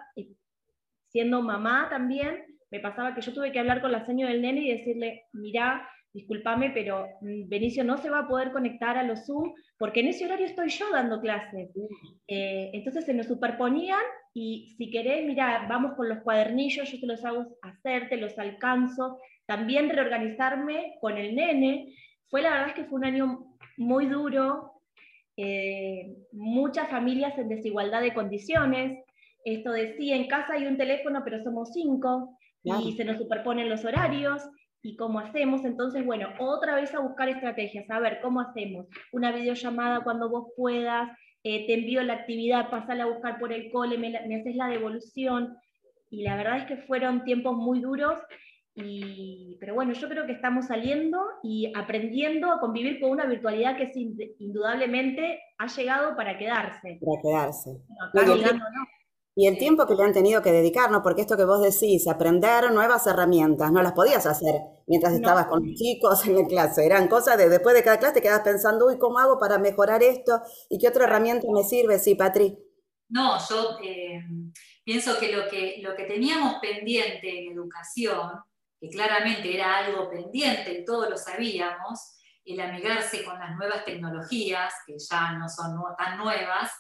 siendo 1.08 1.42
mamá 1.42 1.88
también, 1.90 2.46
me 2.70 2.82
pasaba 2.82 3.16
que 3.16 3.22
yo 3.22 3.34
tuve 3.34 3.52
que 3.52 3.58
hablar 3.58 3.82
con 3.82 3.92
la 3.92 4.06
señora 4.06 4.32
del 4.32 4.44
nene 4.44 4.62
y 4.62 4.78
decirle, 4.78 5.24
mira, 5.34 5.90
discúlpame, 6.16 6.72
pero 6.72 7.08
mm, 7.22 7.50
Benicio 7.50 7.84
no 7.84 7.98
se 7.98 8.10
va 8.10 8.20
a 8.20 8.28
poder 8.28 8.52
conectar 8.54 8.98
a 8.98 9.04
los 9.04 9.26
Zoom 9.26 9.54
porque 9.78 10.00
en 10.00 10.08
ese 10.08 10.26
horario 10.26 10.46
estoy 10.46 10.70
yo 10.70 10.90
dando 10.90 11.20
clases. 11.20 11.70
Eh, 12.28 12.72
entonces 12.74 13.06
se 13.06 13.14
nos 13.14 13.28
superponían 13.28 14.02
y 14.34 14.74
si 14.78 14.90
querés, 14.90 15.26
mira, 15.26 15.68
vamos 15.70 15.94
con 15.96 16.08
los 16.08 16.20
cuadernillos, 16.20 16.90
yo 16.90 17.00
te 17.00 17.06
los 17.06 17.24
hago 17.26 17.58
hacer, 17.62 18.10
te 18.10 18.18
los 18.18 18.40
alcanzo. 18.40 19.20
También 19.46 19.90
reorganizarme 19.90 20.96
con 21.02 21.18
el 21.18 21.36
nene. 21.36 21.94
Fue 22.30 22.42
la 22.42 22.52
verdad 22.52 22.70
es 22.70 22.74
que 22.76 22.86
fue 22.86 23.00
un 23.00 23.06
año 23.06 23.58
muy 23.78 24.06
duro, 24.06 24.72
eh, 25.36 26.16
muchas 26.32 26.90
familias 26.90 27.38
en 27.38 27.50
desigualdad 27.50 28.02
de 28.02 28.14
condiciones. 28.14 29.04
Esto 29.44 29.74
de 29.74 29.98
sí, 29.98 30.12
en 30.12 30.28
casa 30.28 30.54
hay 30.54 30.66
un 30.66 30.78
teléfono, 30.78 31.22
pero 31.24 31.44
somos 31.44 31.72
cinco, 31.74 32.38
y 32.64 32.94
se 32.94 33.06
nos 33.06 33.18
superponen 33.20 33.70
los 33.70 33.86
horarios 33.86 34.42
y 34.86 34.96
cómo 34.96 35.20
hacemos. 35.20 35.66
Entonces, 35.66 36.06
bueno, 36.06 36.30
otra 36.40 36.76
vez 36.76 36.94
a 36.94 37.00
buscar 37.00 37.28
estrategias, 37.28 37.90
a 37.90 38.00
ver 38.00 38.20
cómo 38.22 38.40
hacemos 38.40 38.86
una 39.12 39.32
videollamada 39.32 40.04
cuando 40.04 40.30
vos 40.30 40.54
puedas, 40.56 41.10
eh, 41.44 41.66
te 41.66 41.74
envío 41.74 42.04
la 42.04 42.14
actividad, 42.14 42.70
pasala 42.70 43.06
a 43.06 43.08
buscar 43.08 43.40
por 43.40 43.52
el 43.52 43.72
cole, 43.72 43.98
me, 43.98 44.16
haces 44.16 44.56
la 44.56 44.68
devolución. 44.68 45.58
Y 46.12 46.22
la 46.22 46.36
verdad 46.36 46.58
es 46.58 46.66
que 46.66 46.78
fueron 46.78 47.24
tiempos 47.24 47.56
muy 47.58 47.82
duros, 47.82 48.20
y, 48.76 49.58
pero 49.60 49.74
bueno, 49.74 49.94
yo 49.94 50.08
creo 50.08 50.28
que 50.28 50.34
estamos 50.34 50.68
saliendo 50.68 51.20
y 51.42 51.72
aprendiendo 51.76 52.52
a 52.52 52.60
convivir 52.60 53.00
con 53.00 53.10
una 53.10 53.26
virtualidad 53.26 53.78
que 53.78 53.92
indudablemente 54.38 55.40
ha 55.58 55.66
llegado 55.66 56.16
para 56.16 56.38
quedarse. 56.38 57.00
Para 57.02 57.22
quedarse. 57.22 57.82
Y 59.38 59.48
el 59.48 59.58
tiempo 59.58 59.86
que 59.86 59.96
le 59.96 60.04
han 60.04 60.14
tenido 60.14 60.42
que 60.42 60.54
dedicar, 60.54 60.90
¿no? 60.90 61.04
Porque 61.04 61.22
esto 61.22 61.36
que 61.36 61.44
vos 61.44 61.62
decís, 61.62 62.08
aprender 62.08 62.72
nuevas 62.72 63.06
herramientas, 63.06 63.70
no 63.70 63.84
las 63.84 63.92
podías 63.92 64.26
hacer 64.26 64.56
mientras 64.88 65.14
estabas 65.14 65.48
con 65.48 65.66
los 65.66 65.76
chicos 65.76 66.26
en 66.26 66.36
la 66.36 66.48
clase. 66.48 66.86
Eran 66.86 67.10
cosas 67.10 67.38
de 67.38 67.50
después 67.50 67.76
de 67.76 67.84
cada 67.84 68.00
clase 68.00 68.16
te 68.16 68.22
quedas 68.22 68.42
pensando, 68.42 68.88
uy, 68.88 68.98
¿cómo 68.98 69.20
hago 69.20 69.38
para 69.38 69.58
mejorar 69.58 70.02
esto? 70.04 70.42
¿Y 70.70 70.80
qué 70.80 70.88
otra 70.88 71.04
herramienta 71.04 71.48
me 71.52 71.64
sirve? 71.64 72.00
Sí, 72.00 72.16
Patri. 72.16 72.58
No, 73.10 73.38
yo 73.50 73.78
eh, 73.84 74.24
pienso 74.86 75.20
que 75.20 75.32
lo, 75.32 75.50
que 75.50 75.80
lo 75.82 75.96
que 75.96 76.06
teníamos 76.06 76.56
pendiente 76.62 77.40
en 77.40 77.52
educación, 77.52 78.40
que 78.80 78.90
claramente 78.90 79.54
era 79.54 79.80
algo 79.80 80.10
pendiente 80.10 80.80
y 80.80 80.86
todos 80.86 81.10
lo 81.10 81.18
sabíamos, 81.18 82.00
el 82.46 82.62
amigarse 82.62 83.24
con 83.26 83.38
las 83.38 83.56
nuevas 83.58 83.84
tecnologías, 83.84 84.74
que 84.88 84.96
ya 84.98 85.34
no 85.34 85.50
son 85.50 85.76
tan 85.98 86.18
nuevas, 86.18 86.72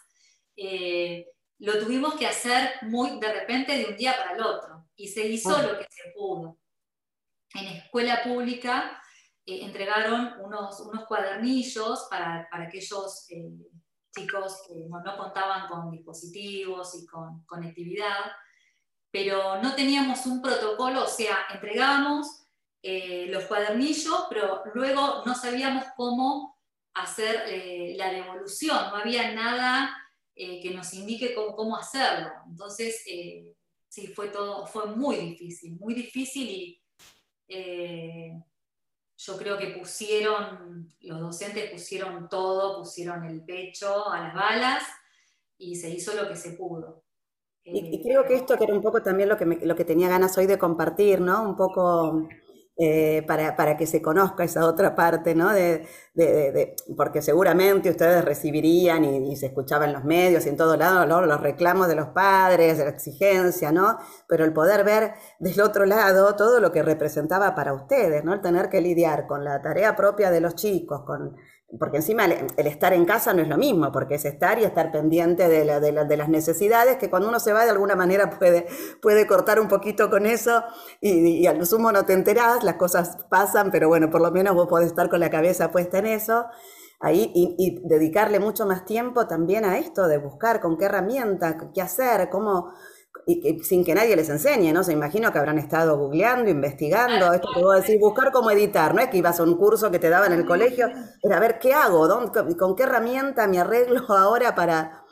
eh, 0.55 1.25
lo 1.59 1.79
tuvimos 1.79 2.15
que 2.15 2.27
hacer 2.27 2.73
muy 2.83 3.19
de 3.19 3.31
repente 3.31 3.77
de 3.77 3.85
un 3.85 3.97
día 3.97 4.15
para 4.17 4.35
el 4.35 4.43
otro 4.43 4.87
y 4.95 5.07
se 5.07 5.25
hizo 5.25 5.49
lo 5.61 5.77
que 5.77 5.87
se 5.89 6.11
pudo. 6.15 6.57
En 7.53 7.67
escuela 7.67 8.23
pública 8.23 9.01
eh, 9.45 9.63
entregaron 9.63 10.33
unos, 10.41 10.79
unos 10.81 11.05
cuadernillos 11.05 12.07
para, 12.09 12.47
para 12.49 12.65
aquellos 12.65 13.25
eh, 13.29 13.49
chicos 14.13 14.63
que 14.67 14.75
no, 14.89 15.01
no, 15.01 15.17
contaban 15.17 15.67
con 15.69 15.91
dispositivos 15.91 16.95
y 16.95 17.05
con 17.05 17.45
conectividad, 17.45 18.31
pero 19.11 19.61
no 19.61 19.75
teníamos 19.75 20.25
un 20.25 20.41
protocolo, 20.41 21.03
o 21.03 21.07
sea, 21.07 21.47
entregábamos 21.53 22.47
eh, 22.81 23.27
los 23.29 23.45
cuadernillos, 23.45 24.25
pero 24.29 24.63
luego 24.73 25.23
no 25.25 25.35
sabíamos 25.35 25.85
cómo 25.95 26.59
hacer 26.93 27.97
la 27.97 28.09
devolución, 28.09 28.89
no 28.89 28.95
había 28.95 29.33
nada 29.33 30.04
que 30.35 30.71
nos 30.75 30.93
indique 30.93 31.33
cómo, 31.33 31.55
cómo 31.55 31.77
hacerlo. 31.77 32.29
Entonces, 32.47 33.03
sí, 33.87 34.07
fue 34.07 34.27
todo, 34.27 34.67
fue 34.67 34.87
muy 34.87 35.15
difícil, 35.15 35.77
muy 35.79 35.93
difícil 35.93 36.49
y 36.49 36.81
yo 39.17 39.37
creo 39.37 39.57
que 39.57 39.67
pusieron, 39.67 40.89
los 41.01 41.19
docentes 41.19 41.71
pusieron 41.71 42.27
todo, 42.27 42.79
pusieron 42.79 43.23
el 43.23 43.43
pecho 43.45 44.09
a 44.09 44.19
las 44.19 44.35
balas 44.35 44.83
y 45.57 45.75
se 45.75 45.89
hizo 45.89 46.13
lo 46.13 46.27
que 46.27 46.35
se 46.35 46.51
pudo. 46.51 47.03
Y, 47.63 48.01
creo 48.03 48.25
que 48.25 48.35
esto 48.35 48.57
que 48.57 48.65
era 48.65 48.75
un 48.75 48.81
poco 48.81 49.01
también 49.01 49.27
lo 49.27 49.37
que, 49.37 49.45
lo 49.45 49.75
que 49.75 49.85
tenía 49.85 50.07
ganas 50.07 50.37
hoy 50.37 50.45
de 50.45 50.59
compartir, 50.59 51.19
¿no? 51.19 51.41
Un 51.41 51.55
poco 51.55 52.27
eh, 52.77 53.23
para, 53.25 53.55
para, 53.55 53.77
que 53.77 53.87
se 53.87 54.01
conozca 54.01 54.43
esa 54.43 54.65
otra 54.65 54.95
parte, 54.95 55.33
¿no? 55.33 55.53
De, 55.53 55.87
de, 56.13 56.75
porque 56.97 57.21
seguramente 57.21 57.89
ustedes 57.89 58.23
recibirían 58.25 59.05
y, 59.05 59.35
se 59.37 59.45
escuchaban 59.45 59.89
en 59.89 59.95
los 59.95 60.03
medios 60.03 60.45
y 60.45 60.49
en 60.49 60.57
todos 60.57 60.77
lados 60.77 61.07
los 61.07 61.41
reclamos 61.41 61.87
de 61.87 61.95
los 61.95 62.07
padres, 62.09 62.77
de 62.77 62.83
la 62.83 62.89
exigencia, 62.89 63.71
¿no? 63.71 63.97
Pero 64.27 64.43
el 64.43 64.51
poder 64.51 64.83
ver 64.83 65.13
del 65.39 65.61
otro 65.61 65.85
lado 65.85 66.35
todo 66.35 66.59
lo 66.59 66.73
que 66.73 66.83
representaba 66.83 67.55
para 67.55 67.73
ustedes, 67.73 68.25
¿no? 68.25 68.33
El 68.33 68.41
tener 68.41 68.69
que 68.69 68.81
lidiar 68.81 69.25
con 69.25 69.45
la 69.45 69.61
tarea 69.61 69.95
propia 69.95 70.29
de 70.29 70.41
los 70.41 70.55
chicos, 70.55 71.03
con 71.05 71.35
porque 71.79 71.97
encima 71.97 72.25
el, 72.25 72.67
estar 72.67 72.93
en 72.93 73.05
casa 73.05 73.33
no 73.33 73.41
es 73.41 73.47
lo 73.47 73.57
mismo, 73.57 73.91
porque 73.91 74.15
es 74.15 74.25
estar 74.25 74.59
y 74.59 74.63
estar 74.63 74.91
pendiente 74.91 75.47
de, 75.47 75.65
la, 75.65 75.79
de, 75.79 76.17
las 76.17 76.29
necesidades, 76.29 76.97
que 76.97 77.09
cuando 77.09 77.27
uno 77.27 77.39
se 77.39 77.53
va 77.53 77.65
de 77.65 77.71
alguna 77.71 77.95
manera 77.95 78.29
puede, 78.29 78.67
puede 79.01 79.27
cortar 79.27 79.59
un 79.59 79.67
poquito 79.67 80.09
con 80.09 80.25
eso 80.25 80.63
y, 81.01 81.41
y, 81.41 81.47
al 81.47 81.65
sumo 81.65 81.91
no 81.91 82.05
te 82.05 82.13
enterás, 82.13 82.63
las 82.65 82.75
cosas 82.75 83.17
pasan, 83.29 83.71
pero 83.71 83.87
bueno, 83.87 84.09
por 84.09 84.21
lo 84.21 84.31
menos 84.31 84.55
vos 84.55 84.67
podés 84.67 84.87
estar 84.87 85.09
con 85.09 85.19
la 85.19 85.29
cabeza 85.29 85.71
puesta 85.71 85.99
en 85.99 86.07
eso. 86.07 86.45
Ahí, 86.99 87.31
y, 87.35 87.81
dedicarle 87.87 88.39
mucho 88.39 88.65
más 88.65 88.85
tiempo 88.85 89.27
también 89.27 89.65
a 89.65 89.77
esto 89.77 90.07
de 90.07 90.17
buscar 90.17 90.61
con 90.61 90.77
qué 90.77 90.85
herramienta, 90.85 91.57
qué 91.73 91.81
hacer, 91.81 92.29
cómo, 92.29 92.71
y 93.27 93.59
sin 93.63 93.83
que 93.83 93.95
nadie 93.95 94.15
les 94.15 94.29
enseñe, 94.29 94.71
¿no? 94.71 94.83
Se 94.83 94.93
imagino 94.93 95.31
que 95.31 95.39
habrán 95.39 95.57
estado 95.57 95.97
googleando, 95.97 96.49
investigando, 96.49 97.33
esto 97.33 97.47
que 97.53 97.61
vos 97.61 97.75
decís, 97.75 97.99
buscar 97.99 98.31
cómo 98.31 98.51
editar, 98.51 98.93
no 98.93 99.01
es 99.01 99.09
que 99.09 99.17
ibas 99.17 99.39
a 99.39 99.43
un 99.43 99.55
curso 99.57 99.89
que 99.89 99.99
te 99.99 100.09
daban 100.09 100.31
en 100.31 100.39
el 100.39 100.45
colegio, 100.45 100.87
era 101.21 101.39
ver 101.39 101.59
qué 101.59 101.73
hago, 101.73 102.07
con 102.57 102.75
qué 102.75 102.83
herramienta 102.83 103.47
me 103.47 103.59
arreglo 103.59 104.01
ahora 104.09 104.55
para... 104.55 105.04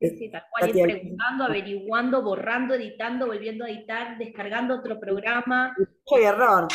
Sí, 0.00 0.30
tal 0.30 0.42
cual, 0.50 0.76
ir 0.76 0.82
preguntando, 0.82 1.44
averiguando, 1.44 2.22
borrando, 2.22 2.74
editando, 2.74 3.26
volviendo 3.26 3.64
a 3.64 3.70
editar, 3.70 4.18
descargando 4.18 4.76
otro 4.76 5.00
programa. 5.00 5.74
¡Qué 6.06 6.24
error! 6.24 6.68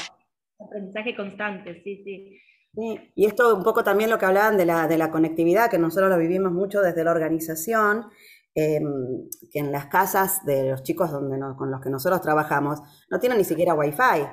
Aprendizaje 0.59 1.15
constante, 1.15 1.81
sí, 1.83 2.01
sí. 2.03 2.39
Sí, 2.73 3.11
y 3.15 3.25
esto 3.25 3.55
un 3.55 3.63
poco 3.63 3.83
también 3.83 4.09
lo 4.09 4.17
que 4.17 4.25
hablaban 4.25 4.57
de 4.57 4.65
la, 4.65 4.87
de 4.87 4.97
la 4.97 5.11
conectividad, 5.11 5.69
que 5.69 5.77
nosotros 5.77 6.09
lo 6.09 6.17
vivimos 6.17 6.51
mucho 6.51 6.81
desde 6.81 7.03
la 7.03 7.11
organización, 7.11 8.05
Em, 8.55 9.29
que 9.51 9.59
en 9.59 9.71
las 9.71 9.85
casas 9.85 10.43
de 10.43 10.71
los 10.71 10.83
chicos 10.83 11.11
donde 11.11 11.39
con 11.55 11.69
los 11.69 11.79
que 11.81 11.89
nosotros 11.89 12.19
trabajamos 12.19 12.81
no 13.09 13.19
tienen 13.19 13.37
ni 13.37 13.43
siquiera 13.43 13.73
wifi. 13.73 14.27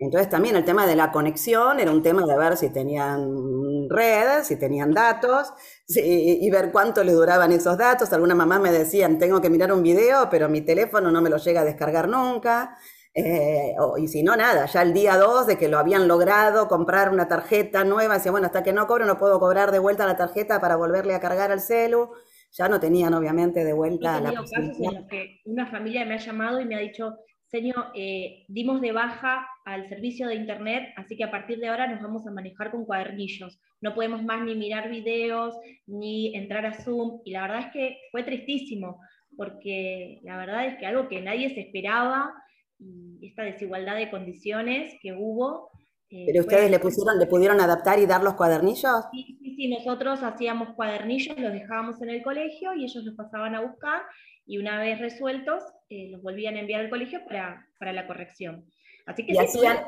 Entonces 0.00 0.30
también 0.30 0.56
el 0.56 0.64
tema 0.64 0.86
de 0.86 0.96
la 0.96 1.12
conexión 1.12 1.78
era 1.78 1.90
un 1.90 2.02
tema 2.02 2.24
de 2.24 2.36
ver 2.36 2.56
si 2.56 2.70
tenían 2.70 3.86
redes, 3.90 4.46
si 4.46 4.56
tenían 4.56 4.92
datos 4.92 5.52
y 5.86 6.50
ver 6.50 6.72
cuánto 6.72 7.04
le 7.04 7.12
duraban 7.12 7.52
esos 7.52 7.76
datos. 7.76 8.10
Algunas 8.14 8.36
mamás 8.36 8.60
me 8.60 8.72
decían, 8.72 9.18
tengo 9.18 9.42
que 9.42 9.50
mirar 9.50 9.70
un 9.74 9.82
video, 9.82 10.30
pero 10.30 10.48
mi 10.48 10.62
teléfono 10.62 11.10
no 11.10 11.20
me 11.20 11.28
lo 11.28 11.36
llega 11.36 11.60
a 11.60 11.64
descargar 11.64 12.08
nunca. 12.08 12.78
Eh, 13.12 13.74
y 13.98 14.08
si 14.08 14.22
no, 14.22 14.36
nada, 14.36 14.64
ya 14.64 14.80
el 14.80 14.94
día 14.94 15.18
2 15.18 15.46
de 15.46 15.58
que 15.58 15.68
lo 15.68 15.78
habían 15.78 16.08
logrado 16.08 16.66
comprar 16.66 17.10
una 17.10 17.28
tarjeta 17.28 17.84
nueva, 17.84 18.14
decía, 18.14 18.30
bueno, 18.30 18.46
hasta 18.46 18.62
que 18.62 18.72
no 18.72 18.86
cobro 18.86 19.04
no 19.04 19.18
puedo 19.18 19.38
cobrar 19.38 19.70
de 19.70 19.80
vuelta 19.80 20.06
la 20.06 20.16
tarjeta 20.16 20.60
para 20.60 20.76
volverle 20.76 21.14
a 21.14 21.20
cargar 21.20 21.52
al 21.52 21.60
celu 21.60 22.10
ya 22.52 22.68
no 22.68 22.80
tenían 22.80 23.14
obviamente 23.14 23.64
de 23.64 23.72
vuelta 23.72 24.20
la 24.20 24.32
casos 24.32 24.52
en 24.52 24.94
los 24.94 25.06
que 25.08 25.40
una 25.44 25.70
familia 25.70 26.04
me 26.04 26.14
ha 26.14 26.18
llamado 26.18 26.60
y 26.60 26.64
me 26.64 26.74
ha 26.74 26.80
dicho, 26.80 27.16
señor, 27.50 27.86
eh, 27.94 28.44
dimos 28.48 28.80
de 28.80 28.92
baja 28.92 29.46
al 29.64 29.88
servicio 29.88 30.28
de 30.28 30.36
internet, 30.36 30.92
así 30.96 31.16
que 31.16 31.24
a 31.24 31.30
partir 31.30 31.58
de 31.58 31.68
ahora 31.68 31.88
nos 31.88 32.00
vamos 32.00 32.26
a 32.26 32.30
manejar 32.30 32.70
con 32.70 32.84
cuadernillos. 32.84 33.60
No 33.80 33.94
podemos 33.94 34.22
más 34.22 34.44
ni 34.44 34.54
mirar 34.54 34.88
videos, 34.90 35.54
ni 35.86 36.34
entrar 36.36 36.64
a 36.66 36.72
Zoom, 36.72 37.20
y 37.24 37.32
la 37.32 37.42
verdad 37.42 37.66
es 37.66 37.72
que 37.72 37.96
fue 38.12 38.22
tristísimo, 38.22 39.00
porque 39.36 40.20
la 40.22 40.36
verdad 40.36 40.66
es 40.66 40.78
que 40.78 40.86
algo 40.86 41.08
que 41.08 41.20
nadie 41.20 41.52
se 41.54 41.60
esperaba, 41.60 42.32
y 42.78 43.26
esta 43.26 43.42
desigualdad 43.42 43.96
de 43.96 44.10
condiciones 44.10 44.94
que 45.02 45.12
hubo, 45.12 45.70
eh, 46.12 46.24
¿Pero 46.26 46.40
ustedes 46.40 46.68
le, 46.68 46.80
pusieron, 46.80 47.20
le 47.20 47.26
pudieron 47.26 47.60
adaptar 47.60 48.00
y 48.00 48.06
dar 48.06 48.24
los 48.24 48.34
cuadernillos? 48.34 49.04
Sí, 49.12 49.38
sí, 49.40 49.54
sí, 49.54 49.68
nosotros 49.68 50.20
hacíamos 50.24 50.74
cuadernillos, 50.74 51.38
los 51.38 51.52
dejábamos 51.52 52.02
en 52.02 52.10
el 52.10 52.22
colegio 52.24 52.74
y 52.74 52.82
ellos 52.82 53.04
los 53.04 53.14
pasaban 53.14 53.54
a 53.54 53.60
buscar 53.60 54.02
y 54.44 54.58
una 54.58 54.80
vez 54.80 54.98
resueltos 54.98 55.62
eh, 55.90 56.08
los 56.10 56.22
volvían 56.22 56.54
a 56.54 56.60
enviar 56.60 56.80
al 56.80 56.88
colegio 56.88 57.20
para, 57.26 57.66
para 57.78 57.92
la 57.92 58.06
corrección. 58.06 58.64
Así 59.06 59.26
que 59.26 59.32
sí, 59.32 59.38
hacían... 59.38 59.78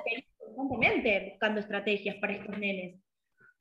constantemente 0.57 1.29
buscando 1.31 1.61
estrategias 1.61 2.17
para 2.17 2.35
estos 2.35 2.59
nenes. 2.59 3.01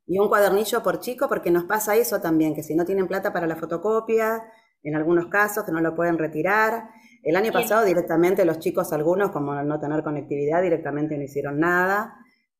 Y 0.08 0.18
un 0.18 0.28
cuadernillo 0.28 0.82
por 0.82 1.00
chico, 1.00 1.30
porque 1.30 1.52
nos 1.52 1.66
pasa 1.66 1.96
eso 1.96 2.20
también, 2.20 2.56
que 2.56 2.64
si 2.64 2.74
no 2.74 2.84
tienen 2.84 3.08
plata 3.08 3.32
para 3.32 3.46
la 3.46 3.56
fotocopia, 3.56 4.42
en 4.82 4.96
algunos 4.96 5.28
casos 5.28 5.64
que 5.64 5.72
no 5.72 5.82
lo 5.82 5.96
pueden 5.96 6.18
retirar. 6.18 6.90
El 7.22 7.36
año 7.36 7.52
pasado 7.52 7.86
directamente 7.86 8.44
los 8.44 8.58
chicos, 8.58 8.92
algunos, 8.92 9.30
como 9.30 9.54
no 9.62 9.80
tener 9.80 10.02
conectividad, 10.04 10.64
directamente 10.64 11.16
no 11.16 11.24
hicieron 11.24 11.60
nada. 11.60 12.16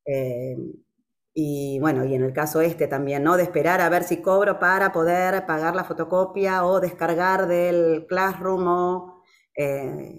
Eh, 0.06 0.56
y 1.34 1.80
bueno, 1.80 2.06
y 2.06 2.14
en 2.14 2.24
el 2.24 2.34
caso 2.34 2.62
este 2.62 2.88
también, 2.88 3.24
¿no? 3.24 3.36
De 3.36 3.44
esperar 3.44 3.82
a 3.82 3.90
ver 3.90 4.04
si 4.04 4.22
cobro 4.22 4.60
para 4.60 4.92
poder 4.92 5.48
pagar 5.48 5.76
la 5.76 5.86
fotocopia 5.86 6.64
o 6.66 6.80
descargar 6.80 7.48
del 7.48 8.06
Classroom 8.08 8.68
o... 8.68 9.21
Eh, 9.56 10.18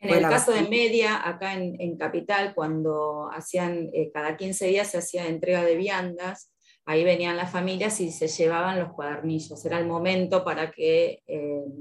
en 0.00 0.10
el 0.10 0.22
caso 0.22 0.52
de 0.52 0.62
Media, 0.62 1.26
acá 1.26 1.54
en, 1.54 1.96
Capital, 1.96 2.54
cuando 2.54 3.30
hacían, 3.32 3.90
eh, 3.94 4.10
cada 4.12 4.36
15 4.36 4.66
días 4.66 4.90
se 4.90 4.98
hacía 4.98 5.26
entrega 5.26 5.64
de 5.64 5.76
viandas, 5.76 6.52
ahí 6.84 7.04
venían 7.04 7.38
las 7.38 7.50
familias 7.50 8.00
y 8.00 8.12
se 8.12 8.28
llevaban 8.28 8.78
los 8.78 8.92
cuadernillos. 8.92 9.64
Era 9.64 9.78
el 9.78 9.86
momento 9.86 10.44
para 10.44 10.70
que 10.70 11.22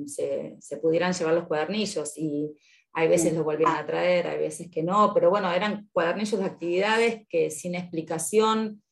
se, 0.05 0.55
se, 0.59 0.77
pudieran 0.77 1.11
llevar 1.11 1.33
los 1.33 1.47
cuadernillos. 1.47 2.17
Y 2.17 2.53
hay 2.93 3.07
veces 3.07 3.33
lo 3.33 3.43
volvían 3.43 3.75
a 3.75 3.85
traer, 3.85 4.27
hay 4.27 4.37
veces 4.37 4.69
que 4.69 4.83
no, 4.83 5.11
pero 5.13 5.31
bueno, 5.31 5.51
eran 5.51 5.89
cuadernillos 5.91 6.39
de 6.39 6.45
actividades 6.45 7.27
que 7.27 7.49
sin 7.49 7.73
explicación 7.73 8.82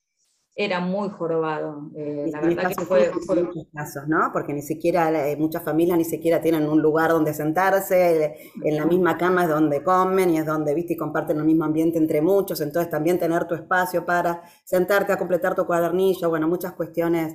era 0.55 0.79
muy 0.81 1.09
jorobado. 1.09 1.89
Eh, 1.95 2.25
la 2.31 2.41
verdad 2.41 2.71
que 2.77 2.85
fue, 2.85 3.11
muchos 3.11 3.67
casos, 3.73 4.03
¿no? 4.07 4.31
Porque 4.33 4.53
ni 4.53 4.61
siquiera, 4.61 5.27
eh, 5.27 5.37
muchas 5.37 5.63
familias 5.63 5.97
ni 5.97 6.03
siquiera 6.03 6.41
tienen 6.41 6.67
un 6.67 6.81
lugar 6.81 7.11
donde 7.11 7.33
sentarse, 7.33 8.51
en 8.63 8.75
la 8.75 8.85
misma 8.85 9.17
cama 9.17 9.43
es 9.43 9.49
donde 9.49 9.81
comen 9.83 10.29
y 10.31 10.37
es 10.39 10.45
donde, 10.45 10.73
viste, 10.73 10.93
y 10.93 10.97
comparten 10.97 11.37
el 11.37 11.45
mismo 11.45 11.63
ambiente 11.63 11.97
entre 11.97 12.21
muchos, 12.21 12.59
entonces 12.61 12.89
también 12.89 13.17
tener 13.17 13.45
tu 13.45 13.55
espacio 13.55 14.05
para 14.05 14.43
sentarte 14.65 15.13
a 15.13 15.17
completar 15.17 15.55
tu 15.55 15.65
cuadernillo, 15.65 16.29
bueno, 16.29 16.47
muchas 16.47 16.73
cuestiones. 16.73 17.33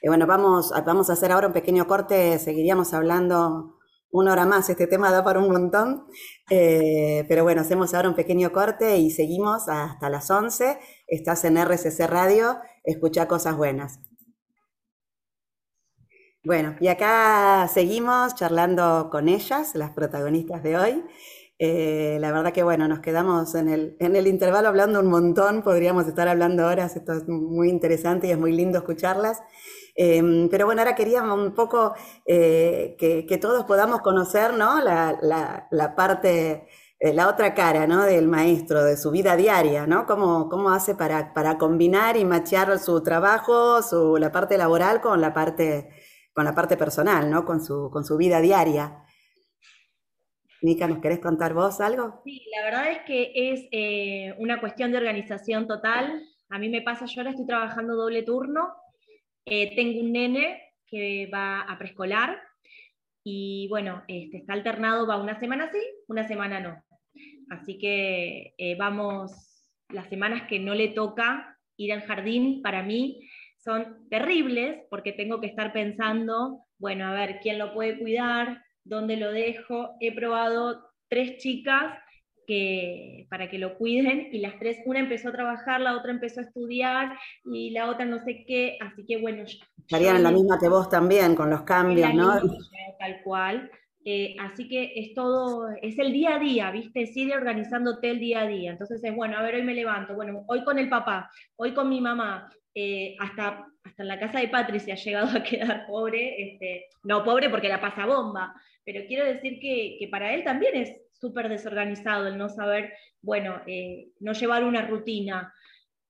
Eh, 0.00 0.08
bueno, 0.08 0.26
vamos, 0.26 0.72
vamos 0.86 1.10
a 1.10 1.14
hacer 1.14 1.32
ahora 1.32 1.48
un 1.48 1.52
pequeño 1.52 1.86
corte, 1.86 2.38
seguiríamos 2.38 2.94
hablando 2.94 3.78
una 4.12 4.32
hora 4.32 4.44
más, 4.44 4.68
este 4.68 4.86
tema 4.86 5.10
da 5.10 5.24
para 5.24 5.40
un 5.40 5.50
montón, 5.50 6.04
eh, 6.50 7.24
pero 7.28 7.44
bueno, 7.44 7.62
hacemos 7.62 7.94
ahora 7.94 8.10
un 8.10 8.14
pequeño 8.14 8.52
corte 8.52 8.98
y 8.98 9.10
seguimos 9.10 9.70
hasta 9.70 10.10
las 10.10 10.30
11. 10.30 10.78
Estás 11.12 11.44
en 11.44 11.58
RCC 11.58 12.06
Radio, 12.06 12.56
escucha 12.84 13.28
cosas 13.28 13.54
buenas. 13.54 14.00
Bueno, 16.42 16.74
y 16.80 16.88
acá 16.88 17.68
seguimos 17.68 18.34
charlando 18.34 19.10
con 19.12 19.28
ellas, 19.28 19.74
las 19.74 19.90
protagonistas 19.90 20.62
de 20.62 20.78
hoy. 20.78 21.04
Eh, 21.58 22.16
la 22.18 22.32
verdad 22.32 22.54
que 22.54 22.62
bueno, 22.62 22.88
nos 22.88 23.00
quedamos 23.00 23.54
en 23.54 23.68
el, 23.68 23.94
en 24.00 24.16
el 24.16 24.26
intervalo 24.26 24.68
hablando 24.68 25.00
un 25.00 25.08
montón, 25.08 25.62
podríamos 25.62 26.06
estar 26.06 26.28
hablando 26.28 26.66
horas, 26.66 26.96
esto 26.96 27.12
es 27.12 27.28
muy 27.28 27.68
interesante 27.68 28.28
y 28.28 28.30
es 28.30 28.38
muy 28.38 28.52
lindo 28.52 28.78
escucharlas. 28.78 29.42
Em, 29.94 30.48
pero 30.48 30.64
bueno, 30.64 30.80
ahora 30.80 30.94
queríamos 30.94 31.38
un 31.38 31.54
poco 31.54 31.94
eh, 32.24 32.96
que, 32.98 33.38
todos 33.38 33.64
podamos 33.64 34.00
conocer 34.00 34.54
¿no? 34.54 34.80
la, 34.80 35.94
parte, 35.94 36.66
la 37.02 37.28
otra 37.28 37.52
cara 37.54 37.86
¿no? 37.86 38.04
del 38.04 38.28
maestro, 38.28 38.84
de 38.84 38.96
su 38.96 39.10
vida 39.10 39.36
diaria, 39.36 39.86
¿no? 39.88 40.06
Cómo, 40.06 40.48
cómo 40.48 40.70
hace 40.70 40.94
para, 40.94 41.34
para, 41.34 41.58
combinar 41.58 42.16
y 42.16 42.24
machear 42.24 42.78
su 42.78 43.02
trabajo, 43.02 43.82
su, 43.82 44.16
la 44.18 44.30
parte 44.30 44.56
laboral 44.56 45.00
con 45.00 45.20
la 45.20 45.34
parte 45.34 45.88
con 46.32 46.44
la 46.44 46.54
parte 46.54 46.76
personal, 46.76 47.30
¿no? 47.30 47.44
Con 47.44 47.62
su, 47.62 47.90
con 47.90 48.04
su 48.04 48.16
vida 48.16 48.40
diaria. 48.40 49.04
Mica, 50.62 50.86
¿nos 50.86 51.00
querés 51.00 51.18
contar 51.18 51.54
vos 51.54 51.80
algo? 51.80 52.22
Sí, 52.24 52.46
la 52.56 52.64
verdad 52.64 52.90
es 52.92 52.98
que 53.00 53.32
es 53.34 53.68
eh, 53.72 54.34
una 54.38 54.60
cuestión 54.60 54.92
de 54.92 54.98
organización 54.98 55.66
total. 55.66 56.22
A 56.50 56.58
mí 56.58 56.68
me 56.68 56.82
pasa, 56.82 57.06
yo 57.06 57.20
ahora 57.20 57.30
estoy 57.30 57.46
trabajando 57.46 57.96
doble 57.96 58.22
turno. 58.22 58.72
Eh, 59.44 59.74
tengo 59.74 60.00
un 60.00 60.12
nene 60.12 60.72
que 60.86 61.28
va 61.32 61.62
a 61.62 61.78
preescolar 61.78 62.40
y 63.24 63.66
bueno, 63.68 64.02
este, 64.06 64.38
está 64.38 64.52
alternado, 64.52 65.06
va 65.06 65.20
una 65.20 65.38
semana 65.38 65.70
sí, 65.72 65.80
una 66.06 66.26
semana 66.28 66.60
no. 66.60 66.82
Así 67.52 67.78
que 67.78 68.54
eh, 68.56 68.76
vamos, 68.78 69.30
las 69.90 70.08
semanas 70.08 70.44
que 70.48 70.58
no 70.58 70.74
le 70.74 70.88
toca 70.88 71.58
ir 71.76 71.92
al 71.92 72.00
jardín, 72.02 72.62
para 72.62 72.82
mí 72.82 73.28
son 73.58 74.08
terribles 74.08 74.86
porque 74.88 75.12
tengo 75.12 75.38
que 75.38 75.48
estar 75.48 75.72
pensando, 75.72 76.64
bueno, 76.78 77.06
a 77.06 77.12
ver, 77.12 77.40
¿quién 77.42 77.58
lo 77.58 77.74
puede 77.74 77.98
cuidar? 77.98 78.64
¿Dónde 78.84 79.18
lo 79.18 79.30
dejo? 79.30 79.90
He 80.00 80.14
probado 80.14 80.82
tres 81.08 81.36
chicas 81.36 81.98
que, 82.46 83.26
para 83.28 83.50
que 83.50 83.58
lo 83.58 83.76
cuiden 83.76 84.28
y 84.32 84.38
las 84.38 84.58
tres, 84.58 84.78
una 84.86 85.00
empezó 85.00 85.28
a 85.28 85.32
trabajar, 85.32 85.82
la 85.82 85.96
otra 85.96 86.10
empezó 86.10 86.40
a 86.40 86.44
estudiar 86.44 87.18
y 87.44 87.70
la 87.70 87.90
otra 87.90 88.06
no 88.06 88.24
sé 88.24 88.44
qué, 88.46 88.78
así 88.80 89.04
que 89.06 89.20
bueno. 89.20 89.44
Estarían 89.44 90.16
en 90.16 90.22
la 90.22 90.32
misma 90.32 90.58
que 90.58 90.70
vos 90.70 90.88
también, 90.88 91.34
con 91.34 91.50
los 91.50 91.62
cambios, 91.62 92.14
¿no? 92.14 92.40
tal 92.98 93.22
cual. 93.22 93.70
Eh, 94.04 94.34
así 94.40 94.68
que 94.68 94.92
es 94.96 95.14
todo, 95.14 95.68
es 95.80 95.96
el 95.98 96.12
día 96.12 96.34
a 96.34 96.38
día, 96.38 96.70
¿viste? 96.72 97.06
Sigue 97.06 97.34
organizándote 97.34 98.10
el 98.10 98.18
día 98.18 98.40
a 98.40 98.46
día. 98.48 98.72
Entonces 98.72 99.02
es, 99.04 99.14
bueno, 99.14 99.38
a 99.38 99.42
ver, 99.42 99.54
hoy 99.54 99.62
me 99.62 99.74
levanto, 99.74 100.14
bueno, 100.14 100.44
hoy 100.48 100.64
con 100.64 100.78
el 100.78 100.88
papá, 100.88 101.30
hoy 101.56 101.72
con 101.72 101.88
mi 101.88 102.00
mamá, 102.00 102.50
eh, 102.74 103.14
hasta, 103.20 103.66
hasta 103.84 104.02
en 104.02 104.08
la 104.08 104.18
casa 104.18 104.40
de 104.40 104.48
Patricia 104.48 104.94
ha 104.94 104.96
llegado 104.96 105.38
a 105.38 105.42
quedar 105.42 105.86
pobre, 105.86 106.42
este, 106.42 106.86
no 107.04 107.22
pobre 107.22 107.48
porque 107.48 107.68
la 107.68 107.80
pasa 107.80 108.06
bomba, 108.06 108.54
pero 108.84 109.06
quiero 109.06 109.24
decir 109.24 109.60
que, 109.60 109.96
que 109.98 110.08
para 110.08 110.34
él 110.34 110.42
también 110.42 110.74
es 110.74 111.00
súper 111.12 111.48
desorganizado 111.48 112.26
el 112.26 112.36
no 112.36 112.48
saber, 112.48 112.92
bueno, 113.20 113.62
eh, 113.66 114.08
no 114.18 114.32
llevar 114.32 114.64
una 114.64 114.86
rutina. 114.86 115.54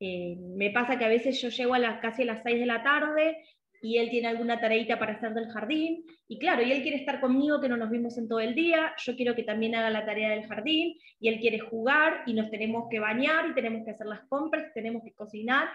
me 0.00 0.70
pasa 0.70 0.98
que 0.98 1.04
a 1.04 1.08
veces 1.08 1.40
yo 1.42 1.50
llego 1.50 1.74
a 1.74 1.78
las, 1.78 2.00
casi 2.00 2.22
a 2.22 2.26
las 2.26 2.42
6 2.42 2.58
de 2.60 2.66
la 2.66 2.82
tarde 2.82 3.36
y 3.82 3.98
él 3.98 4.10
tiene 4.10 4.28
alguna 4.28 4.60
tareita 4.60 4.98
para 4.98 5.14
hacer 5.14 5.34
del 5.34 5.48
jardín, 5.48 6.04
y 6.28 6.38
claro, 6.38 6.62
y 6.62 6.70
él 6.70 6.82
quiere 6.82 6.98
estar 6.98 7.20
conmigo, 7.20 7.60
que 7.60 7.68
no 7.68 7.76
nos 7.76 7.90
vimos 7.90 8.16
en 8.16 8.28
todo 8.28 8.38
el 8.38 8.54
día, 8.54 8.94
yo 9.04 9.16
quiero 9.16 9.34
que 9.34 9.42
también 9.42 9.74
haga 9.74 9.90
la 9.90 10.06
tarea 10.06 10.30
del 10.30 10.46
jardín, 10.46 10.96
y 11.18 11.28
él 11.28 11.40
quiere 11.40 11.58
jugar, 11.58 12.22
y 12.26 12.34
nos 12.34 12.48
tenemos 12.50 12.88
que 12.88 13.00
bañar, 13.00 13.50
y 13.50 13.54
tenemos 13.54 13.84
que 13.84 13.90
hacer 13.90 14.06
las 14.06 14.20
compras, 14.28 14.72
tenemos 14.72 15.02
que 15.02 15.12
cocinar, 15.12 15.68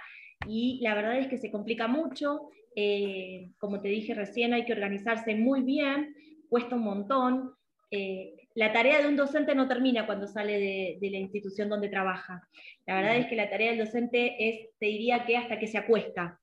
y 0.47 0.79
la 0.81 0.95
verdad 0.95 1.19
es 1.19 1.27
que 1.27 1.37
se 1.37 1.51
complica 1.51 1.89
mucho, 1.89 2.49
eh, 2.77 3.49
como 3.57 3.81
te 3.81 3.89
dije 3.89 4.13
recién, 4.13 4.53
hay 4.53 4.63
que 4.63 4.73
organizarse 4.73 5.35
muy 5.35 5.61
bien, 5.61 6.15
cuesta 6.47 6.75
un 6.75 6.83
montón, 6.83 7.51
eh, 7.91 8.35
la 8.55 8.71
tarea 8.71 9.01
de 9.01 9.07
un 9.07 9.17
docente 9.17 9.53
no 9.53 9.67
termina 9.67 10.05
cuando 10.05 10.27
sale 10.27 10.59
de, 10.59 10.97
de, 10.99 11.11
la 11.11 11.17
institución 11.17 11.69
donde 11.69 11.89
trabaja. 11.89 12.41
La 12.85 12.95
verdad 12.95 13.17
es 13.17 13.27
que 13.27 13.35
la 13.35 13.49
tarea 13.49 13.69
del 13.69 13.85
docente 13.85 14.49
es, 14.49 14.69
te 14.79 14.87
diría 14.87 15.25
que 15.25 15.37
hasta 15.37 15.59
que 15.59 15.67
se 15.67 15.77
acuesta, 15.77 16.39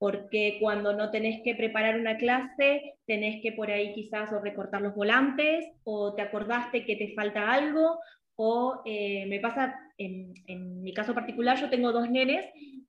porque 0.00 0.56
cuando 0.58 0.94
no 0.94 1.10
tenés 1.10 1.42
que 1.44 1.54
preparar 1.54 2.00
una 2.00 2.16
clase, 2.16 2.94
tenés 3.06 3.42
que 3.42 3.52
por 3.52 3.70
ahí 3.70 3.92
quizás 3.92 4.32
o 4.32 4.40
recortar 4.40 4.80
los 4.80 4.94
volantes, 4.94 5.66
o 5.84 6.14
te 6.14 6.22
acordaste 6.22 6.86
que 6.86 6.96
te 6.96 7.12
falta 7.12 7.52
algo, 7.52 7.98
o 8.34 8.80
eh, 8.86 9.26
me 9.26 9.40
pasa, 9.40 9.78
en, 9.98 10.32
en, 10.46 10.82
mi 10.82 10.94
caso 10.94 11.12
particular, 11.12 11.60
yo 11.60 11.68
tengo 11.68 11.92
dos 11.92 12.08
nenes 12.08 12.46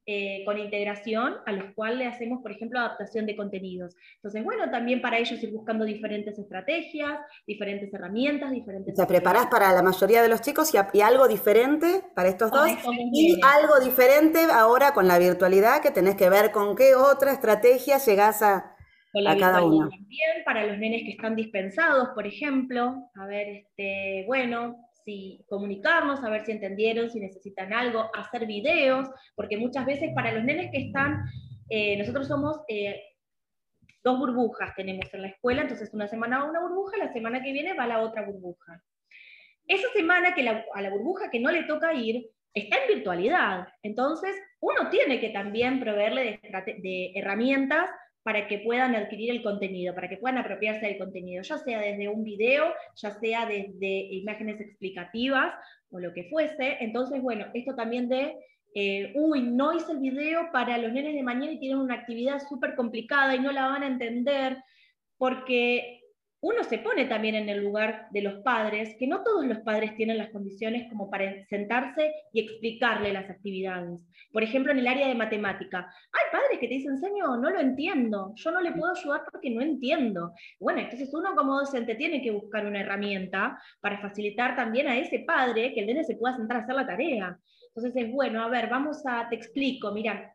eh, 0.07 0.43
con 0.45 0.57
integración, 0.57 1.35
a 1.45 1.51
los 1.51 1.73
cuales 1.75 1.99
le 1.99 2.07
hacemos, 2.07 2.41
por 2.41 2.51
ejemplo, 2.51 2.79
adaptación 2.79 3.27
de 3.27 3.35
contenidos. 3.35 3.95
Entonces, 4.15 4.43
bueno, 4.43 4.69
también 4.71 4.99
para 4.99 5.19
ellos 5.19 5.41
ir 5.43 5.51
buscando 5.51 5.85
diferentes 5.85 6.39
estrategias, 6.39 7.19
diferentes 7.45 7.93
herramientas, 7.93 8.51
diferentes... 8.51 8.95
Te 8.95 9.05
preparás 9.05 9.45
para 9.47 9.71
la 9.71 9.83
mayoría 9.83 10.23
de 10.23 10.29
los 10.29 10.41
chicos 10.41 10.73
y, 10.73 11.01
algo 11.01 11.27
diferente 11.27 12.01
para 12.15 12.29
estos 12.29 12.49
dos, 12.49 12.67
y 13.13 13.39
algo 13.43 13.79
diferente 13.79 14.39
ahora 14.51 14.93
con 14.93 15.07
la 15.07 15.19
virtualidad, 15.19 15.81
que 15.81 15.91
tenés 15.91 16.15
que 16.15 16.29
ver 16.29 16.51
con 16.51 16.75
qué 16.75 16.95
otra 16.95 17.31
estrategia 17.31 17.99
llegás 17.99 18.41
a, 18.41 18.75
a 19.27 19.37
cada 19.37 19.63
uno. 19.63 19.89
También 19.89 20.43
para 20.45 20.65
los 20.65 20.77
nenes 20.77 21.03
que 21.03 21.11
están 21.11 21.35
dispensados, 21.35 22.09
por 22.15 22.25
ejemplo, 22.25 23.09
a 23.15 23.25
ver, 23.27 23.47
este, 23.49 24.23
bueno, 24.25 24.77
si 25.03 25.43
comunicarnos, 25.47 26.23
a 26.23 26.29
ver 26.29 26.45
si 26.45 26.51
entendieron, 26.51 27.09
si 27.09 27.19
necesitan 27.19 27.73
algo, 27.73 28.09
hacer 28.15 28.45
videos, 28.45 29.09
porque 29.35 29.57
muchas 29.57 29.85
veces 29.85 30.11
para 30.13 30.31
los 30.31 30.43
nenes 30.43 30.71
que 30.71 30.87
están, 30.87 31.23
eh, 31.69 31.97
nosotros 31.97 32.27
somos 32.27 32.61
eh, 32.67 33.01
dos 34.03 34.17
burbujas 34.17 34.73
tenemos 34.75 35.13
en 35.13 35.21
la 35.21 35.29
escuela, 35.29 35.61
entonces 35.61 35.93
una 35.93 36.07
semana 36.07 36.39
va 36.39 36.49
una 36.49 36.61
burbuja, 36.61 36.97
la 36.97 37.13
semana 37.13 37.41
que 37.41 37.51
viene 37.51 37.73
va 37.73 37.87
la 37.87 38.01
otra 38.01 38.23
burbuja. 38.23 38.83
Esa 39.67 39.87
semana 39.93 40.33
que 40.33 40.47
a 40.47 40.81
la 40.81 40.89
burbuja 40.89 41.29
que 41.29 41.39
no 41.39 41.51
le 41.51 41.63
toca 41.63 41.93
ir, 41.93 42.29
está 42.53 42.77
en 42.77 42.95
virtualidad, 42.95 43.67
entonces 43.83 44.35
uno 44.59 44.89
tiene 44.89 45.19
que 45.19 45.29
también 45.29 45.79
proveerle 45.79 46.41
de 46.43 47.11
herramientas 47.15 47.89
para 48.24 48.47
que 48.47 48.59
puedan 48.59 48.95
adquirir 48.95 49.32
el 49.32 49.41
contenido, 49.41 49.95
para 49.95 50.09
que 50.09 50.17
puedan 50.17 50.38
apropiarse 50.38 50.86
del 50.86 50.97
contenido, 50.97 51.41
ya 51.43 51.57
sea 51.57 51.80
desde 51.80 52.07
un 52.07 52.24
video, 52.24 52.74
ya 52.95 53.11
sea 53.11 53.45
desde 53.45 53.88
imágenes 54.13 54.59
explicativas 54.61 55.53
o 55.89 55.99
lo 55.99 56.13
que 56.13 56.26
fuese. 56.26 56.78
Entonces, 56.82 57.22
bueno, 57.22 57.47
esto 57.53 57.76
también 57.76 58.09
de, 58.09 58.36
eh, 58.76 59.11
uy, 59.15 59.41
no 59.41 59.74
hice 59.74 59.91
el 59.91 59.99
video 59.99 60.51
para 60.51 60.78
los 60.78 60.93
nenes 60.93 61.15
de 61.15 61.24
mañana 61.24 61.53
y 61.53 61.59
tienen 61.59 61.80
una 61.80 61.95
actividad 61.95 62.39
súper 62.47 62.76
complicada 62.76 63.36
y 63.36 63.39
no 63.39 63.51
la 63.51 63.67
van 63.67 63.84
a 63.84 63.88
entender, 63.88 64.57
porque 65.17 66.00
uno 66.41 66.63
se 66.63 66.79
pone 66.79 67.05
también 67.05 67.35
en 67.35 67.49
el 67.49 67.63
lugar 67.63 68.07
de 68.09 68.23
los 68.23 68.41
padres, 68.41 68.95
que 68.97 69.05
no 69.05 69.23
todos 69.23 69.45
los 69.45 69.59
padres 69.59 69.95
tienen 69.95 70.17
las 70.17 70.31
condiciones 70.31 70.89
como 70.89 71.09
para 71.09 71.45
sentarse 71.45 72.11
y 72.33 72.41
explicarle 72.41 73.13
las 73.13 73.29
actividades. 73.29 73.99
Por 74.33 74.41
ejemplo, 74.41 74.71
en 74.71 74.79
el 74.79 74.87
área 74.87 75.07
de 75.07 75.13
matemática, 75.13 75.79
hay 76.11 76.31
padres 76.31 76.59
que 76.59 76.67
te 76.67 76.73
dicen, 76.73 76.97
señor, 76.97 77.39
no 77.39 77.51
lo 77.51 77.59
entiendo, 77.59 78.33
yo 78.35 78.51
no 78.51 78.59
le 78.59 78.71
puedo 78.71 78.91
ayudar 78.91 79.21
porque 79.31 79.51
no 79.51 79.61
entiendo. 79.61 80.33
Bueno, 80.59 80.79
entonces 80.79 81.13
uno 81.13 81.35
como 81.35 81.59
docente 81.59 81.93
tiene 81.93 82.23
que 82.23 82.31
buscar 82.31 82.65
una 82.65 82.81
herramienta 82.81 83.61
para 83.79 84.01
facilitar 84.01 84.55
también 84.55 84.87
a 84.87 84.97
ese 84.97 85.19
padre 85.19 85.73
que 85.73 85.81
el 85.81 85.85
nene 85.85 86.03
se 86.03 86.15
pueda 86.15 86.35
sentar 86.35 86.57
a 86.57 86.59
hacer 86.61 86.75
la 86.75 86.87
tarea. 86.87 87.37
Entonces 87.67 88.03
es 88.03 88.11
bueno, 88.11 88.41
a 88.41 88.49
ver, 88.49 88.67
vamos 88.67 89.03
a, 89.05 89.29
te 89.29 89.35
explico, 89.35 89.91
mira, 89.91 90.33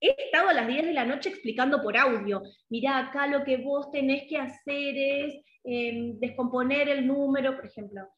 he 0.00 0.14
estado 0.24 0.48
a 0.48 0.54
las 0.54 0.66
10 0.66 0.86
de 0.86 0.92
la 0.92 1.04
noche 1.04 1.28
explicando 1.28 1.82
por 1.82 1.96
audio, 1.96 2.42
mira, 2.68 2.98
acá 2.98 3.26
lo 3.26 3.44
que 3.44 3.56
vos 3.56 3.90
tenés 3.90 4.24
que 4.28 4.38
hacer 4.38 4.96
es 4.96 5.34
em, 5.64 6.18
descomponer 6.18 6.88
el 6.88 7.06
número, 7.06 7.56
por 7.56 7.66
ejemplo. 7.66 8.08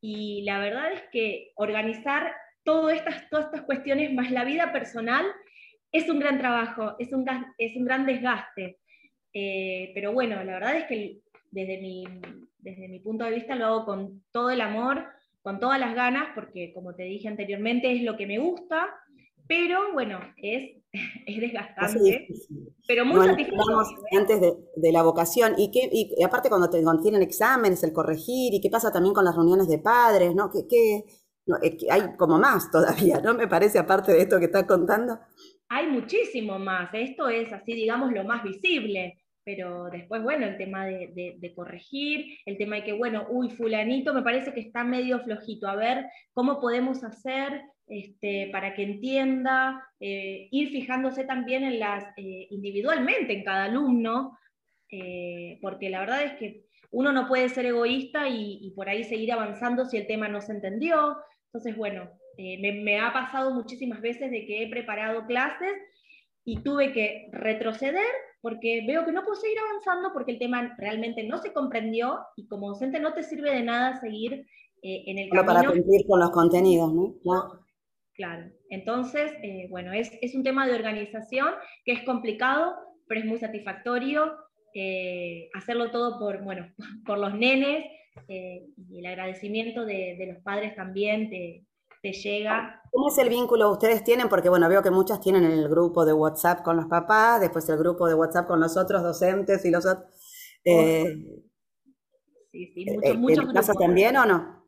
Y 0.00 0.42
la 0.42 0.58
verdad 0.58 0.92
es 0.92 1.02
que 1.10 1.52
organizar 1.56 2.32
todas 2.62 2.96
estas, 2.96 3.28
todas 3.30 3.46
estas 3.46 3.62
cuestiones 3.62 4.12
más 4.12 4.30
la 4.30 4.44
vida 4.44 4.72
personal 4.72 5.24
es 5.92 6.08
un 6.08 6.18
gran 6.18 6.38
trabajo, 6.38 6.96
es 6.98 7.12
un, 7.12 7.24
es 7.58 7.76
un 7.76 7.84
gran 7.84 8.06
desgaste. 8.06 8.78
Eh, 9.32 9.92
pero 9.94 10.12
bueno, 10.12 10.42
la 10.44 10.54
verdad 10.54 10.76
es 10.76 10.84
que 10.86 11.18
desde 11.50 11.78
mi, 11.78 12.04
desde 12.58 12.88
mi 12.88 13.00
punto 13.00 13.24
de 13.24 13.32
vista 13.32 13.54
lo 13.54 13.66
hago 13.66 13.84
con 13.84 14.24
todo 14.32 14.50
el 14.50 14.60
amor, 14.60 15.06
con 15.42 15.60
todas 15.60 15.78
las 15.78 15.94
ganas, 15.94 16.28
porque 16.34 16.72
como 16.74 16.94
te 16.94 17.04
dije 17.04 17.28
anteriormente 17.28 17.92
es 17.92 18.02
lo 18.02 18.16
que 18.16 18.26
me 18.26 18.38
gusta, 18.38 18.88
pero 19.46 19.92
bueno, 19.92 20.20
es 20.36 20.76
es 21.26 21.40
desgastante, 21.40 22.28
pero 22.86 23.04
muy 23.04 23.28
Antes 24.16 24.40
de, 24.40 24.92
la 24.92 25.02
vocación, 25.02 25.54
y, 25.56 25.70
qué, 25.70 25.88
y, 25.92 26.22
aparte 26.22 26.48
cuando, 26.48 26.70
te, 26.70 26.82
tienen 27.02 27.22
exámenes, 27.22 27.82
el 27.82 27.92
corregir, 27.92 28.54
y 28.54 28.60
qué 28.60 28.70
pasa 28.70 28.92
también 28.92 29.14
con 29.14 29.24
las 29.24 29.34
reuniones 29.34 29.68
de 29.68 29.78
padres, 29.78 30.34
¿no? 30.34 30.50
Que, 30.50 31.04
hay 31.90 32.16
como 32.16 32.38
más 32.38 32.70
todavía, 32.72 33.20
¿no? 33.20 33.34
Me 33.34 33.48
parece, 33.48 33.78
aparte 33.78 34.12
de 34.12 34.22
esto 34.22 34.38
que 34.38 34.46
estás 34.46 34.64
contando. 34.64 35.18
Hay 35.68 35.88
muchísimo 35.88 36.58
más, 36.58 36.90
esto 36.92 37.28
es 37.28 37.52
así, 37.52 37.74
digamos, 37.74 38.12
lo 38.12 38.24
más 38.24 38.42
visible, 38.44 39.18
pero 39.44 39.84
después, 39.90 40.22
bueno, 40.22 40.46
el 40.46 40.56
tema 40.56 40.86
de, 40.86 41.36
de, 41.38 41.54
corregir, 41.54 42.38
el 42.46 42.56
tema 42.56 42.76
de 42.76 42.84
que, 42.84 42.92
bueno, 42.92 43.26
uy, 43.30 43.50
fulanito 43.50 44.12
me 44.12 44.22
parece 44.22 44.52
que 44.52 44.60
está 44.60 44.84
medio 44.84 45.20
flojito, 45.20 45.68
a 45.68 45.76
ver 45.76 46.04
cómo 46.32 46.60
podemos 46.60 47.04
hacer 47.04 47.62
este, 47.88 48.48
para 48.50 48.74
que 48.74 48.82
entienda, 48.82 49.80
eh, 50.00 50.48
ir 50.50 50.70
fijándose 50.70 51.24
también 51.24 51.62
en 51.62 51.78
las, 51.78 52.04
eh, 52.16 52.48
individualmente 52.50 53.32
en 53.32 53.44
cada 53.44 53.64
alumno, 53.64 54.36
eh, 54.90 55.58
porque 55.62 55.88
la 55.88 56.00
verdad 56.00 56.24
es 56.24 56.32
que 56.34 56.64
uno 56.90 57.12
no 57.12 57.28
puede 57.28 57.48
ser 57.48 57.66
egoísta 57.66 58.28
y, 58.28 58.72
por 58.74 58.88
ahí 58.88 59.04
seguir 59.04 59.32
avanzando 59.32 59.84
si 59.84 59.98
el 59.98 60.06
tema 60.06 60.28
no 60.28 60.40
se 60.40 60.52
entendió. 60.52 61.16
Entonces, 61.46 61.76
bueno, 61.76 62.10
me, 62.38 62.72
me, 62.72 62.98
ha 62.98 63.12
pasado 63.12 63.54
muchísimas 63.54 64.00
veces 64.00 64.30
de 64.30 64.46
que 64.46 64.62
he 64.62 64.70
preparado 64.70 65.26
clases 65.26 65.74
y 66.44 66.62
tuve 66.62 66.92
que 66.92 67.28
retroceder 67.32 68.06
porque 68.40 68.84
veo 68.86 69.04
que 69.04 69.12
no 69.12 69.24
puedo 69.24 69.36
seguir 69.36 69.58
avanzando 69.58 70.12
porque 70.12 70.32
el 70.32 70.38
tema 70.38 70.74
realmente 70.78 71.24
no 71.24 71.38
se 71.38 71.52
comprendió 71.52 72.18
y 72.36 72.46
como 72.46 72.68
docente 72.68 73.00
no 73.00 73.14
te 73.14 73.24
sirve 73.24 73.52
de 73.52 73.62
nada 73.62 74.00
seguir 74.00 74.46
en 74.82 75.18
el 75.18 75.28
camino. 75.28 75.46
para 75.46 75.68
cumplir 75.68 76.06
con 76.06 76.20
los 76.20 76.30
contenidos, 76.30 76.92
¿no? 76.94 77.65
Claro. 78.16 78.50
Entonces, 78.70 79.30
eh, 79.42 79.66
bueno, 79.68 79.92
es, 79.92 80.34
un 80.34 80.42
tema 80.42 80.66
de 80.66 80.74
organización 80.74 81.48
que 81.84 81.92
es 81.92 82.02
complicado, 82.04 82.74
pero 83.06 83.20
es 83.20 83.26
muy 83.26 83.38
satisfactorio. 83.38 84.34
eh, 84.74 85.48
hacerlo 85.54 85.90
todo 85.90 86.18
por, 86.18 86.42
bueno, 86.42 86.70
por 87.06 87.18
los 87.18 87.34
nenes 87.34 87.84
eh, 88.28 88.66
y 88.90 88.98
el 88.98 89.06
agradecimiento 89.06 89.84
de, 89.84 90.32
los 90.32 90.42
padres 90.42 90.74
también 90.74 91.30
te, 91.30 91.66
te, 92.02 92.12
llega. 92.12 92.82
¿Cómo 92.90 93.08
es 93.08 93.18
el 93.18 93.28
vínculo 93.28 93.70
ustedes 93.70 94.02
tienen? 94.02 94.28
Porque 94.28 94.48
bueno, 94.48 94.68
veo 94.68 94.82
que 94.82 94.90
muchas 94.90 95.20
tienen 95.20 95.44
el 95.44 95.68
grupo 95.68 96.04
de 96.04 96.12
WhatsApp 96.14 96.62
con 96.62 96.76
los 96.76 96.86
papás, 96.86 97.40
después 97.40 97.68
el 97.68 97.78
grupo 97.78 98.08
de 98.08 98.14
WhatsApp 98.14 98.46
con 98.46 98.60
los 98.60 98.76
otros 98.76 99.02
docentes 99.02 99.64
y 99.64 99.70
los 99.70 99.86
otros... 99.86 100.06
Sí, 102.52 102.72
sí, 102.72 102.86
muchos, 103.18 103.44
muchos 103.44 103.76
también 103.78 104.16
o 104.16 104.24
no? 104.24 104.66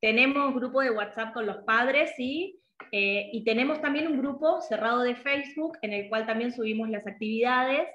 Tenemos 0.00 0.54
grupo 0.54 0.80
de 0.80 0.92
WhatsApp 0.92 1.34
con 1.34 1.46
los 1.46 1.56
padres, 1.64 2.12
sí, 2.16 2.62
eh, 2.92 3.30
y 3.32 3.44
tenemos 3.44 3.80
también 3.80 4.06
un 4.06 4.18
grupo 4.18 4.60
cerrado 4.60 5.02
de 5.02 5.16
Facebook 5.16 5.78
en 5.82 5.92
el 5.92 6.08
cual 6.08 6.26
también 6.26 6.52
subimos 6.52 6.88
las 6.88 7.06
actividades 7.06 7.88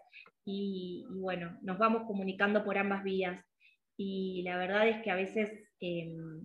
y, 0.45 1.05
bueno, 1.09 1.57
nos 1.61 1.77
vamos 1.77 2.03
comunicando 2.05 2.63
por 2.63 2.77
ambas 2.77 3.03
vías. 3.03 3.43
Y 3.97 4.41
la 4.43 4.57
verdad 4.57 4.87
es 4.87 5.01
que 5.01 5.11
a 5.11 5.15
veces 5.15 5.51
em, 5.79 6.41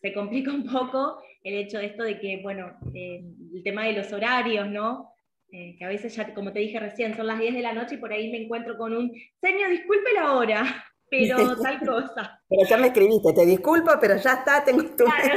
se 0.00 0.12
complica 0.12 0.52
un 0.52 0.64
poco 0.64 1.22
el 1.42 1.54
hecho 1.54 1.78
de 1.78 1.86
esto 1.86 2.02
de 2.02 2.20
que, 2.20 2.40
bueno, 2.42 2.76
em, 2.94 3.34
el 3.54 3.62
tema 3.62 3.84
de 3.86 3.94
los 3.94 4.12
horarios, 4.12 4.68
¿no? 4.68 5.10
Eh, 5.52 5.74
que 5.76 5.84
a 5.84 5.88
veces 5.88 6.14
ya, 6.14 6.32
como 6.32 6.52
te 6.52 6.60
dije 6.60 6.78
recién, 6.78 7.16
son 7.16 7.26
las 7.26 7.40
10 7.40 7.54
de 7.54 7.62
la 7.62 7.72
noche 7.72 7.96
y 7.96 7.98
por 7.98 8.12
ahí 8.12 8.30
me 8.30 8.42
encuentro 8.42 8.76
con 8.78 8.94
un, 8.94 9.12
señor, 9.40 9.70
disculpe 9.70 10.12
la 10.14 10.34
hora, 10.34 10.84
pero 11.10 11.36
tal 11.62 11.80
cosa. 11.80 12.40
Pero 12.48 12.62
ya 12.68 12.76
me 12.78 12.86
escribiste, 12.86 13.32
te 13.32 13.44
disculpo, 13.44 13.90
pero 14.00 14.16
ya 14.16 14.34
está, 14.34 14.64
tengo 14.64 14.84
tu... 14.84 15.04
Claro, 15.04 15.34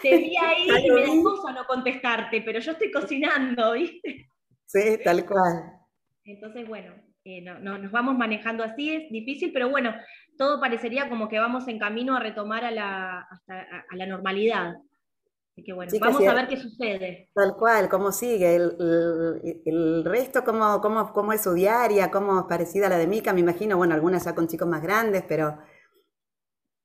Te 0.00 0.16
vi 0.16 0.36
ahí 0.36 0.68
y 0.86 0.90
me 0.90 1.00
da 1.00 1.22
cosa 1.22 1.52
no 1.52 1.66
contestarte, 1.66 2.40
pero 2.42 2.60
yo 2.60 2.72
estoy 2.72 2.90
cocinando, 2.90 3.72
¿viste? 3.72 4.30
Sí, 4.66 4.98
tal 5.04 5.26
cual. 5.26 5.80
Entonces, 6.24 6.66
bueno, 6.68 6.94
eh, 7.24 7.42
no, 7.42 7.58
nos 7.58 7.90
vamos 7.90 8.16
manejando 8.16 8.62
así, 8.62 8.94
es 8.94 9.10
difícil, 9.10 9.52
pero 9.52 9.68
bueno, 9.68 9.94
todo 10.38 10.60
parecería 10.60 11.08
como 11.08 11.28
que 11.28 11.38
vamos 11.38 11.66
en 11.68 11.78
camino 11.78 12.16
a 12.16 12.20
retomar 12.20 12.64
a 12.64 12.70
la, 12.70 13.18
a, 13.48 13.96
la 13.96 14.06
normalidad. 14.06 14.74
Así 15.60 15.64
que 15.64 15.72
bueno, 15.72 15.92
vamos 16.00 16.26
a 16.26 16.34
ver 16.34 16.48
qué 16.48 16.56
sucede. 16.56 17.30
Tal 17.34 17.56
cual, 17.56 17.88
cómo 17.88 18.12
sigue. 18.12 18.56
El, 18.56 19.62
el, 19.64 20.04
resto, 20.04 20.42
cómo, 20.44 20.80
cómo, 20.80 21.12
cómo, 21.12 21.32
es 21.32 21.42
su 21.42 21.52
diaria, 21.52 22.10
cómo 22.10 22.40
es 22.40 22.46
parecida 22.46 22.86
a 22.86 22.90
la 22.90 22.98
de 22.98 23.06
Mica, 23.06 23.32
me 23.32 23.40
imagino, 23.40 23.76
bueno, 23.76 23.94
algunas 23.94 24.24
ya 24.24 24.34
con 24.34 24.48
chicos 24.48 24.68
más 24.68 24.82
grandes, 24.82 25.24
pero... 25.26 25.58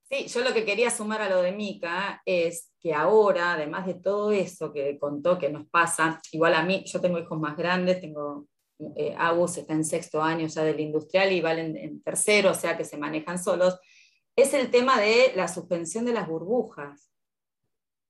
Sí, 0.03 0.27
yo 0.27 0.41
lo 0.41 0.53
que 0.53 0.65
quería 0.65 0.91
sumar 0.91 1.21
a 1.21 1.29
lo 1.29 1.41
de 1.41 1.51
Mica 1.51 2.21
es 2.25 2.71
que 2.79 2.93
ahora, 2.93 3.53
además 3.53 3.87
de 3.87 3.95
todo 3.95 4.31
eso 4.31 4.71
que 4.71 4.99
contó 4.99 5.39
que 5.39 5.49
nos 5.49 5.67
pasa, 5.67 6.21
igual 6.31 6.53
a 6.53 6.63
mí, 6.63 6.83
yo 6.85 7.01
tengo 7.01 7.17
hijos 7.17 7.39
más 7.39 7.57
grandes, 7.57 8.01
tengo 8.01 8.47
eh, 8.95 9.15
Agus 9.17 9.57
está 9.57 9.73
en 9.73 9.85
sexto 9.85 10.21
año 10.21 10.47
ya 10.47 10.63
del 10.63 10.79
industrial 10.79 11.31
y 11.31 11.41
Valen 11.41 11.77
en, 11.77 12.01
tercero, 12.01 12.51
o 12.51 12.53
sea 12.53 12.75
que 12.75 12.83
se 12.83 12.97
manejan 12.97 13.41
solos, 13.41 13.79
es 14.35 14.53
el 14.53 14.69
tema 14.69 14.99
de 14.99 15.31
la 15.35 15.47
suspensión 15.47 16.05
de 16.05 16.13
las 16.13 16.27
burbujas. 16.27 17.09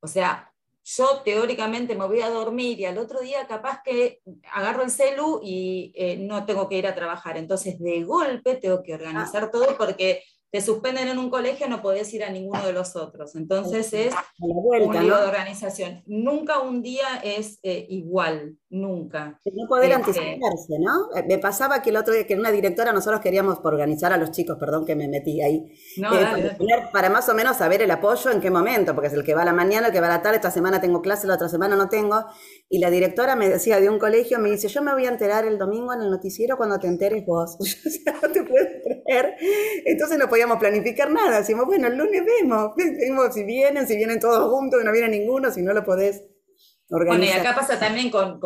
O 0.02 0.08
sea, 0.08 0.52
yo 0.86 1.22
teóricamente 1.26 1.96
me 1.96 2.06
voy 2.06 2.22
a 2.22 2.30
dormir 2.30 2.80
y 2.80 2.86
al 2.86 3.00
otro 3.00 3.20
día 3.20 3.48
capaz 3.48 3.82
que 3.84 4.22
agarro 4.54 4.84
el 4.84 4.92
celu 4.92 5.42
y 5.44 5.92
eh, 5.96 6.18
no 6.18 6.46
tengo 6.46 6.70
que 6.70 6.78
ir 6.78 6.86
a 6.86 6.94
trabajar. 6.94 7.38
Entonces, 7.38 7.80
de 7.80 8.04
golpe 8.04 8.56
tengo 8.56 8.84
que 8.84 8.94
organizar 8.94 9.50
todo 9.50 9.76
porque 9.78 10.24
te 10.56 10.62
suspenden 10.62 11.10
en 11.10 11.18
un 11.18 11.30
colegio, 11.30 11.68
no 11.68 11.82
podés 11.82 12.14
ir 12.14 12.24
a 12.24 12.30
ninguno 12.30 12.66
de 12.66 12.72
los 12.72 12.96
otros. 12.96 13.36
Entonces 13.36 13.92
es 13.92 14.16
un 14.40 14.94
lío 14.94 15.18
de 15.18 15.26
organización. 15.26 16.02
Nunca 16.06 16.62
un 16.62 16.82
día 16.82 17.20
es 17.26 17.60
eh, 17.62 17.86
igual, 17.90 18.56
nunca. 18.70 19.38
No 19.44 19.68
poder 19.68 19.92
este, 19.92 19.96
anticiparse, 19.96 20.80
¿no? 20.80 21.14
Eh, 21.14 21.26
me 21.28 21.40
pasaba 21.40 21.82
que 21.82 21.90
el 21.90 21.98
otro 21.98 22.14
día, 22.14 22.26
que 22.26 22.36
una 22.36 22.52
directora, 22.52 22.94
nosotros 22.94 23.20
queríamos 23.20 23.60
organizar 23.64 24.14
a 24.14 24.18
los 24.18 24.32
chicos, 24.32 24.56
perdón 24.58 24.86
que 24.86 24.96
me 24.96 25.10
metí 25.10 25.42
ahí, 25.42 25.66
eh, 25.98 26.58
para, 26.94 27.10
más 27.10 27.28
o 27.28 27.34
menos 27.34 27.58
saber 27.58 27.82
el 27.82 27.92
apoyo 27.92 28.32
en 28.32 28.40
qué 28.40 28.50
momento, 28.50 28.96
porque 28.96 29.10
es 29.10 29.14
el 29.14 29.26
que 29.26 29.36
va 29.36 29.42
a 29.42 29.46
la 29.46 29.52
mañana, 29.52 29.88
el 29.88 29.94
que 29.94 30.00
va 30.00 30.08
a 30.08 30.12
la 30.12 30.22
tarde, 30.22 30.38
esta 30.38 30.52
semana 30.52 30.80
tengo 30.80 31.02
clase, 31.02 31.28
la 31.28 31.36
otra 31.36 31.50
semana 31.50 31.76
no 31.76 31.90
tengo, 31.90 32.28
y 32.68 32.80
la 32.80 32.90
directora 32.90 33.36
me 33.36 33.48
decía 33.48 33.80
de 33.80 33.90
un 33.90 34.00
colegio, 34.00 34.40
me 34.40 34.50
dice, 34.50 34.68
yo 34.68 34.82
me 34.82 34.94
voy 34.94 35.06
a 35.06 35.10
enterar 35.10 35.46
el 35.46 35.58
domingo 35.58 35.94
en 35.94 36.02
el 36.02 36.10
noticiero 36.10 36.58
cuando 36.58 36.80
te 36.80 36.88
enteres 36.88 37.26
vos. 37.26 37.58
o 37.60 37.64
sea, 37.64 38.20
no 38.22 38.32
te 38.32 38.44
puedes 38.44 38.84
creer. 38.84 39.36
Entonces 39.86 40.18
no 40.18 40.28
podíamos 40.28 40.58
planificar 40.58 41.12
nada, 41.12 41.40
decimos, 41.40 41.66
bueno, 41.66 41.88
el 41.88 41.98
lunes 41.98 42.24
vemos, 42.26 42.72
vemos 42.78 43.34
si 43.34 43.44
vienen, 43.44 43.88
si 43.88 43.96
vienen 43.96 44.20
todos 44.20 44.52
juntos, 44.52 44.84
no 44.84 44.92
viene 44.92 45.10
ninguno, 45.10 45.52
si 45.52 45.62
no 45.62 45.74
lo 45.74 45.84
podés 45.84 46.24
bueno, 46.88 47.24
y 47.24 47.30
acá 47.30 47.56
pasa 47.56 47.80
también 47.80 48.12
con, 48.12 48.40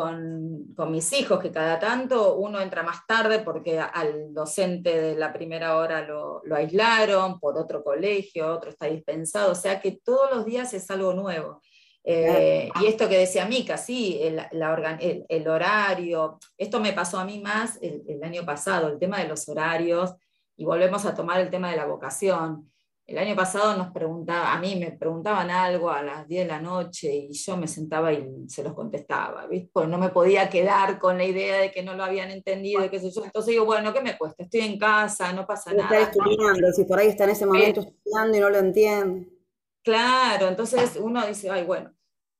mis 0.91 1.11
hijos, 1.11 1.41
que 1.41 1.51
cada 1.51 1.77
tanto 1.77 2.37
uno 2.37 2.61
entra 2.61 2.83
más 2.83 3.05
tarde 3.05 3.39
porque 3.39 3.79
al 3.79 4.33
docente 4.33 4.99
de 5.01 5.15
la 5.15 5.33
primera 5.33 5.75
hora 5.75 6.07
lo, 6.07 6.41
aislaron 6.55 7.37
por 7.39 7.57
otro 7.57 7.83
colegio, 7.83 8.47
otro 8.47 8.69
está 8.69 8.85
dispensado, 8.85 9.51
o 9.51 9.55
sea 9.55 9.81
que 9.81 9.99
todos 10.03 10.31
los 10.33 10.45
días 10.45 10.73
es 10.73 10.89
algo 10.89 11.13
nuevo. 11.13 11.61
Eh, 12.03 12.69
y 12.81 12.85
esto 12.87 13.09
que 13.09 13.17
decía 13.17 13.45
Mica, 13.45 13.77
sí, 13.77 14.19
el, 14.21 14.41
el, 14.51 15.47
horario, 15.47 16.39
esto 16.57 16.79
me 16.79 16.93
pasó 16.93 17.19
a 17.19 17.25
mí 17.25 17.39
más 17.39 17.77
el, 17.81 18.03
el 18.07 18.23
año 18.23 18.45
pasado, 18.45 18.87
el 18.87 18.97
tema 18.97 19.19
de 19.19 19.27
los 19.27 19.47
horarios, 19.49 20.15
y 20.55 20.65
volvemos 20.65 21.05
a 21.05 21.13
tomar 21.13 21.39
el 21.39 21.49
tema 21.49 21.69
de 21.71 21.77
la 21.77 21.85
vocación. 21.85 22.69
El 23.09 23.17
año 23.17 23.35
pasado 23.35 23.75
nos 23.75 23.91
preguntaba, 23.91 24.53
a 24.53 24.59
mí 24.59 24.75
me 24.75 24.91
preguntaban 24.91 25.49
algo 25.49 25.89
a 25.89 26.03
las 26.03 26.27
10 26.27 26.43
de 26.43 26.47
la 26.47 26.61
noche 26.61 27.11
y 27.11 27.33
yo 27.33 27.57
me 27.57 27.67
sentaba 27.67 28.13
y 28.13 28.47
se 28.47 28.61
los 28.61 28.73
contestaba, 28.75 29.47
¿viste? 29.47 29.71
Porque 29.73 29.89
no 29.89 29.97
me 29.97 30.09
podía 30.09 30.47
quedar 30.47 30.99
con 30.99 31.17
la 31.17 31.23
idea 31.23 31.59
de 31.59 31.71
que 31.71 31.81
no 31.81 31.95
lo 31.95 32.03
habían 32.03 32.29
entendido, 32.29 32.87
qué 32.87 32.99
sé 32.99 33.09
yo. 33.09 33.25
Entonces 33.25 33.51
digo, 33.51 33.65
bueno, 33.65 33.91
¿qué 33.93 34.01
me 34.01 34.15
cuesta? 34.15 34.43
Estoy 34.43 34.59
en 34.59 34.77
casa, 34.77 35.33
no 35.33 35.47
pasa 35.47 35.73
nada. 35.73 35.97
Está 35.97 36.11
estudiando, 36.11 36.71
si 36.71 36.83
por 36.83 36.99
ahí 36.99 37.07
está 37.07 37.23
en 37.23 37.29
ese 37.31 37.47
momento 37.47 37.81
estudiando 37.81 38.37
y 38.37 38.39
no 38.41 38.49
lo 38.51 38.59
entiende. 38.59 39.38
Claro, 39.83 40.47
entonces 40.47 40.97
uno 41.01 41.25
dice, 41.25 41.49
ay, 41.49 41.63
bueno, 41.63 41.91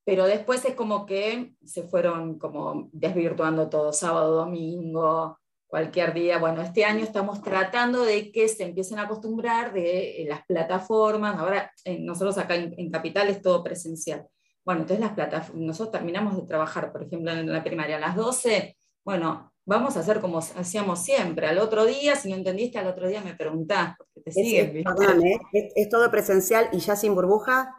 pero 0.04 0.26
después 0.26 0.64
es 0.64 0.74
como 0.74 1.06
que 1.06 1.54
se 1.64 1.82
fueron 1.84 2.38
como 2.38 2.88
desvirtuando 2.92 3.68
todo, 3.68 3.92
sábado, 3.92 4.36
domingo, 4.36 5.38
cualquier 5.70 6.12
día. 6.12 6.38
Bueno, 6.38 6.60
este 6.62 6.84
año 6.84 7.02
estamos 7.04 7.42
tratando 7.42 8.02
de 8.02 8.32
que 8.32 8.48
se 8.48 8.64
empiecen 8.64 8.98
a 8.98 9.02
acostumbrar 9.02 9.72
de 9.72 10.22
eh, 10.22 10.26
las 10.28 10.44
plataformas. 10.44 11.38
Ahora, 11.38 11.72
nosotros 12.00 12.36
acá 12.38 12.56
en, 12.56 12.90
Capital 12.90 13.28
es 13.28 13.40
todo 13.40 13.62
presencial. 13.62 14.26
Bueno, 14.64 14.82
entonces 14.82 15.00
las 15.04 15.14
plataformas, 15.14 15.64
nosotros 15.64 15.92
terminamos 15.92 16.36
de 16.36 16.42
trabajar, 16.42 16.92
por 16.92 17.04
ejemplo, 17.04 17.30
en 17.30 17.50
la 17.50 17.64
primaria 17.64 17.96
a 17.96 18.00
las 18.00 18.16
12, 18.16 18.76
bueno, 19.04 19.49
vamos 19.70 19.96
a 19.96 20.00
hacer 20.00 20.20
como 20.20 20.38
hacíamos 20.38 20.98
siempre. 20.98 21.46
Al 21.46 21.58
otro 21.58 21.86
día, 21.86 22.16
si 22.16 22.28
no 22.28 22.36
entendiste, 22.36 22.78
al 22.78 22.88
otro 22.88 23.08
día 23.08 23.22
me 23.22 23.34
preguntás, 23.34 23.94
porque 23.96 24.20
te 24.20 24.32
siguen. 24.32 24.78
Es, 24.78 25.72
es, 25.76 25.88
todo 25.88 26.10
presencial 26.10 26.68
y 26.72 26.80
ya 26.80 26.96
sin 26.96 27.14
burbuja? 27.14 27.76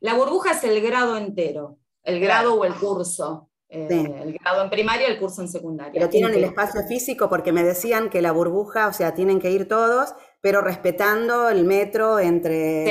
La 0.00 0.14
burbuja 0.14 0.52
es 0.52 0.62
el 0.62 0.80
grado 0.80 1.16
entero, 1.16 1.78
el 2.04 2.20
grado 2.20 2.54
o 2.54 2.64
el 2.64 2.74
curso. 2.74 3.48
Eh, 3.68 3.88
el 3.90 4.34
grado 4.34 4.62
en 4.62 4.70
primaria, 4.70 5.08
el 5.08 5.18
curso 5.18 5.42
en 5.42 5.48
secundaria. 5.48 5.92
Pero 5.94 6.08
tienen 6.08 6.34
el 6.34 6.44
espacio 6.44 6.82
físico 6.86 7.28
porque 7.28 7.52
me 7.52 7.64
decían 7.64 8.08
que 8.10 8.20
la 8.20 8.30
burbuja, 8.30 8.86
o 8.86 8.92
sea, 8.92 9.14
tienen 9.14 9.40
que 9.40 9.50
ir 9.50 9.66
todos, 9.66 10.14
pero 10.40 10.60
respetando 10.60 11.48
el 11.48 11.64
metro 11.64 12.20
entre... 12.20 12.84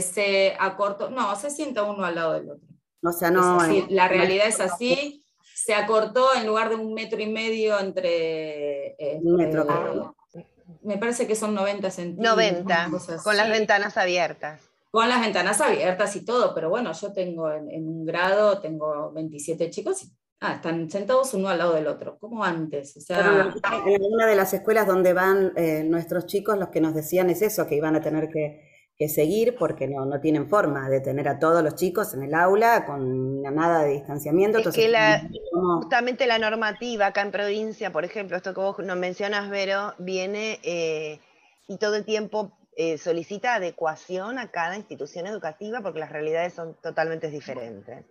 Se, 0.00 0.46
eh, 0.46 0.56
acortó, 0.58 1.10
no, 1.10 1.36
se 1.36 1.50
sienta 1.50 1.82
uno 1.82 2.04
al 2.04 2.14
lado 2.14 2.32
del 2.32 2.50
otro. 2.50 2.68
O 3.02 3.12
sea, 3.12 3.30
no... 3.30 3.58
la 3.90 4.08
realidad 4.08 4.48
es 4.48 4.60
así, 4.60 5.23
se 5.64 5.74
acortó 5.74 6.34
en 6.34 6.46
lugar 6.46 6.68
de 6.68 6.74
un 6.74 6.92
metro 6.92 7.20
y 7.20 7.26
medio 7.26 7.78
entre... 7.78 8.96
un 9.22 9.36
metro. 9.36 10.14
Eh, 10.34 10.46
me 10.82 10.98
parece 10.98 11.26
que 11.26 11.34
son 11.34 11.54
90 11.54 11.90
centímetros. 11.90 12.36
90, 12.36 12.90
con 13.22 13.36
las 13.36 13.48
ventanas 13.48 13.96
abiertas 13.96 14.60
con 14.94 15.08
las 15.08 15.20
ventanas 15.20 15.60
abiertas 15.60 16.14
y 16.14 16.24
todo, 16.24 16.54
pero 16.54 16.70
bueno, 16.70 16.92
yo 16.92 17.12
tengo 17.12 17.50
en, 17.50 17.88
un 17.88 18.06
grado, 18.06 18.60
tengo 18.60 19.10
27 19.10 19.68
chicos 19.68 20.04
y 20.04 20.12
ah, 20.38 20.54
están 20.54 20.88
sentados 20.88 21.34
uno 21.34 21.48
al 21.48 21.58
lado 21.58 21.74
del 21.74 21.88
otro, 21.88 22.16
como 22.20 22.44
antes. 22.44 22.96
O 22.96 23.00
sea, 23.00 23.52
en 23.86 24.02
una 24.04 24.24
de 24.24 24.36
las 24.36 24.54
escuelas 24.54 24.86
donde 24.86 25.12
van 25.12 25.52
eh, 25.56 25.82
nuestros 25.82 26.26
chicos, 26.26 26.56
los 26.58 26.68
que 26.68 26.80
nos 26.80 26.94
decían 26.94 27.28
es 27.28 27.42
eso, 27.42 27.66
que 27.66 27.74
iban 27.74 27.96
a 27.96 28.02
tener 28.02 28.28
que, 28.28 28.73
seguir 29.08 29.56
porque 29.58 29.88
no, 29.88 30.04
no, 30.06 30.20
tienen 30.20 30.48
forma 30.48 30.88
de 30.88 31.00
tener 31.00 31.28
a 31.28 31.38
todos 31.38 31.62
los 31.62 31.74
chicos 31.74 32.14
en 32.14 32.22
el 32.22 32.34
aula 32.34 32.86
con 32.86 33.42
nada 33.42 33.82
de 33.82 33.92
distanciamiento. 33.92 34.58
Es 34.58 34.68
que 34.68 34.88
la, 34.88 35.28
justamente 35.52 36.26
la 36.26 36.38
normativa 36.38 37.06
acá 37.06 37.22
en 37.22 37.32
provincia, 37.32 37.92
por 37.92 38.04
ejemplo, 38.04 38.36
esto 38.36 38.54
que 38.54 38.60
vos 38.60 38.78
nos 38.78 38.96
mencionas, 38.96 39.50
Vero, 39.50 39.94
viene 39.98 40.60
eh, 40.62 41.18
y 41.66 41.76
todo 41.78 41.96
el 41.96 42.04
tiempo 42.04 42.52
eh, 42.76 42.98
solicita 42.98 43.54
adecuación 43.54 44.38
a 44.38 44.50
cada 44.50 44.76
institución 44.76 45.26
educativa 45.26 45.80
porque 45.80 46.00
las 46.00 46.10
realidades 46.10 46.54
son 46.54 46.74
totalmente 46.74 47.30
diferentes. 47.30 48.04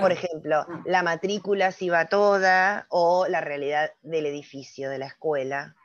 Por 0.00 0.12
ejemplo, 0.12 0.66
ah. 0.68 0.82
la 0.86 1.02
matrícula 1.02 1.70
si 1.72 1.88
va 1.88 2.06
toda 2.06 2.86
o 2.88 3.26
la 3.28 3.40
realidad 3.40 3.92
del 4.02 4.26
edificio, 4.26 4.90
de 4.90 4.98
la 4.98 5.06
escuela, 5.06 5.76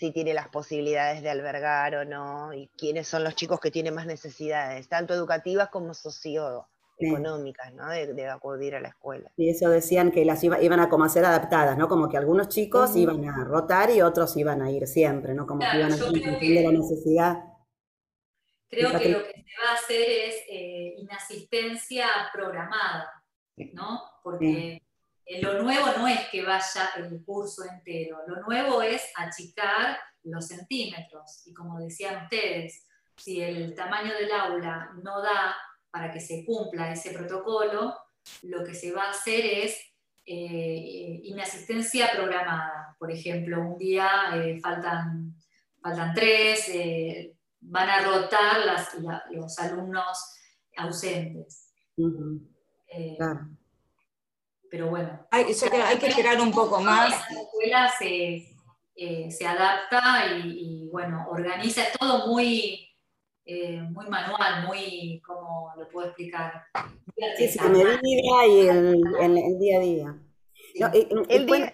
si 0.00 0.12
tiene 0.12 0.32
las 0.32 0.48
posibilidades 0.48 1.20
de 1.22 1.28
albergar 1.28 1.94
o 1.94 2.06
no, 2.06 2.54
y 2.54 2.68
quiénes 2.68 3.06
son 3.06 3.22
los 3.22 3.34
chicos 3.34 3.60
que 3.60 3.70
tienen 3.70 3.94
más 3.94 4.06
necesidades, 4.06 4.88
tanto 4.88 5.12
educativas 5.12 5.68
como 5.68 5.92
socioeconómicas. 5.92 6.70
económicas, 6.98 7.74
¿no? 7.74 7.86
De, 7.90 8.26
acudir 8.26 8.74
a 8.74 8.80
la 8.80 8.88
escuela. 8.88 9.30
Y 9.36 9.50
eso 9.50 9.68
decían 9.68 10.10
que 10.10 10.24
las 10.24 10.42
iban 10.42 10.80
a 10.80 10.88
como 10.88 11.04
a 11.04 11.10
ser 11.10 11.26
adaptadas, 11.26 11.76
¿no? 11.76 11.86
Como 11.86 12.08
que 12.08 12.16
algunos 12.16 12.48
chicos 12.48 12.96
iban 12.96 13.28
a 13.28 13.44
rotar 13.44 13.90
y 13.90 14.00
otros 14.00 14.34
iban 14.38 14.62
a 14.62 14.70
ir 14.70 14.86
siempre, 14.86 15.34
¿no? 15.34 15.46
Como 15.46 15.60
que 15.60 15.76
iban 15.76 15.92
a 15.92 15.96
tener 15.98 16.64
la 16.64 16.72
necesidad. 16.72 17.36
Creo 18.70 18.98
que 18.98 19.08
lo 19.10 19.22
que 19.22 19.32
se 19.34 19.62
va 19.62 19.72
a 19.72 19.74
hacer 19.74 20.08
es 20.08 20.34
eh, 20.48 20.94
inasistencia 20.96 22.06
programada, 22.32 23.22
¿no? 23.74 24.00
Porque 24.22 24.80
lo 25.38 25.62
nuevo 25.62 25.86
no 25.96 26.08
es 26.08 26.28
que 26.30 26.44
vaya 26.44 26.90
el 26.96 27.22
curso 27.24 27.62
entero, 27.64 28.18
lo 28.26 28.42
nuevo 28.42 28.82
es 28.82 29.02
achicar 29.16 29.98
los 30.24 30.48
centímetros. 30.48 31.42
Y 31.46 31.54
como 31.54 31.78
decían 31.78 32.24
ustedes, 32.24 32.86
si 33.16 33.40
el 33.40 33.74
tamaño 33.74 34.12
del 34.14 34.32
aula 34.32 34.90
no 35.02 35.22
da 35.22 35.56
para 35.90 36.10
que 36.10 36.20
se 36.20 36.44
cumpla 36.44 36.92
ese 36.92 37.12
protocolo, 37.12 37.94
lo 38.42 38.64
que 38.64 38.74
se 38.74 38.92
va 38.92 39.04
a 39.04 39.10
hacer 39.10 39.44
es 39.44 39.78
eh, 40.26 41.20
inasistencia 41.24 42.10
programada. 42.12 42.96
Por 42.98 43.10
ejemplo, 43.10 43.60
un 43.60 43.78
día 43.78 44.08
eh, 44.34 44.58
faltan, 44.60 45.34
faltan 45.82 46.14
tres, 46.14 46.68
eh, 46.68 47.36
van 47.60 47.88
a 47.88 48.00
rotar 48.00 48.58
los 49.30 49.58
alumnos 49.58 50.34
ausentes. 50.76 51.72
Pero 54.70 54.88
bueno. 54.88 55.26
Hay, 55.30 55.44
hay 55.44 55.98
que 55.98 56.06
esperar 56.06 56.40
un 56.40 56.52
poco 56.52 56.80
más. 56.80 57.10
La 57.30 57.40
escuela 57.40 57.92
se, 57.98 59.46
adapta 59.46 60.26
y, 60.36 60.84
y, 60.84 60.88
bueno, 60.90 61.26
organiza, 61.28 61.82
es 61.82 61.98
todo 61.98 62.28
muy 62.28 62.90
eh, 63.52 63.80
muy 63.82 64.06
manual, 64.06 64.64
muy, 64.64 65.20
¿cómo 65.26 65.72
lo 65.76 65.88
puedo 65.88 66.06
explicar? 66.06 66.66
Sí, 67.36 67.48
sí, 67.48 67.58
medida 67.60 68.46
y 68.46 68.68
el, 68.68 69.02
el, 69.20 69.58
día 69.58 69.78
a 69.78 69.80
día. 69.80 70.16
el, 71.28 71.46
día, 71.46 71.72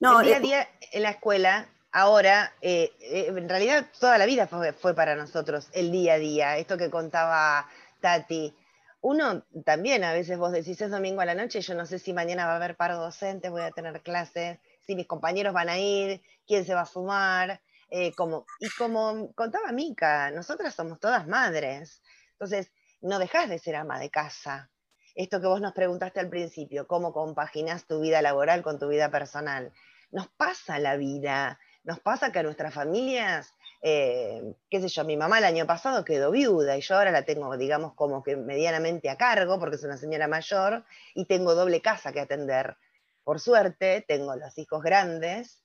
No, 0.00 0.20
el 0.20 0.26
día 0.26 0.36
a 0.36 0.40
día 0.40 0.68
en 0.92 1.02
la 1.02 1.10
escuela, 1.10 1.68
ahora, 1.90 2.54
eh, 2.62 2.92
eh, 3.00 3.26
en 3.28 3.46
realidad 3.46 3.86
toda 4.00 4.16
la 4.16 4.24
vida 4.24 4.46
fue, 4.46 4.72
fue, 4.72 4.94
para 4.94 5.16
nosotros 5.16 5.68
el 5.74 5.92
día 5.92 6.14
a 6.14 6.18
día, 6.18 6.56
esto 6.56 6.78
que 6.78 6.88
contaba 6.88 7.68
Tati. 8.00 8.54
Uno 9.02 9.44
también, 9.64 10.04
a 10.04 10.12
veces 10.12 10.38
vos 10.38 10.52
decís 10.52 10.80
es 10.80 10.90
domingo 10.90 11.20
a 11.20 11.24
la 11.24 11.34
noche, 11.34 11.60
yo 11.60 11.74
no 11.74 11.86
sé 11.86 11.98
si 11.98 12.12
mañana 12.12 12.46
va 12.46 12.52
a 12.52 12.56
haber 12.56 12.76
paro 12.76 12.98
docente, 12.98 13.50
voy 13.50 13.62
a 13.62 13.72
tener 13.72 14.00
clases, 14.00 14.60
si 14.80 14.94
mis 14.94 15.08
compañeros 15.08 15.52
van 15.52 15.68
a 15.68 15.78
ir, 15.78 16.22
quién 16.46 16.64
se 16.64 16.72
va 16.72 16.82
a 16.82 16.86
sumar. 16.86 17.60
Eh, 17.90 18.14
como, 18.14 18.46
y 18.60 18.70
como 18.70 19.32
contaba 19.34 19.72
Mica, 19.72 20.30
nosotras 20.30 20.74
somos 20.74 21.00
todas 21.00 21.26
madres. 21.26 22.00
Entonces, 22.34 22.70
no 23.00 23.18
dejas 23.18 23.48
de 23.48 23.58
ser 23.58 23.74
ama 23.74 23.98
de 23.98 24.08
casa. 24.08 24.70
Esto 25.16 25.40
que 25.40 25.48
vos 25.48 25.60
nos 25.60 25.72
preguntaste 25.72 26.20
al 26.20 26.30
principio, 26.30 26.86
cómo 26.86 27.12
compaginas 27.12 27.86
tu 27.86 28.00
vida 28.00 28.22
laboral 28.22 28.62
con 28.62 28.78
tu 28.78 28.88
vida 28.88 29.10
personal. 29.10 29.72
Nos 30.12 30.28
pasa 30.28 30.78
la 30.78 30.96
vida, 30.96 31.58
nos 31.82 31.98
pasa 31.98 32.30
que 32.30 32.38
a 32.38 32.42
nuestras 32.44 32.72
familias, 32.72 33.52
eh, 33.82 34.54
qué 34.70 34.80
sé 34.80 34.88
yo, 34.88 35.04
mi 35.04 35.16
mamá 35.16 35.38
el 35.38 35.44
año 35.44 35.66
pasado 35.66 36.04
quedó 36.04 36.30
viuda 36.30 36.76
y 36.76 36.80
yo 36.80 36.96
ahora 36.96 37.10
la 37.10 37.24
tengo, 37.24 37.56
digamos, 37.56 37.94
como 37.94 38.22
que 38.22 38.36
medianamente 38.36 39.10
a 39.10 39.16
cargo 39.16 39.58
porque 39.58 39.76
es 39.76 39.84
una 39.84 39.96
señora 39.96 40.28
mayor 40.28 40.84
y 41.14 41.26
tengo 41.26 41.54
doble 41.54 41.82
casa 41.82 42.12
que 42.12 42.20
atender. 42.20 42.76
Por 43.24 43.40
suerte, 43.40 44.04
tengo 44.06 44.36
los 44.36 44.56
hijos 44.58 44.82
grandes 44.82 45.61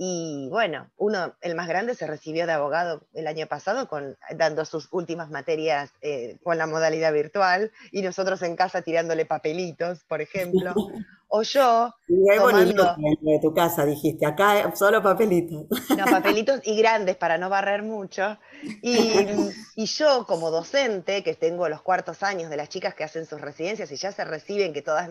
y 0.00 0.46
bueno, 0.48 0.88
uno, 0.96 1.34
el 1.40 1.56
más 1.56 1.66
grande, 1.66 1.96
se 1.96 2.06
recibió 2.06 2.46
de 2.46 2.52
abogado 2.52 3.02
el 3.14 3.26
año 3.26 3.48
pasado 3.48 3.88
con, 3.88 4.16
dando 4.36 4.64
sus 4.64 4.86
últimas 4.92 5.28
materias 5.28 5.90
eh, 6.02 6.38
con 6.44 6.56
la 6.56 6.68
modalidad 6.68 7.12
virtual 7.12 7.72
y 7.90 8.02
nosotros 8.02 8.40
en 8.42 8.54
casa 8.54 8.82
tirándole 8.82 9.26
papelitos, 9.26 10.04
por 10.04 10.22
ejemplo. 10.22 10.72
O 11.30 11.42
yo... 11.42 11.94
tomando, 12.38 12.96
de 13.20 13.38
tu 13.42 13.52
casa, 13.52 13.84
dijiste, 13.84 14.24
acá 14.24 14.74
solo 14.74 15.02
papelitos. 15.02 15.66
No, 15.98 16.06
papelitos 16.06 16.62
y 16.64 16.74
grandes 16.78 17.16
para 17.16 17.36
no 17.36 17.50
barrer 17.50 17.82
mucho. 17.82 18.38
Y, 18.80 18.96
y 19.76 19.84
yo 19.84 20.24
como 20.26 20.50
docente, 20.50 21.22
que 21.22 21.34
tengo 21.34 21.68
los 21.68 21.82
cuartos 21.82 22.22
años 22.22 22.48
de 22.48 22.56
las 22.56 22.70
chicas 22.70 22.94
que 22.94 23.04
hacen 23.04 23.26
sus 23.26 23.42
residencias 23.42 23.92
y 23.92 23.96
ya 23.96 24.10
se 24.10 24.24
reciben, 24.24 24.72
que 24.72 24.80
todas, 24.80 25.10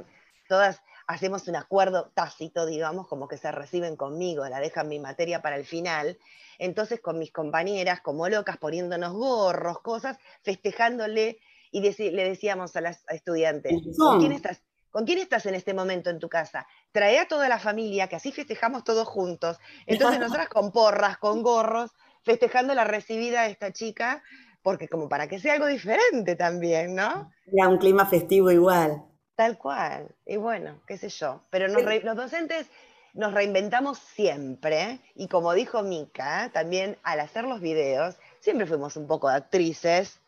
todas 0.50 0.82
hacemos 1.08 1.48
un 1.48 1.56
acuerdo 1.56 2.12
tácito, 2.14 2.66
digamos, 2.66 3.08
como 3.08 3.28
que 3.28 3.38
se 3.38 3.52
reciben 3.52 3.96
conmigo, 3.96 4.48
la 4.48 4.60
dejan 4.60 4.90
mi 4.90 5.00
materia 5.00 5.42
para 5.42 5.56
el 5.56 5.66
final. 5.66 6.18
Entonces 6.60 7.00
con 7.00 7.18
mis 7.18 7.32
compañeras, 7.32 8.02
como 8.02 8.28
locas, 8.28 8.58
poniéndonos 8.58 9.14
gorros, 9.14 9.80
cosas, 9.80 10.18
festejándole 10.44 11.40
y 11.72 11.82
le 11.82 12.30
decíamos 12.30 12.76
a 12.76 12.82
las 12.82 13.04
estudiantes, 13.10 13.74
¿con 13.98 14.20
quién, 14.20 14.32
estás, 14.32 14.62
¿con 14.90 15.06
quién 15.06 15.20
estás 15.20 15.46
en 15.46 15.56
este 15.56 15.74
momento 15.74 16.10
en 16.10 16.20
tu 16.20 16.28
casa? 16.28 16.68
Trae 16.92 17.20
a 17.20 17.28
toda 17.28 17.48
la 17.48 17.60
familia, 17.60 18.08
que 18.08 18.16
así 18.16 18.32
festejamos 18.32 18.84
todos 18.84 19.08
juntos. 19.08 19.58
Entonces 19.86 20.20
nosotras 20.20 20.50
con 20.50 20.72
porras, 20.72 21.18
con 21.18 21.42
gorros, 21.42 21.92
festejando 22.24 22.74
la 22.74 22.84
recibida 22.84 23.44
de 23.44 23.52
esta 23.52 23.72
chica, 23.72 24.24
porque 24.62 24.90
como 24.90 25.08
para 25.08 25.28
que 25.28 25.40
sea 25.40 25.54
algo 25.54 25.68
diferente 25.68 26.36
también, 26.36 26.96
¿no? 26.96 27.32
Era 27.46 27.70
un 27.70 27.78
clima 27.78 28.06
festivo 28.06 28.52
igual. 28.52 29.06
Tal 29.38 29.60
cual. 29.60 30.08
Y 30.26 30.38
bueno, 30.38 30.82
qué 30.88 30.98
sé 30.98 31.10
yo. 31.10 31.42
Pero 31.52 31.68
los 31.68 32.16
docentes 32.16 32.66
nos 33.14 33.36
reinventamos 33.36 34.00
siempre. 34.00 35.00
Y 35.14 35.28
como 35.28 35.54
dijo 35.54 35.84
Mica, 35.84 36.50
también 36.52 36.98
al 37.04 37.20
hacer 37.20 37.44
los 37.44 37.62
videos, 37.62 38.16
siempre 38.40 38.66
fuimos 38.66 38.98
un 38.98 39.06
poco 39.06 39.30
actrices. 39.30 40.20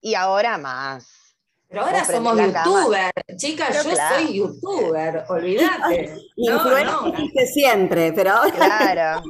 Y 0.00 0.14
ahora 0.14 0.58
más. 0.58 1.36
Pero 1.68 1.82
ahora 1.82 2.04
somos 2.04 2.36
youtubers, 2.36 3.12
chicas, 3.36 3.84
yo 3.84 3.94
soy 3.94 4.34
youtuber, 4.34 5.24
olvídate. 5.28 6.16
no, 6.36 7.12
siempre, 7.52 8.12
pero 8.12 8.32
ahora. 8.32 8.52
Claro. 8.52 9.22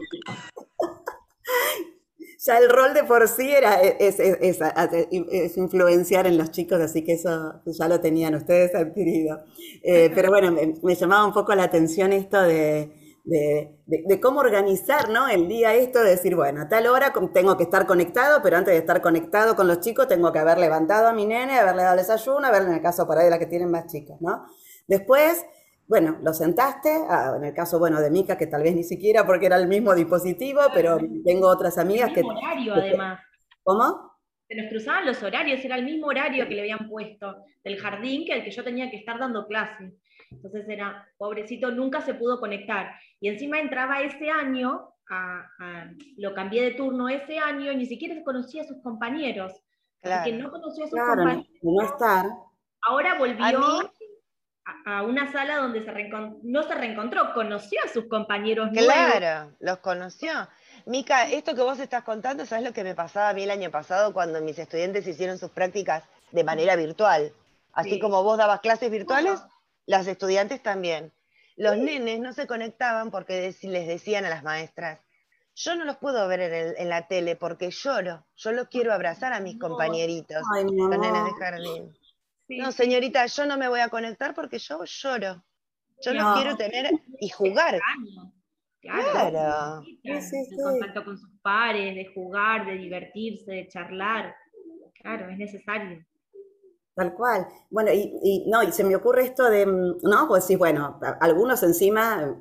ya 2.46 2.58
el 2.58 2.70
rol 2.70 2.94
de 2.94 3.02
por 3.04 3.26
sí 3.28 3.50
era, 3.50 3.82
e, 3.82 3.96
es, 3.98 5.56
influenciar 5.56 6.26
en 6.26 6.38
los 6.38 6.50
chicos, 6.52 6.80
así 6.80 7.02
que 7.02 7.14
eso 7.14 7.60
ya 7.66 7.88
lo 7.88 8.00
tenían 8.00 8.34
ustedes 8.34 8.74
adquirido. 8.74 9.40
Eh, 9.82 10.10
pero 10.14 10.30
bueno, 10.30 10.52
me, 10.82 10.94
llamaba 10.94 11.26
un 11.26 11.32
poco 11.32 11.54
la 11.54 11.64
atención 11.64 12.12
esto 12.12 12.40
de, 12.40 12.92
cómo 14.22 14.40
organizar 14.40 15.08
¿no? 15.10 15.28
el 15.28 15.48
día 15.48 15.74
esto, 15.74 16.02
de 16.02 16.10
decir, 16.10 16.36
bueno, 16.36 16.62
a 16.62 16.68
tal 16.68 16.86
hora 16.86 17.12
tengo 17.34 17.56
que 17.56 17.64
estar 17.64 17.86
conectado, 17.86 18.40
pero 18.42 18.56
antes 18.56 18.72
de 18.72 18.78
estar 18.78 19.02
conectado 19.02 19.56
con 19.56 19.66
los 19.66 19.80
chicos 19.80 20.06
tengo 20.06 20.32
que 20.32 20.38
haber 20.38 20.58
levantado 20.58 21.08
a 21.08 21.12
mi 21.12 21.26
nene, 21.26 21.58
haberle 21.58 21.82
dado 21.82 21.96
desayuno, 21.96 22.46
haberle 22.46 22.68
en 22.68 22.74
el 22.76 22.82
caso 22.82 23.06
por 23.06 23.18
ahí 23.18 23.24
de 23.24 23.30
las 23.30 23.40
que 23.40 23.46
tienen 23.46 23.70
más 23.70 23.86
chicos, 23.86 24.18
¿no? 24.20 24.44
Después 24.86 25.44
bueno, 25.88 26.18
lo 26.22 26.32
sentaste, 26.32 26.90
ah, 27.08 27.34
en 27.36 27.44
el 27.44 27.54
caso, 27.54 27.78
bueno, 27.78 28.00
de 28.00 28.10
Mica, 28.10 28.36
que 28.36 28.46
tal 28.46 28.62
vez 28.62 28.74
ni 28.74 28.82
siquiera 28.82 29.24
porque 29.24 29.46
era 29.46 29.56
el 29.56 29.68
mismo 29.68 29.94
dispositivo, 29.94 30.60
pero 30.74 30.98
tengo 31.24 31.48
otras 31.48 31.78
amigas 31.78 32.10
el 32.10 32.16
mismo 32.16 32.34
que... 32.34 32.46
horario, 32.46 32.74
además. 32.74 33.20
¿Cómo? 33.62 34.12
Se 34.48 34.54
nos 34.56 34.68
cruzaban 34.68 35.06
los 35.06 35.22
horarios, 35.22 35.64
era 35.64 35.76
el 35.76 35.84
mismo 35.84 36.08
horario 36.08 36.46
que 36.48 36.54
le 36.54 36.60
habían 36.62 36.88
puesto 36.88 37.36
del 37.64 37.78
jardín 37.78 38.24
que 38.24 38.32
el 38.32 38.44
que 38.44 38.50
yo 38.50 38.64
tenía 38.64 38.90
que 38.90 38.96
estar 38.96 39.18
dando 39.18 39.46
clase. 39.46 39.92
Entonces 40.30 40.68
era, 40.68 41.06
pobrecito, 41.18 41.70
nunca 41.70 42.00
se 42.00 42.14
pudo 42.14 42.40
conectar. 42.40 42.92
Y 43.20 43.28
encima 43.28 43.60
entraba 43.60 44.00
ese 44.00 44.30
año, 44.30 44.92
lo 46.16 46.34
cambié 46.34 46.62
de 46.62 46.70
turno 46.72 47.08
ese 47.08 47.38
año, 47.38 47.70
y 47.72 47.76
ni 47.76 47.86
siquiera 47.86 48.22
conocía 48.24 48.62
a 48.62 48.66
sus 48.66 48.82
compañeros. 48.82 49.52
Claro. 50.02 50.24
que 50.24 50.36
no 50.36 50.50
conocía 50.50 50.84
a 50.84 50.88
sus 50.88 51.00
compañeros. 51.00 51.46
No 51.62 51.82
estar. 51.82 52.26
Ahora 52.82 53.18
volvió 53.18 53.90
a 54.84 55.02
una 55.02 55.30
sala 55.30 55.58
donde 55.58 55.84
se 55.84 56.10
no 56.42 56.62
se 56.64 56.74
reencontró, 56.74 57.32
conoció 57.34 57.78
a 57.84 57.88
sus 57.88 58.06
compañeros 58.06 58.70
Claro, 58.72 59.52
los 59.60 59.78
conoció. 59.78 60.30
Mica, 60.86 61.28
esto 61.30 61.54
que 61.54 61.62
vos 61.62 61.78
estás 61.78 62.02
contando, 62.02 62.46
¿sabes 62.46 62.64
lo 62.64 62.72
que 62.72 62.84
me 62.84 62.94
pasaba 62.94 63.28
a 63.28 63.34
mí 63.34 63.44
el 63.44 63.50
año 63.50 63.70
pasado 63.70 64.12
cuando 64.12 64.40
mis 64.40 64.58
estudiantes 64.58 65.06
hicieron 65.06 65.38
sus 65.38 65.50
prácticas 65.50 66.04
de 66.32 66.44
manera 66.44 66.74
virtual? 66.74 67.32
Así 67.72 68.00
como 68.00 68.22
vos 68.22 68.38
dabas 68.38 68.60
clases 68.60 68.90
virtuales, 68.90 69.40
las 69.86 70.06
estudiantes 70.06 70.62
también. 70.62 71.12
Los 71.56 71.76
nenes 71.76 72.20
no 72.20 72.32
se 72.32 72.46
conectaban 72.46 73.10
porque 73.10 73.54
les 73.62 73.86
decían 73.86 74.24
a 74.24 74.30
las 74.30 74.42
maestras, 74.42 75.00
yo 75.54 75.74
no 75.76 75.84
los 75.84 75.96
puedo 75.96 76.26
ver 76.28 76.74
en, 76.76 76.88
la 76.88 77.06
tele 77.06 77.36
porque 77.36 77.70
lloro, 77.70 78.26
yo 78.36 78.52
los 78.52 78.68
quiero 78.68 78.92
abrazar 78.92 79.32
a 79.32 79.40
mis 79.40 79.58
compañeritos, 79.58 80.42
los 80.62 80.98
nenes 80.98 81.24
de 81.24 81.32
jardín 81.38 81.96
no, 82.48 82.72
señorita, 82.72 83.26
yo 83.26 83.46
no 83.46 83.56
me 83.58 83.68
voy 83.68 83.80
a 83.80 83.88
conectar 83.88 84.34
porque 84.34 84.58
yo 84.58 84.84
lloro. 84.84 85.44
Yo 86.02 86.12
no, 86.12 86.34
quiero 86.34 86.56
tener 86.56 86.90
y 87.20 87.28
jugar. 87.30 87.80
Claro. 88.80 89.82
contacto 90.62 91.04
con 91.04 91.18
sus 91.18 91.30
pares, 91.40 91.94
de 91.94 92.12
jugar, 92.14 92.66
de 92.66 92.76
divertirse, 92.76 93.50
de 93.50 93.68
charlar. 93.68 94.34
Claro, 95.00 95.30
es 95.30 95.38
necesario. 95.38 96.04
Tal 96.96 97.12
cual. 97.14 97.46
Bueno, 97.68 97.90
y, 97.92 98.46
no, 98.48 98.62
y 98.62 98.72
se 98.72 98.82
me 98.82 98.96
ocurre 98.96 99.24
esto 99.24 99.50
de, 99.50 99.66
mm, 99.66 99.98
¿no? 100.04 100.26
Pues 100.28 100.44
sí, 100.44 100.56
bueno, 100.56 100.98
algunos 101.20 101.62
encima, 101.62 102.38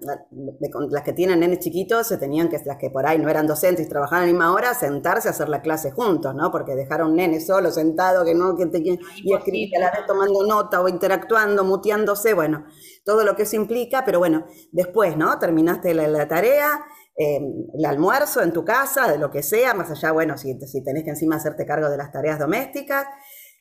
las 0.90 1.04
que 1.04 1.12
tienen 1.12 1.42
nenes 1.42 1.60
chiquitos, 1.60 2.08
se 2.08 2.18
tenían 2.18 2.48
que, 2.48 2.58
las 2.64 2.78
que 2.78 2.90
por 2.90 3.06
ahí 3.06 3.20
no 3.20 3.28
eran 3.28 3.48
docentes 3.48 3.86
y 3.86 3.90
trabajaban 3.90 4.24
a 4.24 4.26
la 4.28 4.32
misma 4.32 4.54
hora, 4.54 4.74
sentarse 4.74 5.28
a 5.28 5.32
hacer 5.32 5.50
la 5.50 5.62
clase 5.62 5.92
juntos, 5.92 6.34
¿no? 6.34 6.52
Porque 6.52 6.74
dejar 6.74 7.02
a 7.02 7.06
un 7.06 7.18
nene 7.18 7.42
solo, 7.42 7.70
sentado, 7.70 8.24
que 8.24 8.34
no, 8.34 8.56
que 8.56 8.68
te, 8.68 8.82
y 8.82 9.34
escribir 9.34 9.76
a 9.76 9.82
la 9.82 9.92
vez 9.92 10.06
tomando 10.08 10.46
nota 10.48 10.80
o 10.80 10.88
interactuando, 10.88 11.66
muteándose, 11.66 12.34
bueno, 12.34 12.66
todo 13.04 13.26
lo 13.26 13.36
que 13.36 13.44
eso 13.44 13.58
implica, 13.58 14.06
pero 14.06 14.20
bueno, 14.20 14.46
después, 14.72 15.18
¿no? 15.18 15.38
Terminaste 15.38 15.94
la, 15.94 16.30
tarea, 16.30 16.80
eh, 17.18 17.42
el 17.78 17.86
almuerzo 17.86 18.42
en 18.42 18.54
tu 18.54 18.64
casa, 18.64 19.12
de 19.12 19.18
lo 19.18 19.30
que 19.30 19.44
sea, 19.44 19.74
más 19.74 19.92
allá, 19.92 20.14
bueno, 20.14 20.38
si, 20.38 20.58
si 20.62 20.82
tenés 20.82 21.04
que 21.04 21.10
encima 21.10 21.36
hacerte 21.36 21.66
cargo 21.66 21.90
de 21.90 21.98
las 21.98 22.14
tareas 22.14 22.40
domésticas, 22.40 23.06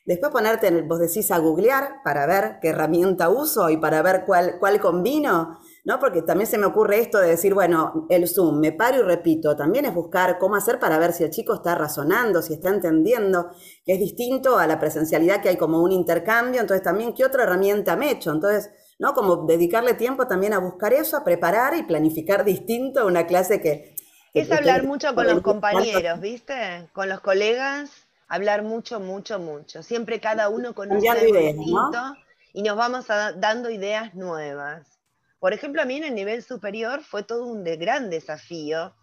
Después 0.05 0.31
ponerte, 0.31 0.67
en 0.67 0.75
el, 0.77 0.83
vos 0.83 0.99
decís, 0.99 1.31
a 1.31 1.39
googlear 1.39 2.03
para 2.03 2.27
ver 2.27 2.59
qué 2.61 2.69
herramienta 2.69 3.29
uso 3.29 3.71
y 3.71 3.77
para 3.77 4.03
ver 4.03 4.23
cuál, 4.27 4.59
cuál 4.59 4.79
combino, 4.79 5.59
¿no? 5.83 5.99
Porque 5.99 6.21
también 6.21 6.47
se 6.47 6.59
me 6.59 6.67
ocurre 6.67 6.99
esto 6.99 7.17
de 7.17 7.29
decir, 7.29 7.55
bueno, 7.55 8.05
el 8.09 8.27
Zoom, 8.27 8.59
me 8.59 8.71
paro 8.71 8.99
y 8.99 9.01
repito, 9.01 9.55
también 9.55 9.85
es 9.85 9.95
buscar 9.95 10.37
cómo 10.37 10.55
hacer 10.55 10.77
para 10.77 10.99
ver 10.99 11.11
si 11.11 11.23
el 11.23 11.31
chico 11.31 11.55
está 11.55 11.73
razonando, 11.73 12.43
si 12.43 12.53
está 12.53 12.69
entendiendo, 12.69 13.49
que 13.83 13.93
es 13.93 13.99
distinto 13.99 14.59
a 14.59 14.67
la 14.67 14.79
presencialidad 14.79 15.41
que 15.41 15.49
hay 15.49 15.57
como 15.57 15.81
un 15.81 15.91
intercambio, 15.91 16.61
entonces 16.61 16.83
también 16.83 17.15
qué 17.15 17.25
otra 17.25 17.41
herramienta 17.41 17.95
me 17.95 18.09
he 18.09 18.11
hecho, 18.11 18.31
entonces, 18.31 18.69
¿no? 18.99 19.15
Como 19.15 19.47
dedicarle 19.47 19.95
tiempo 19.95 20.27
también 20.27 20.53
a 20.53 20.59
buscar 20.59 20.93
eso, 20.93 21.17
a 21.17 21.23
preparar 21.23 21.75
y 21.75 21.81
planificar 21.81 22.45
distinto 22.45 23.07
una 23.07 23.25
clase 23.25 23.59
que... 23.59 23.95
es 24.35 24.51
hablar 24.51 24.83
mucho 24.83 25.15
con 25.15 25.25
los 25.25 25.41
compañeros, 25.41 26.19
¿viste? 26.19 26.89
Con 26.93 27.09
los 27.09 27.21
colegas 27.21 28.04
hablar 28.27 28.63
mucho, 28.63 28.99
mucho, 28.99 29.39
mucho. 29.39 29.83
Siempre 29.83 30.19
cada 30.19 30.49
uno 30.49 30.73
con 30.73 30.91
un 30.91 30.99
distinto 30.99 32.15
y 32.53 32.61
nos 32.63 32.77
vamos 32.77 33.07
dando 33.07 33.69
ideas 33.69 34.13
nuevas. 34.15 34.99
Por 35.39 35.53
ejemplo, 35.53 35.81
a 35.81 35.85
mí 35.85 35.97
en 35.97 36.05
el 36.05 36.15
nivel 36.15 36.43
superior 36.43 37.03
fue 37.03 37.23
todo 37.23 37.45
un 37.45 37.63
gran 37.63 38.09
desafío 38.09 38.93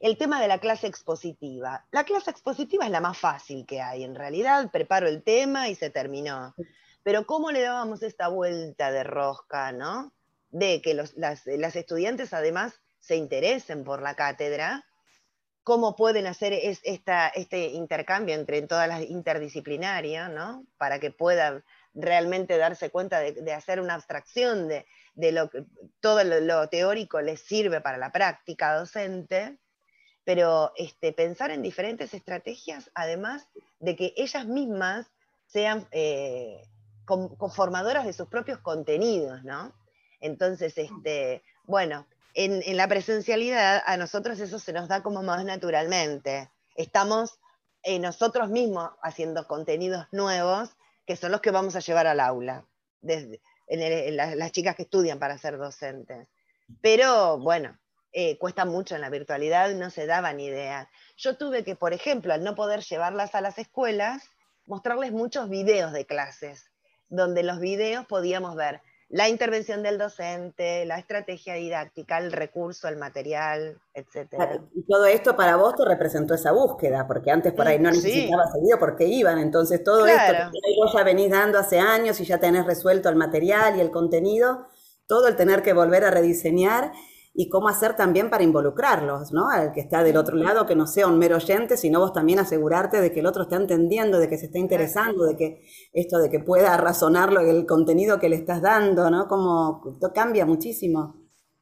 el 0.00 0.18
tema 0.18 0.40
de 0.40 0.48
la 0.48 0.58
clase 0.58 0.86
expositiva. 0.86 1.86
La 1.90 2.04
clase 2.04 2.30
expositiva 2.30 2.84
es 2.84 2.90
la 2.90 3.00
más 3.00 3.16
fácil 3.16 3.64
que 3.64 3.80
hay, 3.80 4.04
en 4.04 4.14
realidad, 4.14 4.70
preparo 4.70 5.08
el 5.08 5.22
tema 5.22 5.68
y 5.68 5.74
se 5.74 5.88
terminó. 5.88 6.54
Pero 7.02 7.26
¿cómo 7.26 7.50
le 7.52 7.62
dábamos 7.62 8.02
esta 8.02 8.28
vuelta 8.28 8.90
de 8.90 9.04
rosca, 9.04 9.72
no? 9.72 10.12
De 10.50 10.82
que 10.82 10.94
las, 10.94 11.14
las 11.16 11.76
estudiantes 11.76 12.32
además 12.32 12.80
se 12.98 13.16
interesen 13.16 13.84
por 13.84 14.02
la 14.02 14.14
cátedra 14.14 14.84
cómo 15.64 15.96
pueden 15.96 16.26
hacer 16.26 16.52
este 16.52 17.66
intercambio 17.68 18.34
entre 18.34 18.62
todas 18.62 18.86
las 18.86 19.02
interdisciplinarias, 19.02 20.30
¿no? 20.30 20.66
Para 20.76 21.00
que 21.00 21.10
puedan 21.10 21.64
realmente 21.94 22.58
darse 22.58 22.90
cuenta 22.90 23.20
de, 23.20 23.52
hacer 23.52 23.80
una 23.80 23.94
abstracción 23.94 24.68
de, 24.68 24.84
lo 25.32 25.48
que 25.48 25.64
todo 26.00 26.22
lo, 26.22 26.68
teórico 26.68 27.20
les 27.22 27.40
sirve 27.40 27.80
para 27.80 27.96
la 27.96 28.12
práctica 28.12 28.76
docente, 28.76 29.58
pero 30.24 30.72
este, 30.76 31.12
pensar 31.12 31.50
en 31.50 31.62
diferentes 31.62 32.12
estrategias, 32.12 32.90
además 32.94 33.48
de 33.78 33.96
que 33.96 34.12
ellas 34.16 34.46
mismas 34.46 35.06
sean 35.46 35.86
eh, 35.92 36.62
conformadoras 37.06 38.04
de 38.04 38.12
sus 38.12 38.28
propios 38.28 38.58
contenidos, 38.58 39.42
¿no? 39.44 39.72
Entonces, 40.20 40.76
este, 40.76 41.42
bueno, 41.64 42.06
en, 42.34 42.76
la 42.76 42.88
presencialidad 42.88 43.82
a 43.86 43.96
nosotros 43.96 44.40
eso 44.40 44.58
se 44.58 44.72
nos 44.72 44.88
da 44.88 45.02
como 45.02 45.22
más 45.22 45.44
naturalmente. 45.44 46.50
Estamos 46.76 47.38
eh, 47.82 47.98
nosotros 47.98 48.50
mismos 48.50 48.90
haciendo 49.02 49.46
contenidos 49.46 50.06
nuevos 50.12 50.70
que 51.06 51.16
son 51.16 51.32
los 51.32 51.40
que 51.40 51.50
vamos 51.50 51.76
a 51.76 51.80
llevar 51.80 52.06
al 52.06 52.20
aula, 52.20 52.66
desde, 53.00 53.40
en 53.66 54.16
las 54.16 54.52
chicas 54.52 54.74
que 54.74 54.82
estudian 54.82 55.18
para 55.18 55.38
ser 55.38 55.58
docentes. 55.58 56.28
Pero 56.80 57.38
bueno, 57.38 57.78
eh, 58.12 58.38
cuesta 58.38 58.64
mucho 58.64 58.94
en 58.94 59.00
la 59.00 59.10
virtualidad, 59.10 59.74
no 59.74 59.90
se 59.90 60.06
daban 60.06 60.40
ideas. 60.40 60.88
Yo 61.16 61.36
tuve 61.36 61.64
que, 61.64 61.76
por 61.76 61.92
ejemplo, 61.92 62.32
al 62.32 62.42
no 62.42 62.54
poder 62.54 62.80
llevarlas 62.80 63.34
a 63.34 63.40
las 63.40 63.58
escuelas, 63.58 64.22
mostrarles 64.66 65.12
muchos 65.12 65.48
videos 65.48 65.92
de 65.92 66.06
clases, 66.06 66.70
donde 67.08 67.42
los 67.42 67.60
videos 67.60 68.06
podíamos 68.06 68.56
ver 68.56 68.80
la 69.14 69.28
intervención 69.28 69.84
del 69.84 69.96
docente, 69.96 70.84
la 70.86 70.98
estrategia 70.98 71.54
didáctica, 71.54 72.18
el 72.18 72.32
recurso, 72.32 72.88
el 72.88 72.96
material, 72.96 73.78
etc. 73.94 74.34
Y 74.74 74.82
todo 74.88 75.06
esto 75.06 75.36
para 75.36 75.54
vos 75.54 75.76
te 75.76 75.84
representó 75.84 76.34
esa 76.34 76.50
búsqueda, 76.50 77.06
porque 77.06 77.30
antes 77.30 77.52
por 77.52 77.68
ahí 77.68 77.78
no 77.78 77.92
necesitabas 77.92 78.50
sí. 78.52 78.60
video 78.60 78.76
porque 78.80 79.04
iban, 79.04 79.38
entonces 79.38 79.84
todo 79.84 80.04
esto 80.04 80.32
que 80.50 80.74
vos 80.76 80.92
ya 80.92 81.04
venís 81.04 81.30
dando 81.30 81.60
hace 81.60 81.78
años 81.78 82.18
y 82.18 82.24
ya 82.24 82.38
tenés 82.38 82.66
resuelto 82.66 83.08
el 83.08 83.14
material 83.14 83.76
y 83.76 83.82
el 83.82 83.92
contenido, 83.92 84.66
todo 85.06 85.28
el 85.28 85.36
tener 85.36 85.62
que 85.62 85.74
volver 85.74 86.02
a 86.02 86.10
rediseñar 86.10 86.90
y 87.36 87.48
cómo 87.48 87.68
hacer 87.68 87.96
también 87.96 88.30
para 88.30 88.44
involucrarlos, 88.44 89.32
¿no? 89.32 89.48
Al 89.48 89.72
que 89.72 89.80
está 89.80 90.04
del 90.04 90.16
otro 90.16 90.36
lado, 90.36 90.66
que 90.66 90.76
no 90.76 90.86
sea 90.86 91.08
un 91.08 91.18
mero 91.18 91.36
oyente, 91.36 91.76
sino 91.76 91.98
vos 91.98 92.12
también 92.12 92.38
asegurarte 92.38 93.00
de 93.00 93.10
que 93.10 93.20
el 93.20 93.26
otro 93.26 93.42
está 93.42 93.56
entendiendo, 93.56 94.20
de 94.20 94.28
que 94.28 94.38
se 94.38 94.46
está 94.46 94.58
interesando, 94.58 95.24
de 95.24 95.36
que 95.36 95.66
esto 95.92 96.18
de 96.18 96.30
que 96.30 96.38
pueda 96.38 96.76
razonarlo 96.76 97.40
el 97.40 97.66
contenido 97.66 98.20
que 98.20 98.28
le 98.28 98.36
estás 98.36 98.62
dando, 98.62 99.10
¿no? 99.10 99.26
Como 99.26 99.98
cambia 100.14 100.46
muchísimo. 100.46 101.16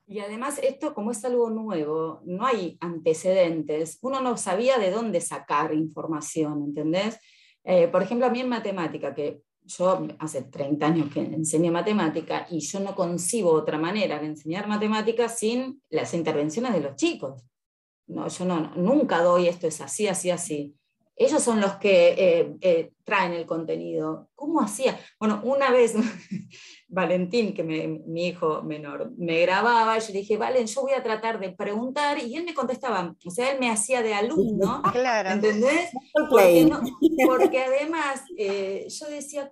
Y 0.07 0.19
además 0.19 0.61
esto 0.63 0.93
como 0.93 1.11
es 1.11 1.25
algo 1.25 1.49
nuevo, 1.49 2.21
no 2.27 2.45
hay 2.45 2.77
antecedentes, 2.81 3.99
uno 4.03 4.21
no 4.21 4.37
sabía 4.37 4.79
de 4.79 4.91
dónde 4.91 5.23
sacar 5.23 5.73
información, 5.73 6.65
¿entendés? 6.65 7.19
Eh, 7.65 7.89
por 7.89 8.03
ejemplo, 8.03 8.27
a 8.27 8.31
mí 8.31 8.41
en 8.41 8.51
matemática, 8.51 9.15
que 9.15 9.43
yo 9.65 10.07
hace 10.19 10.43
30 10.43 10.87
años 10.87 11.13
que 11.13 11.21
enseño 11.21 11.73
matemática 11.73 12.47
y 12.51 12.61
yo 12.61 12.81
no 12.81 12.95
concibo 12.95 13.53
otra 13.53 13.79
manera 13.79 14.19
de 14.19 14.27
enseñar 14.27 14.67
matemática 14.67 15.29
sin 15.29 15.83
las 15.91 16.15
intervenciones 16.15 16.73
de 16.73 16.81
los 16.81 16.97
chicos. 16.97 17.45
No, 18.07 18.29
yo 18.29 18.45
no, 18.45 18.73
nunca 18.77 19.23
doy 19.23 19.49
esto 19.49 19.67
es 19.67 19.81
así, 19.81 20.09
así, 20.09 20.31
así. 20.31 20.77
Ellos 21.15 21.43
son 21.43 21.61
los 21.61 21.75
que 21.75 22.15
eh, 22.19 22.57
eh, 22.61 22.93
traen 23.05 23.33
el 23.33 23.47
contenido. 23.47 24.31
¿Cómo 24.35 24.61
hacía? 24.61 24.99
Bueno, 25.21 25.41
una 25.45 25.71
vez 25.71 25.95
Valentín, 26.93 27.55
que 27.55 27.63
mi 27.63 28.27
hijo 28.27 28.63
menor, 28.63 29.13
me 29.17 29.41
grababa, 29.41 29.99
yo 29.99 30.13
dije, 30.13 30.37
Valen, 30.37 30.67
yo 30.67 30.83
voy 30.83 30.93
a 30.93 31.03
tratar 31.03 31.41
de 31.41 31.51
preguntar, 31.51 32.19
y 32.19 32.37
él 32.37 32.45
me 32.45 32.53
contestaba, 32.53 33.15
o 33.25 33.31
sea, 33.31 33.51
él 33.51 33.59
me 33.59 33.71
hacía 33.71 34.03
de 34.03 34.13
alumno, 34.13 34.83
claro. 34.93 35.31
¿entendés? 35.31 35.91
Porque, 36.13 36.71
porque 37.27 37.63
además 37.63 38.23
eh, 38.37 38.87
yo 38.91 39.07
decía, 39.09 39.51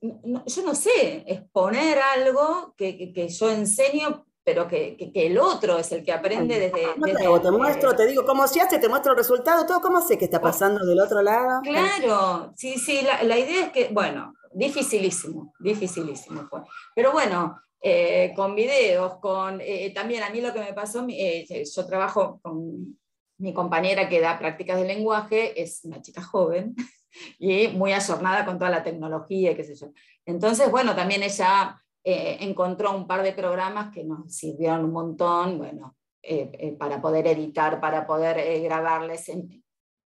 yo 0.00 0.62
no 0.62 0.74
sé 0.76 1.24
exponer 1.26 1.98
algo 1.98 2.72
que, 2.76 3.12
que, 3.12 3.28
yo 3.28 3.50
enseño, 3.50 4.24
pero 4.44 4.68
que, 4.68 4.96
que, 4.96 5.26
el 5.26 5.38
otro 5.38 5.78
es 5.78 5.90
el 5.90 6.04
que 6.04 6.12
aprende 6.12 6.60
desde... 6.60 6.86
desde 6.98 7.40
te, 7.40 7.50
muestro, 7.50 7.96
te 7.96 8.06
digo 8.06 8.24
cómo 8.24 8.46
se 8.46 8.60
hace, 8.60 8.78
te 8.78 8.88
muestro 8.88 9.10
el 9.10 9.18
resultado, 9.18 9.66
todo, 9.66 9.80
¿cómo 9.80 10.00
sé 10.00 10.16
qué 10.16 10.26
está 10.26 10.40
pasando 10.40 10.86
del 10.86 11.00
otro 11.00 11.20
lado? 11.20 11.62
Claro, 11.62 12.52
sí, 12.54 12.78
sí, 12.78 13.00
la, 13.02 13.24
la 13.24 13.36
idea 13.36 13.66
es 13.66 13.72
que, 13.72 13.88
bueno, 13.88 14.34
dificilísimo, 14.56 15.52
dificilísimo 15.60 16.46
fue. 16.48 16.62
Pero 16.94 17.12
bueno, 17.12 17.58
eh, 17.80 18.32
con 18.34 18.54
videos, 18.54 19.16
con 19.16 19.60
eh, 19.60 19.92
también 19.94 20.22
a 20.22 20.30
mí 20.30 20.40
lo 20.40 20.52
que 20.52 20.60
me 20.60 20.72
pasó, 20.72 21.06
eh, 21.08 21.64
yo 21.64 21.86
trabajo 21.86 22.40
con 22.42 22.98
mi 23.38 23.52
compañera 23.52 24.08
que 24.08 24.20
da 24.20 24.38
prácticas 24.38 24.80
de 24.80 24.86
lenguaje, 24.86 25.60
es 25.60 25.84
una 25.84 26.00
chica 26.00 26.22
joven, 26.22 26.74
y 27.38 27.68
muy 27.68 27.92
ayornada 27.92 28.44
con 28.44 28.58
toda 28.58 28.70
la 28.70 28.82
tecnología, 28.82 29.56
qué 29.56 29.64
sé 29.64 29.74
yo. 29.74 29.88
Entonces, 30.24 30.70
bueno, 30.70 30.94
también 30.94 31.22
ella 31.22 31.80
eh, 32.08 32.38
encontró 32.40 32.96
un 32.96 33.06
par 33.06 33.24
de 33.24 33.32
programas 33.32 33.92
que 33.92 34.04
nos 34.04 34.32
sirvieron 34.32 34.84
un 34.84 34.92
montón, 34.92 35.58
bueno, 35.58 35.96
eh, 36.22 36.50
eh, 36.52 36.72
para 36.72 37.00
poder 37.00 37.26
editar, 37.26 37.80
para 37.80 38.06
poder 38.06 38.62
grabarles 38.62 39.28
en 39.28 39.64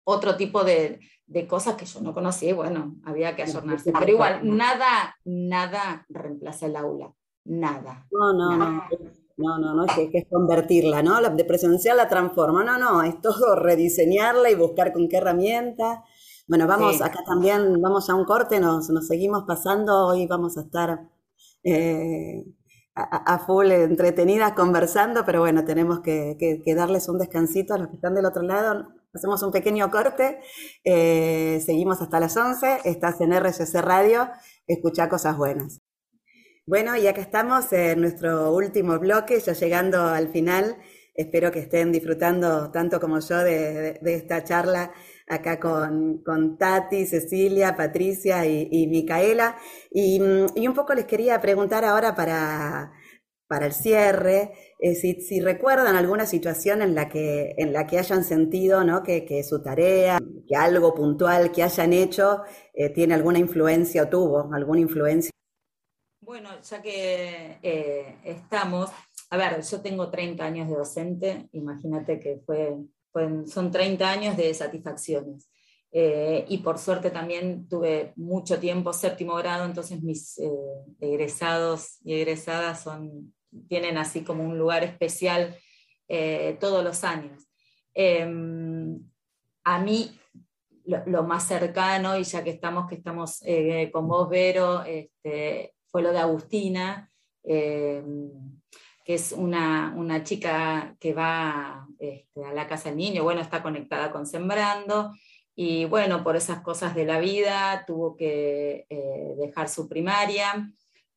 otro 0.09 0.35
tipo 0.35 0.63
de, 0.63 0.99
de, 1.27 1.47
cosas 1.47 1.75
que 1.75 1.85
yo 1.85 2.01
no 2.01 2.13
conocía 2.13 2.49
y 2.49 2.53
bueno, 2.53 2.95
había 3.05 3.35
que 3.35 3.43
ayornarse. 3.43 3.91
Pero 3.91 4.11
igual, 4.11 4.41
nada, 4.43 5.15
nada 5.25 6.05
reemplaza 6.09 6.65
el 6.65 6.75
aula, 6.75 7.13
nada. 7.45 8.07
No, 8.11 8.33
no, 8.33 8.57
no. 8.57 8.83
No, 9.37 9.57
no, 9.57 9.73
no, 9.73 9.85
es 9.85 10.09
que, 10.09 10.17
es 10.17 10.27
convertirla, 10.29 11.01
¿no? 11.01 11.21
La 11.21 11.29
de 11.29 11.45
presencial 11.45 11.95
la 11.95 12.09
transforma. 12.09 12.61
No, 12.65 12.77
no, 12.77 13.03
es 13.03 13.21
todo 13.21 13.55
rediseñarla 13.59 14.51
y 14.51 14.55
buscar 14.55 14.91
con 14.91 15.07
qué 15.07 15.17
herramienta. 15.17 16.03
Bueno, 16.45 16.67
vamos, 16.67 17.01
acá 17.01 17.23
también 17.25 17.81
vamos 17.81 18.09
a 18.09 18.15
un 18.15 18.25
corte, 18.25 18.59
nos, 18.59 18.89
nos 18.89 19.07
seguimos 19.07 19.43
pasando, 19.47 20.07
hoy 20.07 20.25
vamos 20.25 20.57
a 20.57 20.61
estar 20.61 21.07
eh, 21.63 22.43
a, 22.95 23.39
full 23.39 23.71
entretenidas 23.71 24.53
conversando, 24.53 25.23
pero 25.25 25.39
bueno, 25.41 25.63
tenemos 25.63 26.01
que, 26.01 26.61
darles 26.75 27.07
un 27.07 27.19
descansito 27.19 27.73
a 27.73 27.77
los 27.77 27.87
que 27.89 27.95
están 27.95 28.15
del 28.15 28.25
otro 28.25 28.41
lado. 28.41 28.87
Hacemos 29.13 29.41
un 29.41 29.51
pequeño 29.51 29.89
corte, 29.89 30.39
eh, 30.83 31.61
seguimos 31.65 32.01
hasta 32.01 32.19
las 32.19 32.37
11, 32.37 32.81
estás 32.85 33.19
en 33.21 33.33
RCC 33.33 33.81
Radio, 33.81 34.29
escucha 34.67 35.09
cosas 35.09 35.35
buenas. 35.35 35.81
Bueno, 36.67 36.95
y 36.95 37.07
acá 37.07 37.21
estamos 37.21 37.73
en 37.73 38.01
nuestro 38.01 38.53
último 38.53 38.99
bloque, 38.99 39.39
ya 39.39 39.53
llegando 39.53 40.01
al 40.07 40.29
final. 40.29 40.77
Espero 41.15 41.51
que 41.51 41.59
estén 41.59 41.91
disfrutando 41.91 42.71
tanto 42.71 42.99
como 42.99 43.19
yo 43.19 43.37
de 43.39 43.99
esta 44.03 44.43
charla 44.43 44.91
acá 45.29 45.59
con, 45.59 46.57
Tati, 46.57 47.05
Cecilia, 47.05 47.75
Patricia 47.75 48.45
y, 48.45 48.87
Micaela. 48.87 49.57
Y, 49.91 50.19
un 50.19 50.73
poco 50.75 50.93
les 50.93 51.05
quería 51.05 51.39
preguntar 51.39 51.85
ahora 51.85 52.15
para, 52.15 52.91
para 53.49 53.65
el 53.65 53.73
cierre, 53.73 54.53
eh, 54.77 54.93
si, 54.93 55.41
recuerdan 55.41 55.95
alguna 55.95 56.27
situación 56.27 56.83
en 56.83 56.93
la 56.93 57.09
que, 57.09 57.55
en 57.57 57.73
la 57.73 57.87
que 57.87 57.97
hayan 57.97 58.23
sentido 58.23 58.83
¿no? 58.83 59.01
que, 59.01 59.43
su 59.43 59.63
tarea, 59.63 60.19
que 60.47 60.55
algo 60.55 60.93
puntual 60.93 61.51
que 61.51 61.63
hayan 61.63 61.91
hecho, 61.91 62.43
eh, 62.75 62.89
tiene 62.89 63.15
alguna 63.15 63.39
influencia 63.39 64.03
o 64.03 64.07
tuvo 64.07 64.53
alguna 64.53 64.81
influencia. 64.81 65.31
Bueno, 66.21 66.49
ya 66.61 66.79
que 66.79 67.57
eh, 67.63 68.19
estamos, 68.23 68.91
a 69.31 69.37
ver, 69.37 69.63
yo 69.63 69.81
tengo 69.81 70.11
30 70.11 70.45
años 70.45 70.69
de 70.69 70.75
docente, 70.75 71.49
imagínate 71.53 72.19
que 72.19 72.39
fue, 72.45 72.77
son 73.47 73.71
30 73.71 74.11
años 74.11 74.37
de 74.37 74.53
satisfacciones. 74.53 75.49
y 75.91 76.57
por 76.59 76.77
suerte 76.77 77.09
también 77.09 77.67
tuve 77.67 78.13
mucho 78.15 78.59
tiempo 78.59 78.93
séptimo 78.93 79.33
grado, 79.37 79.65
entonces 79.65 80.03
mis 80.03 80.39
egresados 80.99 81.97
y 82.03 82.13
egresadas 82.13 82.83
son 82.83 83.33
tienen 83.67 83.97
así 83.97 84.23
como 84.23 84.43
un 84.43 84.57
lugar 84.57 84.83
especial 84.83 85.55
eh, 86.07 86.57
todos 86.59 86.83
los 86.83 87.03
años. 87.03 87.47
Em, 87.93 88.99
a 89.63 89.79
mí, 89.79 90.19
lo, 90.85 91.23
más 91.23 91.47
cercano, 91.47 92.17
y 92.17 92.23
ya 92.23 92.43
que 92.43 92.49
estamos, 92.49 92.87
que 92.87 92.95
estamos 92.95 93.41
eh, 93.43 93.89
con 93.91 94.07
vos, 94.07 94.29
Vero, 94.29 94.83
este, 94.83 95.75
fue 95.87 96.01
lo 96.01 96.11
de 96.11 96.19
Agustina, 96.19 97.11
em, 97.43 98.31
que 99.05 99.15
es 99.15 99.31
una, 99.31 100.23
chica 100.23 100.95
que 100.99 101.13
va 101.13 101.87
este, 101.99 102.45
a 102.45 102.53
la 102.53 102.67
casa 102.67 102.89
del 102.89 102.97
niño, 102.97 103.23
bueno, 103.23 103.41
está 103.41 103.61
conectada 103.61 104.11
con 104.11 104.25
Sembrando, 104.25 105.11
y 105.55 105.85
bueno, 105.85 106.23
por 106.23 106.35
esas 106.35 106.61
cosas 106.61 106.95
de 106.95 107.05
la 107.05 107.19
vida 107.19 107.83
tuvo 107.85 108.15
que 108.15 108.85
eh, 108.89 109.35
dejar 109.37 109.67
su 109.67 109.89
primaria 109.89 110.71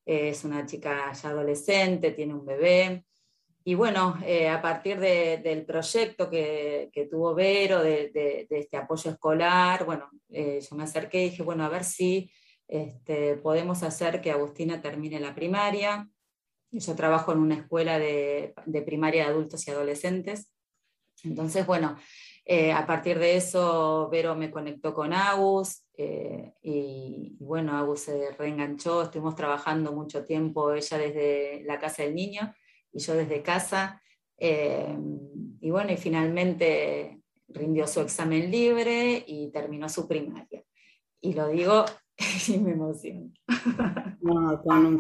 es 0.05 0.45
una 0.45 0.67
chica 0.67 1.13
ya 1.13 1.29
adolescente, 1.29 2.13
tiene 2.13 2.35
un 2.35 2.45
bebé. 2.45 3.05
Y 3.65 3.75
bueno, 3.75 4.19
eh, 4.25 4.49
a 4.49 4.61
partir 4.61 4.99
del 4.99 5.65
proyecto 5.65 6.29
que, 6.29 6.91
tuvo 7.11 7.35
Vero, 7.35 7.83
de, 7.83 8.47
este 8.51 8.77
apoyo 8.77 9.13
escolar, 9.13 9.85
bueno, 9.85 10.11
eh, 10.31 10.61
yo 10.61 10.77
me 10.77 10.85
acerqué 10.85 11.23
y 11.23 11.31
dije, 11.31 11.43
bueno, 11.45 11.65
a 11.65 11.69
ver 11.69 11.85
si 11.85 12.31
este, 12.67 13.37
podemos 13.37 13.85
hacer 13.85 14.21
que 14.21 14.33
Agustina 14.33 14.83
termine 14.83 15.21
la 15.21 15.35
primaria. 15.35 16.09
Yo 16.73 16.97
trabajo 16.97 17.33
en 17.33 17.39
una 17.39 17.55
escuela 17.55 17.99
de, 17.99 18.55
primaria 18.85 19.25
de 19.25 19.31
adultos 19.31 19.67
y 19.69 19.71
adolescentes. 19.71 20.51
Entonces, 21.23 21.65
bueno, 21.65 21.97
eh, 22.45 22.73
a 22.73 22.85
partir 22.85 23.21
de 23.21 23.37
eso, 23.37 24.09
Vero 24.11 24.35
me 24.35 24.51
conectó 24.51 24.93
con 24.93 25.13
Agus 25.13 25.85
eh, 25.95 26.55
y, 26.63 27.37
bueno, 27.39 27.77
Agus 27.77 28.01
se 28.03 28.31
reenganchó, 28.33 29.03
estuvimos 29.03 29.35
trabajando 29.35 29.93
mucho 29.93 30.25
tiempo, 30.25 30.73
ella 30.73 30.99
desde 30.99 31.63
la 31.65 31.79
casa 31.79 32.03
del 32.03 32.15
niño 32.15 32.55
y 32.93 33.01
yo 33.01 33.15
desde 33.15 33.43
casa. 33.43 34.03
Eh, 34.39 34.97
y 35.61 35.71
bueno, 35.71 35.93
y 35.93 35.97
finalmente 35.97 37.21
rindió 37.49 37.87
su 37.87 38.01
examen 38.01 38.51
libre 38.51 39.23
y 39.27 39.51
terminó 39.53 39.89
su 39.89 40.09
primaria. 40.09 40.65
Y 41.21 41.35
lo 41.35 41.49
digo 41.49 41.85
y 42.49 42.59
me 42.59 42.73
emociono. 42.73 43.31
con, 44.65 44.99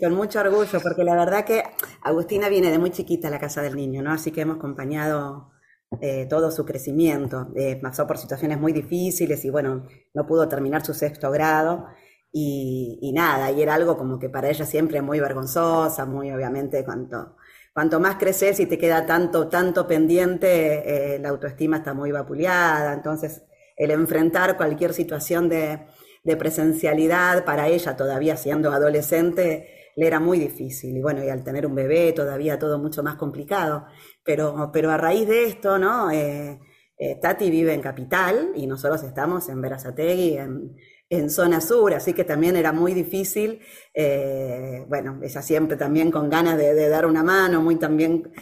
con 0.00 0.14
mucho 0.14 0.40
orgullo, 0.40 0.80
porque 0.82 1.04
la 1.04 1.14
verdad 1.14 1.44
que 1.44 1.62
Agustina 2.02 2.48
viene 2.48 2.70
de 2.70 2.78
muy 2.78 2.90
chiquita 2.90 3.28
a 3.28 3.30
la 3.30 3.38
casa 3.38 3.62
del 3.62 3.76
niño, 3.76 4.02
¿no? 4.02 4.12
Así 4.12 4.32
que 4.32 4.42
hemos 4.42 4.56
acompañado 4.56 5.52
eh, 6.00 6.26
todo 6.28 6.50
su 6.50 6.64
crecimiento. 6.64 7.48
Eh, 7.54 7.76
pasó 7.80 8.06
por 8.06 8.18
situaciones 8.18 8.58
muy 8.58 8.72
difíciles 8.72 9.44
y 9.44 9.50
bueno, 9.50 9.86
no 10.14 10.26
pudo 10.26 10.48
terminar 10.48 10.84
su 10.84 10.94
sexto 10.94 11.30
grado 11.30 11.86
y, 12.32 13.12
nada, 13.14 13.50
y 13.50 13.60
era 13.60 13.74
algo 13.74 13.96
como 13.98 14.18
que 14.18 14.30
para 14.30 14.48
ella 14.48 14.64
siempre 14.64 15.02
muy 15.02 15.20
vergonzosa, 15.20 16.06
muy 16.06 16.30
obviamente 16.32 16.82
cuanto, 16.84 17.36
cuanto 17.74 18.00
más 18.00 18.16
creces 18.16 18.58
y 18.60 18.66
te 18.66 18.78
queda 18.78 19.04
tanto, 19.04 19.48
tanto 19.48 19.86
pendiente, 19.86 21.14
eh, 21.14 21.18
la 21.18 21.28
autoestima 21.28 21.78
está 21.78 21.92
muy 21.92 22.10
vapuleada, 22.10 22.94
entonces 22.94 23.42
el 23.76 23.90
enfrentar 23.90 24.56
cualquier 24.56 24.94
situación 24.94 25.48
de, 25.48 25.80
de 26.24 26.36
presencialidad 26.36 27.44
para 27.44 27.68
ella 27.68 27.96
todavía 27.96 28.36
siendo 28.36 28.72
adolescente 28.72 29.81
le 29.96 30.06
era 30.06 30.20
muy 30.20 30.38
difícil 30.38 30.96
y 30.96 31.02
bueno, 31.02 31.24
y 31.24 31.28
al 31.28 31.44
tener 31.44 31.66
un 31.66 31.74
bebé 31.74 32.12
todavía 32.12 32.58
todo 32.58 32.78
mucho 32.78 33.02
más 33.02 33.16
complicado. 33.16 33.86
Pero, 34.24 34.70
pero 34.72 34.90
a 34.90 34.96
raíz 34.96 35.26
de 35.28 35.44
esto, 35.44 35.78
¿no? 35.78 36.10
Eh, 36.10 36.60
eh, 36.98 37.18
Tati 37.20 37.50
vive 37.50 37.74
en 37.74 37.80
Capital 37.80 38.52
y 38.54 38.66
nosotros 38.66 39.02
estamos 39.02 39.48
en 39.48 39.60
Verazategui, 39.60 40.38
en, 40.38 40.76
en 41.10 41.28
zona 41.30 41.60
sur, 41.60 41.92
así 41.92 42.14
que 42.14 42.24
también 42.24 42.56
era 42.56 42.72
muy 42.72 42.94
difícil, 42.94 43.60
eh, 43.92 44.84
bueno, 44.88 45.18
ella 45.22 45.42
siempre 45.42 45.76
también 45.76 46.10
con 46.10 46.30
ganas 46.30 46.56
de, 46.56 46.88
dar 46.88 47.04
una 47.04 47.22
mano, 47.22 47.60
muy 47.60 47.76
también 47.76 48.32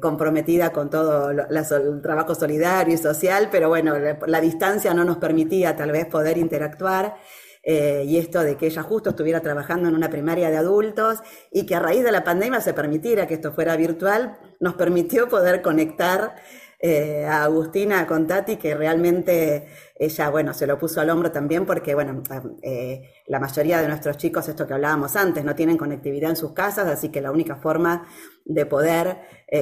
comprometida 0.00 0.70
con 0.70 0.90
todo 0.90 1.30
el 1.30 2.02
trabajo 2.02 2.34
solidario 2.34 2.94
y 2.94 2.98
social, 2.98 3.48
pero 3.50 3.68
bueno, 3.68 3.94
la, 4.26 4.40
distancia 4.40 4.94
no 4.94 5.04
nos 5.04 5.16
permitía 5.16 5.74
tal 5.74 5.90
vez 5.90 6.06
poder 6.06 6.38
interactuar. 6.38 7.16
Eh, 7.70 8.04
y 8.06 8.16
esto 8.16 8.42
de 8.42 8.56
que 8.56 8.64
ella 8.64 8.82
justo 8.82 9.10
estuviera 9.10 9.42
trabajando 9.42 9.90
en 9.90 9.94
una 9.94 10.08
primaria 10.08 10.48
de 10.48 10.56
adultos 10.56 11.18
y 11.52 11.66
que 11.66 11.74
a 11.74 11.80
raíz 11.80 12.02
de 12.02 12.10
la 12.10 12.24
pandemia 12.24 12.62
se 12.62 12.72
permitiera 12.72 13.26
que 13.26 13.34
esto 13.34 13.52
fuera 13.52 13.76
virtual, 13.76 14.38
nos 14.58 14.72
permitió 14.72 15.28
poder 15.28 15.60
conectar 15.60 16.34
eh, 16.80 17.26
a 17.26 17.42
Agustina 17.42 18.06
con 18.06 18.26
Tati, 18.26 18.56
que 18.56 18.74
realmente 18.74 19.68
ella, 19.96 20.30
bueno, 20.30 20.54
se 20.54 20.66
lo 20.66 20.78
puso 20.78 21.02
al 21.02 21.10
hombro 21.10 21.30
también 21.30 21.66
porque, 21.66 21.94
bueno, 21.94 22.22
eh, 22.62 23.02
la 23.26 23.38
mayoría 23.38 23.82
de 23.82 23.88
nuestros 23.88 24.16
chicos, 24.16 24.48
esto 24.48 24.66
que 24.66 24.72
hablábamos 24.72 25.14
antes, 25.14 25.44
no 25.44 25.54
tienen 25.54 25.76
conectividad 25.76 26.30
en 26.30 26.36
sus 26.36 26.52
casas, 26.52 26.86
así 26.86 27.10
que 27.10 27.20
la 27.20 27.30
única 27.30 27.56
forma 27.56 28.06
de 28.46 28.64
poder 28.64 29.18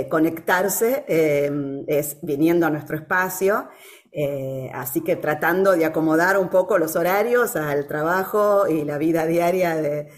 conectarse 0.09 1.05
es 1.89 2.19
viniendo 2.23 2.67
a 2.67 2.71
nuestro 2.71 2.97
espacio 2.97 3.69
eh, 4.19 4.71
así 4.73 5.03
que 5.03 5.15
tratando 5.15 5.73
de 5.73 5.85
acomodar 5.85 6.39
un 6.39 6.49
poco 6.49 6.79
los 6.79 6.97
horarios 6.97 7.55
al 7.55 7.87
trabajo 7.87 8.67
y 8.67 8.83
la 8.83 8.97
vida 8.97 9.27
diaria 9.27 9.77
de, 9.77 10.09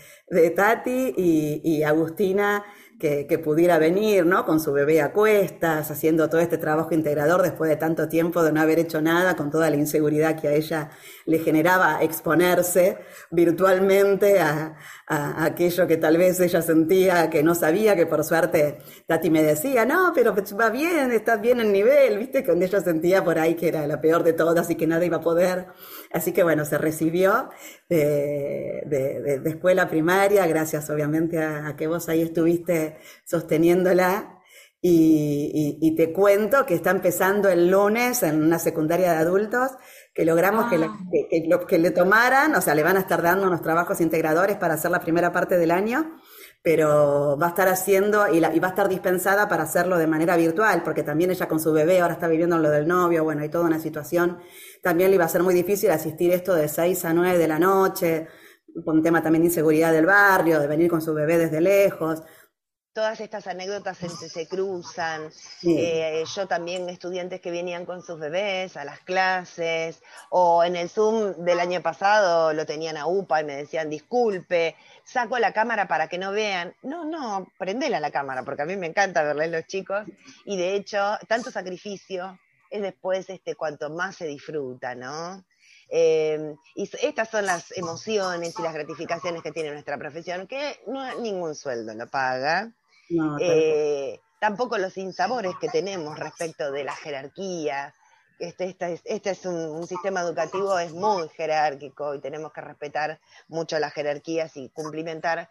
Tati 0.55 1.15
y, 1.17 1.83
Agustina 1.83 2.65
que, 2.99 3.39
pudiera 3.39 3.79
venir, 3.79 4.27
¿no? 4.27 4.45
Con 4.45 4.59
su 4.59 4.73
bebé 4.73 5.01
a 5.01 5.13
cuestas, 5.13 5.91
haciendo 5.91 6.29
todo 6.29 6.41
este 6.41 6.59
trabajo 6.59 6.93
integrador 6.93 7.43
después 7.43 7.71
de 7.71 7.77
tanto 7.77 8.09
tiempo 8.09 8.43
de 8.43 8.53
no 8.53 8.61
haber 8.61 8.81
hecho 8.81 9.01
nada, 9.01 9.37
con 9.37 9.51
toda 9.51 9.71
la 9.71 9.77
inseguridad 9.77 10.41
que 10.41 10.49
a 10.49 10.53
ella 10.53 10.91
le 11.25 11.39
generaba 11.39 12.03
exponerse 12.03 12.99
virtualmente 13.31 14.41
a, 14.41 14.77
a, 15.07 15.45
aquello 15.45 15.87
que 15.87 15.97
tal 15.97 16.17
vez 16.17 16.41
ella 16.41 16.61
sentía 16.61 17.31
que 17.31 17.43
no 17.45 17.55
sabía, 17.55 17.95
que 17.95 18.07
por 18.07 18.25
suerte 18.25 18.79
Tati 19.07 19.31
me 19.31 19.45
decía, 19.45 19.85
no, 19.85 20.13
pero 20.13 20.35
va 20.61 20.71
bien, 20.71 21.13
estás 21.13 21.41
bien 21.41 21.61
en 21.61 21.71
nivel, 21.71 22.19
viste, 22.19 22.43
que 22.43 22.53
ella 22.53 22.81
sentía 22.81 23.23
por 23.23 23.39
ahí 23.39 23.55
que 23.55 23.69
era 23.69 23.87
la 23.87 24.01
peor 24.01 24.25
de 24.25 24.33
todas 24.33 24.69
y 24.71 24.75
que 24.75 24.87
nada 24.89 25.05
iba 25.05 25.19
a 25.19 25.21
poder. 25.21 25.69
Así 26.13 26.33
que 26.33 26.43
bueno, 26.43 26.65
se 26.65 26.79
recibió 26.79 27.51
de, 27.89 28.83
de, 28.87 29.43
escuela 29.45 29.89
primaria, 29.89 30.47
gracias 30.47 30.89
obviamente 30.91 31.39
a, 31.43 31.75
que 31.77 31.87
vos 31.87 32.09
ahí 32.09 32.23
estuviste 32.23 32.97
sosteniéndola. 33.25 34.35
Y, 34.81 35.77
y, 35.83 35.97
te 35.97 36.13
cuento 36.13 36.65
que 36.65 36.75
está 36.75 36.91
empezando 36.91 37.49
el 37.49 37.69
lunes 37.69 38.23
en 38.23 38.41
una 38.41 38.61
secundaria 38.61 39.11
de 39.11 39.19
adultos 39.19 39.73
que 40.15 40.25
logramos 40.25 40.71
que, 40.71 40.77
ah. 40.77 40.99
que, 41.11 41.67
que, 41.67 41.79
le 41.79 41.91
tomaran, 41.91 42.55
o 42.55 42.61
sea, 42.61 42.77
le 42.77 42.85
van 42.85 42.97
a 42.97 43.01
estar 43.01 43.21
dando 43.21 43.49
unos 43.49 43.61
trabajos 43.61 44.01
integradores 44.01 44.57
para 44.57 44.75
hacer 44.75 44.93
la 44.93 45.01
primera 45.01 45.33
parte 45.33 45.59
del 45.59 45.73
año, 45.73 46.17
pero 46.63 47.39
va 47.41 47.47
a 47.47 47.49
estar 47.51 47.69
haciendo 47.69 48.27
y, 48.33 48.41
va 48.41 48.49
a 48.49 48.71
estar 48.71 48.89
dispensada 48.89 49.49
para 49.49 49.63
hacerlo 49.63 49.97
de 49.99 50.07
manera 50.07 50.37
virtual, 50.37 50.83
porque 50.83 51.03
también 51.03 51.31
ella 51.31 51.49
con 51.49 51.61
su 51.61 51.73
bebé 51.73 52.01
ahora 52.01 52.15
está 52.15 52.29
viviendo 52.29 52.59
lo 52.59 52.71
del 52.71 52.87
novio, 52.87 53.25
bueno, 53.25 53.43
hay 53.43 53.49
toda 53.49 53.65
una 53.65 53.79
situación, 53.79 54.39
también 54.83 55.11
le 55.11 55.17
iba 55.17 55.25
a 55.25 55.29
ser 55.29 55.43
muy 55.43 55.55
difícil 55.55 55.91
asistir 55.91 56.33
esto 56.33 56.55
de 56.55 56.69
6 56.69 57.05
a 57.05 57.15
9 57.15 57.39
de 57.39 57.49
la 57.49 57.59
noche, 57.59 58.27
por 58.85 58.95
un 58.95 59.03
tema 59.03 59.23
también 59.23 59.43
de 59.43 59.49
inseguridad 59.49 59.93
del 59.93 60.07
barrio, 60.07 60.61
de 60.61 60.67
venir 60.67 60.91
con 60.91 61.01
su 61.01 61.15
bebé 61.15 61.39
desde 61.39 61.61
lejos 61.61 62.23
todas 62.93 63.21
estas 63.21 63.47
anécdotas 63.47 63.99
se, 63.99 64.49
cruzan. 64.49 65.31
Eh, 65.63 66.25
yo 66.35 66.47
también 66.47 66.89
estudiantes 66.89 67.41
que 67.41 67.51
venían 67.51 67.87
con 67.87 68.03
sus 68.03 68.19
bebés 68.19 68.77
a 68.77 68.85
las 68.85 69.01
clases, 69.01 70.03
o 70.31 70.65
en 70.65 70.77
el 70.77 70.89
Zoom 70.89 71.45
del 71.45 71.61
año 71.61 71.81
pasado 71.83 72.53
lo 72.53 72.67
tenían 72.67 72.97
a 72.97 73.07
UPA 73.07 73.43
y 73.43 73.45
me 73.45 73.57
decían, 73.57 73.89
disculpe, 73.89 74.77
saco 75.05 75.39
la 75.39 75.53
cámara 75.53 75.87
para 75.87 76.09
que 76.09 76.19
no 76.19 76.33
vean. 76.33 76.75
No, 76.83 77.05
no, 77.05 77.47
prendela 77.59 78.01
la 78.01 78.11
cámara, 78.11 78.43
porque 78.43 78.63
a 78.63 78.67
mí 78.67 78.77
me 78.77 78.87
encanta 78.87 79.23
verles 79.23 79.51
los 79.51 79.67
chicos, 79.67 80.07
y 80.45 80.57
de 80.57 80.75
hecho, 80.75 81.19
tanto 81.29 81.51
sacrificio 81.51 82.39
es 82.71 82.83
después 82.83 83.29
este, 83.31 83.55
cuanto 83.55 83.91
más 83.91 84.17
se 84.17 84.27
disfruta, 84.27 84.95
¿no? 84.95 85.45
Eh, 85.91 86.55
y 86.75 86.91
estas 87.03 87.31
son 87.31 87.47
las 87.47 87.77
emociones 87.77 88.55
y 88.59 88.63
las 88.63 88.75
gratificaciones 88.75 89.43
que 89.43 89.53
tiene 89.53 89.71
nuestra 89.71 89.97
profesión, 89.97 90.47
que 90.47 90.81
no 90.87 91.21
ningún 91.21 91.55
sueldo 91.55 91.95
lo 91.95 92.07
paga. 92.09 92.73
Eh, 93.41 94.21
tampoco 94.39 94.77
los 94.77 94.97
insabores 94.99 95.53
que 95.61 95.69
tenemos 95.69 96.19
respecto 96.19 96.71
de 96.71 96.85
la 96.85 96.95
jerarquía, 96.95 97.95
este, 98.39 98.67
este, 98.67 99.01
este 99.05 99.31
es 99.31 99.47
un, 99.47 99.87
sistema 99.87 100.21
educativo, 100.21 100.79
es 100.79 100.93
muy 100.93 101.29
jerárquico 101.31 102.15
y 102.15 102.21
tenemos 102.21 102.53
que 102.53 102.61
respetar 102.61 103.19
mucho 103.49 103.79
las 103.79 103.93
jerarquías 103.93 104.57
y 104.57 104.69
cumplimentar 104.69 105.49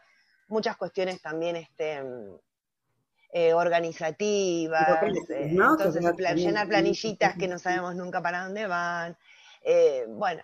muchas 0.47 0.77
cuestiones 0.77 1.21
también 1.21 1.57
este, 1.57 2.01
eh, 3.33 3.53
organizativas, 3.53 5.03
eh, 5.29 5.49
entonces 5.51 6.03
llenar 6.35 6.67
planillitas 6.67 7.35
que 7.37 7.47
no 7.47 7.59
sabemos 7.59 7.95
nunca 7.95 8.21
para 8.21 8.45
dónde 8.45 8.67
van. 8.67 9.17
Eh, 9.69 10.05
bueno, 10.07 10.43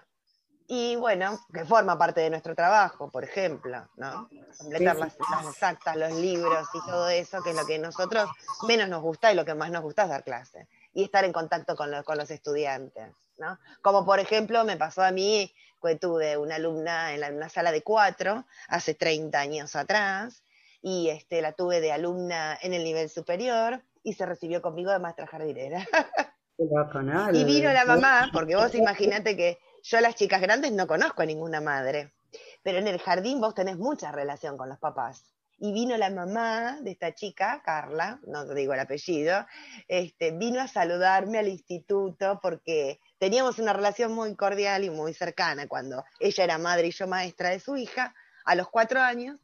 y 0.67 0.97
bueno, 0.97 1.39
que 1.53 1.63
forma 1.63 1.97
parte 1.97 2.19
de 2.19 2.29
nuestro 2.29 2.55
trabajo, 2.55 3.09
por 3.09 3.23
ejemplo, 3.23 3.87
¿no? 3.95 4.27
Completar 4.57 4.97
Las, 4.97 5.15
exactas, 5.47 5.95
los 5.95 6.11
libros 6.11 6.67
y 6.73 6.85
todo 6.85 7.07
eso, 7.07 7.41
que 7.41 7.51
es 7.51 7.55
lo 7.55 7.65
que 7.65 7.75
a 7.75 7.79
nosotros 7.79 8.29
menos 8.67 8.89
nos 8.89 9.01
gusta 9.01 9.31
y 9.31 9.35
lo 9.35 9.45
que 9.45 9.55
más 9.55 9.71
nos 9.71 9.81
gusta 9.81 10.03
es 10.03 10.09
dar 10.09 10.25
clase 10.25 10.67
y 10.93 11.05
estar 11.05 11.23
en 11.23 11.31
contacto 11.31 11.77
con, 11.77 11.89
con 12.03 12.17
los 12.17 12.29
estudiantes, 12.31 13.13
¿no? 13.37 13.57
Como 13.81 14.05
por 14.05 14.19
ejemplo 14.19 14.65
me 14.65 14.75
pasó 14.75 15.03
a 15.03 15.11
mí, 15.11 15.55
que 15.81 15.95
tuve 15.95 16.35
una 16.35 16.55
alumna 16.55 17.13
en 17.13 17.21
la, 17.21 17.29
una 17.29 17.47
sala 17.47 17.71
de 17.71 17.81
cuatro 17.81 18.45
hace 18.67 18.93
30 18.93 19.39
años 19.39 19.73
atrás, 19.77 20.43
y 20.81 21.07
este, 21.07 21.41
la 21.41 21.53
tuve 21.53 21.79
de 21.79 21.93
alumna 21.93 22.59
en 22.61 22.73
el 22.73 22.83
nivel 22.83 23.09
superior 23.09 23.81
y 24.03 24.15
se 24.15 24.25
recibió 24.25 24.61
conmigo 24.61 24.91
de 24.91 24.99
maestra 24.99 25.27
jardinera. 25.27 25.87
y 26.57 27.43
vino 27.45 27.73
la 27.73 27.85
mamá, 27.85 28.29
porque 28.31 28.55
vos 28.55 28.73
imaginate 28.75 29.35
que 29.35 29.59
yo 29.81 29.97
a 29.97 30.01
las 30.01 30.15
chicas 30.15 30.41
grandes 30.41 30.71
no 30.71 30.87
conozco 30.87 31.23
a 31.23 31.25
ninguna 31.25 31.61
madre, 31.61 32.13
pero 32.61 32.77
en 32.77 32.87
el 32.87 32.99
jardín 32.99 33.41
vos 33.41 33.55
tenés 33.55 33.77
mucha 33.77 34.11
relación 34.11 34.57
con 34.57 34.69
los 34.69 34.79
papás. 34.79 35.25
Y 35.57 35.71
vino 35.71 35.95
la 35.97 36.09
mamá 36.09 36.79
de 36.81 36.91
esta 36.91 37.13
chica, 37.13 37.61
Carla, 37.63 38.19
no 38.27 38.45
te 38.45 38.53
digo 38.53 38.73
el 38.73 38.79
apellido, 38.79 39.45
este, 39.87 40.31
vino 40.31 40.59
a 40.59 40.67
saludarme 40.67 41.39
al 41.39 41.47
instituto 41.47 42.39
porque 42.41 42.99
teníamos 43.17 43.59
una 43.59 43.71
relación 43.71 44.13
muy 44.13 44.35
cordial 44.35 44.83
y 44.83 44.89
muy 44.89 45.13
cercana 45.13 45.67
cuando 45.67 46.03
ella 46.19 46.43
era 46.43 46.57
madre 46.57 46.87
y 46.87 46.91
yo 46.91 47.07
maestra 47.07 47.49
de 47.49 47.59
su 47.59 47.77
hija. 47.77 48.13
A 48.45 48.55
los 48.55 48.69
cuatro 48.69 48.99
años, 48.99 49.39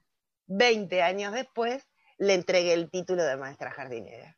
20 0.48 1.02
años 1.02 1.34
después, 1.34 1.88
le 2.18 2.34
entregué 2.34 2.74
el 2.74 2.90
título 2.90 3.24
de 3.24 3.38
maestra 3.38 3.72
jardinera. 3.72 4.36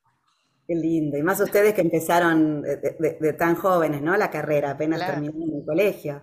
Qué 0.71 0.77
lindo. 0.77 1.17
Y 1.17 1.21
más 1.21 1.37
ustedes 1.41 1.73
que 1.73 1.81
empezaron 1.81 2.61
de, 2.61 3.35
tan 3.37 3.55
jóvenes, 3.55 4.01
¿no? 4.01 4.15
La 4.15 4.31
carrera, 4.31 4.71
apenas 4.71 5.05
terminaron 5.05 5.53
el 5.53 5.65
colegio. 5.65 6.21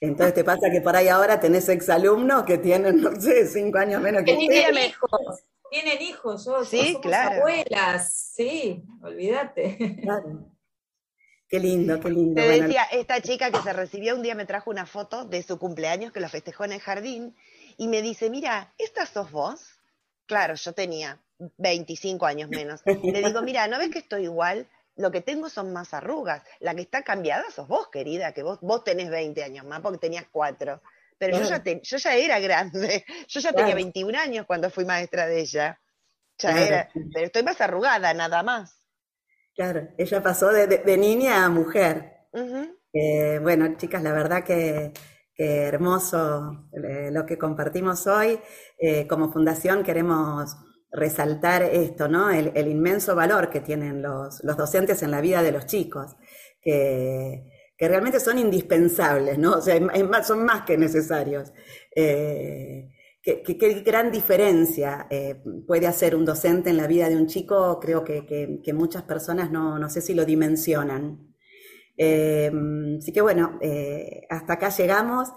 Entonces 0.00 0.34
te 0.34 0.42
pasa 0.42 0.68
que 0.68 0.80
por 0.80 0.96
ahí 0.96 1.06
ahora 1.06 1.38
tenés 1.38 1.68
exalumnos 1.68 2.42
que 2.42 2.58
tienen, 2.58 3.00
no 3.00 3.14
sé, 3.20 3.46
cinco 3.46 3.78
años 3.78 4.02
menos 4.02 4.24
que. 4.24 4.34
Tienen 4.34 4.88
hijos, 4.88 5.44
tienen 5.70 6.02
hijos, 6.02 6.44
yo, 6.44 6.64
sí, 6.64 6.98
claro. 7.02 7.36
abuelas, 7.36 8.32
sí, 8.34 8.82
olvídate. 9.00 9.96
Claro. 10.02 10.50
Qué 11.48 11.60
lindo, 11.60 12.00
qué 12.00 12.10
lindo. 12.10 12.42
Te 12.42 12.62
decía, 12.62 12.82
esta 12.90 13.20
chica 13.20 13.52
que 13.52 13.62
se 13.62 13.72
recibió 13.72 14.16
un 14.16 14.22
día 14.22 14.34
me 14.34 14.44
trajo 14.44 14.72
una 14.72 14.86
foto 14.86 15.24
de 15.24 15.40
su 15.44 15.56
cumpleaños 15.60 16.10
que 16.10 16.18
lo 16.18 16.28
festejó 16.28 16.64
en 16.64 16.72
el 16.72 16.80
jardín 16.80 17.36
y 17.76 17.86
me 17.86 18.02
dice, 18.02 18.28
mira, 18.28 18.74
¿esta 18.76 19.06
sos 19.06 19.30
vos? 19.30 19.78
Claro, 20.26 20.54
yo 20.54 20.72
tenía 20.72 21.20
25 21.58 22.26
años 22.26 22.48
menos. 22.48 22.82
Le 22.84 23.22
digo, 23.22 23.42
mira, 23.42 23.66
¿no 23.68 23.78
ves 23.78 23.90
que 23.90 23.98
estoy 23.98 24.24
igual? 24.24 24.68
Lo 24.96 25.10
que 25.10 25.20
tengo 25.20 25.48
son 25.48 25.72
más 25.72 25.94
arrugas. 25.94 26.42
La 26.60 26.74
que 26.74 26.82
está 26.82 27.02
cambiada 27.02 27.50
sos 27.50 27.68
vos, 27.68 27.88
querida, 27.88 28.32
que 28.32 28.42
vos, 28.42 28.58
vos 28.60 28.84
tenés 28.84 29.10
20 29.10 29.42
años 29.42 29.64
más 29.64 29.80
porque 29.80 29.98
tenías 29.98 30.26
4. 30.30 30.80
Pero 31.18 31.38
yo, 31.38 31.44
ya 31.44 31.62
yo 31.62 31.96
ya 31.96 32.14
era 32.14 32.38
grande. 32.40 33.04
Yo 33.28 33.40
ya 33.40 33.52
tenía 33.52 33.74
21 33.74 34.18
años 34.18 34.46
cuando 34.46 34.68
fui 34.68 34.84
maestra 34.84 35.26
de 35.26 35.40
ella. 35.40 35.80
Ya 36.38 36.60
era, 36.60 36.88
pero 37.12 37.26
estoy 37.26 37.44
más 37.44 37.60
arrugada, 37.60 38.12
nada 38.12 38.42
más. 38.42 38.84
Claro, 39.54 39.88
ella 39.96 40.20
pasó 40.20 40.48
de, 40.52 40.96
niña 40.96 41.44
a 41.44 41.48
mujer. 41.48 42.26
Eh, 42.92 43.38
bueno, 43.40 43.76
chicas, 43.76 44.02
la 44.02 44.12
verdad 44.12 44.42
que 44.42 44.92
hermoso 45.36 46.68
eh, 46.72 47.10
lo 47.12 47.26
que 47.26 47.38
compartimos 47.38 48.06
hoy. 48.06 48.38
Eh, 48.78 49.06
como 49.06 49.32
fundación 49.32 49.82
queremos 49.82 50.56
resaltar 50.94 51.62
esto, 51.62 52.08
¿no? 52.08 52.30
El, 52.30 52.68
inmenso 52.68 53.14
valor 53.14 53.50
que 53.50 53.60
tienen 53.60 54.00
los, 54.02 54.40
docentes 54.42 55.02
en 55.02 55.10
la 55.10 55.20
vida 55.20 55.42
de 55.42 55.52
los 55.52 55.66
chicos, 55.66 56.16
que, 56.62 57.50
realmente 57.78 58.18
son 58.18 58.38
indispensables, 58.38 59.38
¿no? 59.38 59.56
O 59.56 59.60
sea, 59.60 59.78
son 60.22 60.44
más 60.44 60.62
que 60.62 60.78
necesarios. 60.78 61.52
Eh, 61.94 62.90
¿Qué, 63.22 63.82
gran 63.84 64.10
diferencia 64.10 65.06
puede 65.66 65.86
hacer 65.86 66.14
un 66.14 66.24
docente 66.24 66.70
en 66.70 66.76
la 66.78 66.86
vida 66.86 67.08
de 67.08 67.16
un 67.16 67.26
chico? 67.26 67.78
Creo 67.80 68.04
que, 68.04 68.72
muchas 68.72 69.02
personas 69.02 69.50
no, 69.50 69.78
no 69.78 69.90
sé 69.90 70.00
si 70.00 70.14
lo 70.14 70.24
dimensionan. 70.24 71.34
Eh, 71.96 72.50
así 72.98 73.12
que 73.12 73.20
bueno, 73.20 73.58
eh, 73.60 74.22
hasta 74.28 74.54
acá 74.54 74.70
llegamos. 74.70 75.28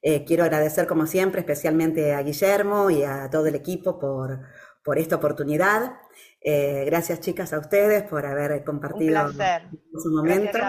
Eh, 0.07 0.23
quiero 0.23 0.43
agradecer 0.43 0.85
como 0.85 1.07
siempre 1.07 1.39
especialmente 1.39 2.13
a 2.13 2.21
Guillermo 2.21 2.91
y 2.91 3.01
a 3.01 3.27
todo 3.31 3.47
el 3.47 3.55
equipo 3.55 3.97
por, 3.97 4.39
por 4.83 4.99
esta 4.99 5.15
oportunidad. 5.15 5.93
Eh, 6.39 6.83
gracias 6.85 7.21
chicas 7.21 7.51
a 7.53 7.57
ustedes 7.57 8.03
por 8.03 8.23
haber 8.23 8.63
compartido 8.63 9.31
su 9.31 10.11
momento. 10.11 10.59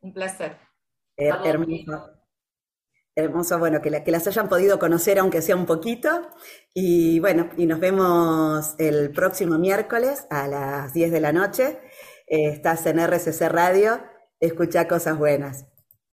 Un 0.00 0.12
placer. 0.14 0.56
Eh, 1.16 1.28
hermoso. 1.44 2.12
Hermoso, 3.16 3.58
bueno, 3.58 3.82
que, 3.82 4.04
que, 4.04 4.12
las 4.12 4.28
hayan 4.28 4.48
podido 4.48 4.78
conocer 4.78 5.18
aunque 5.18 5.42
sea 5.42 5.56
un 5.56 5.66
poquito. 5.66 6.08
Y 6.72 7.18
bueno, 7.18 7.50
y 7.56 7.66
nos 7.66 7.80
vemos 7.80 8.76
el 8.78 9.10
próximo 9.10 9.58
miércoles 9.58 10.28
a 10.30 10.46
las 10.46 10.92
10 10.92 11.10
de 11.10 11.20
la 11.20 11.32
noche. 11.32 11.80
Eh, 12.28 12.50
estás 12.50 12.86
en 12.86 13.00
RCC 13.00 13.48
Radio, 13.48 14.00
escucha 14.38 14.86
cosas 14.86 15.18
buenas. 15.18 15.67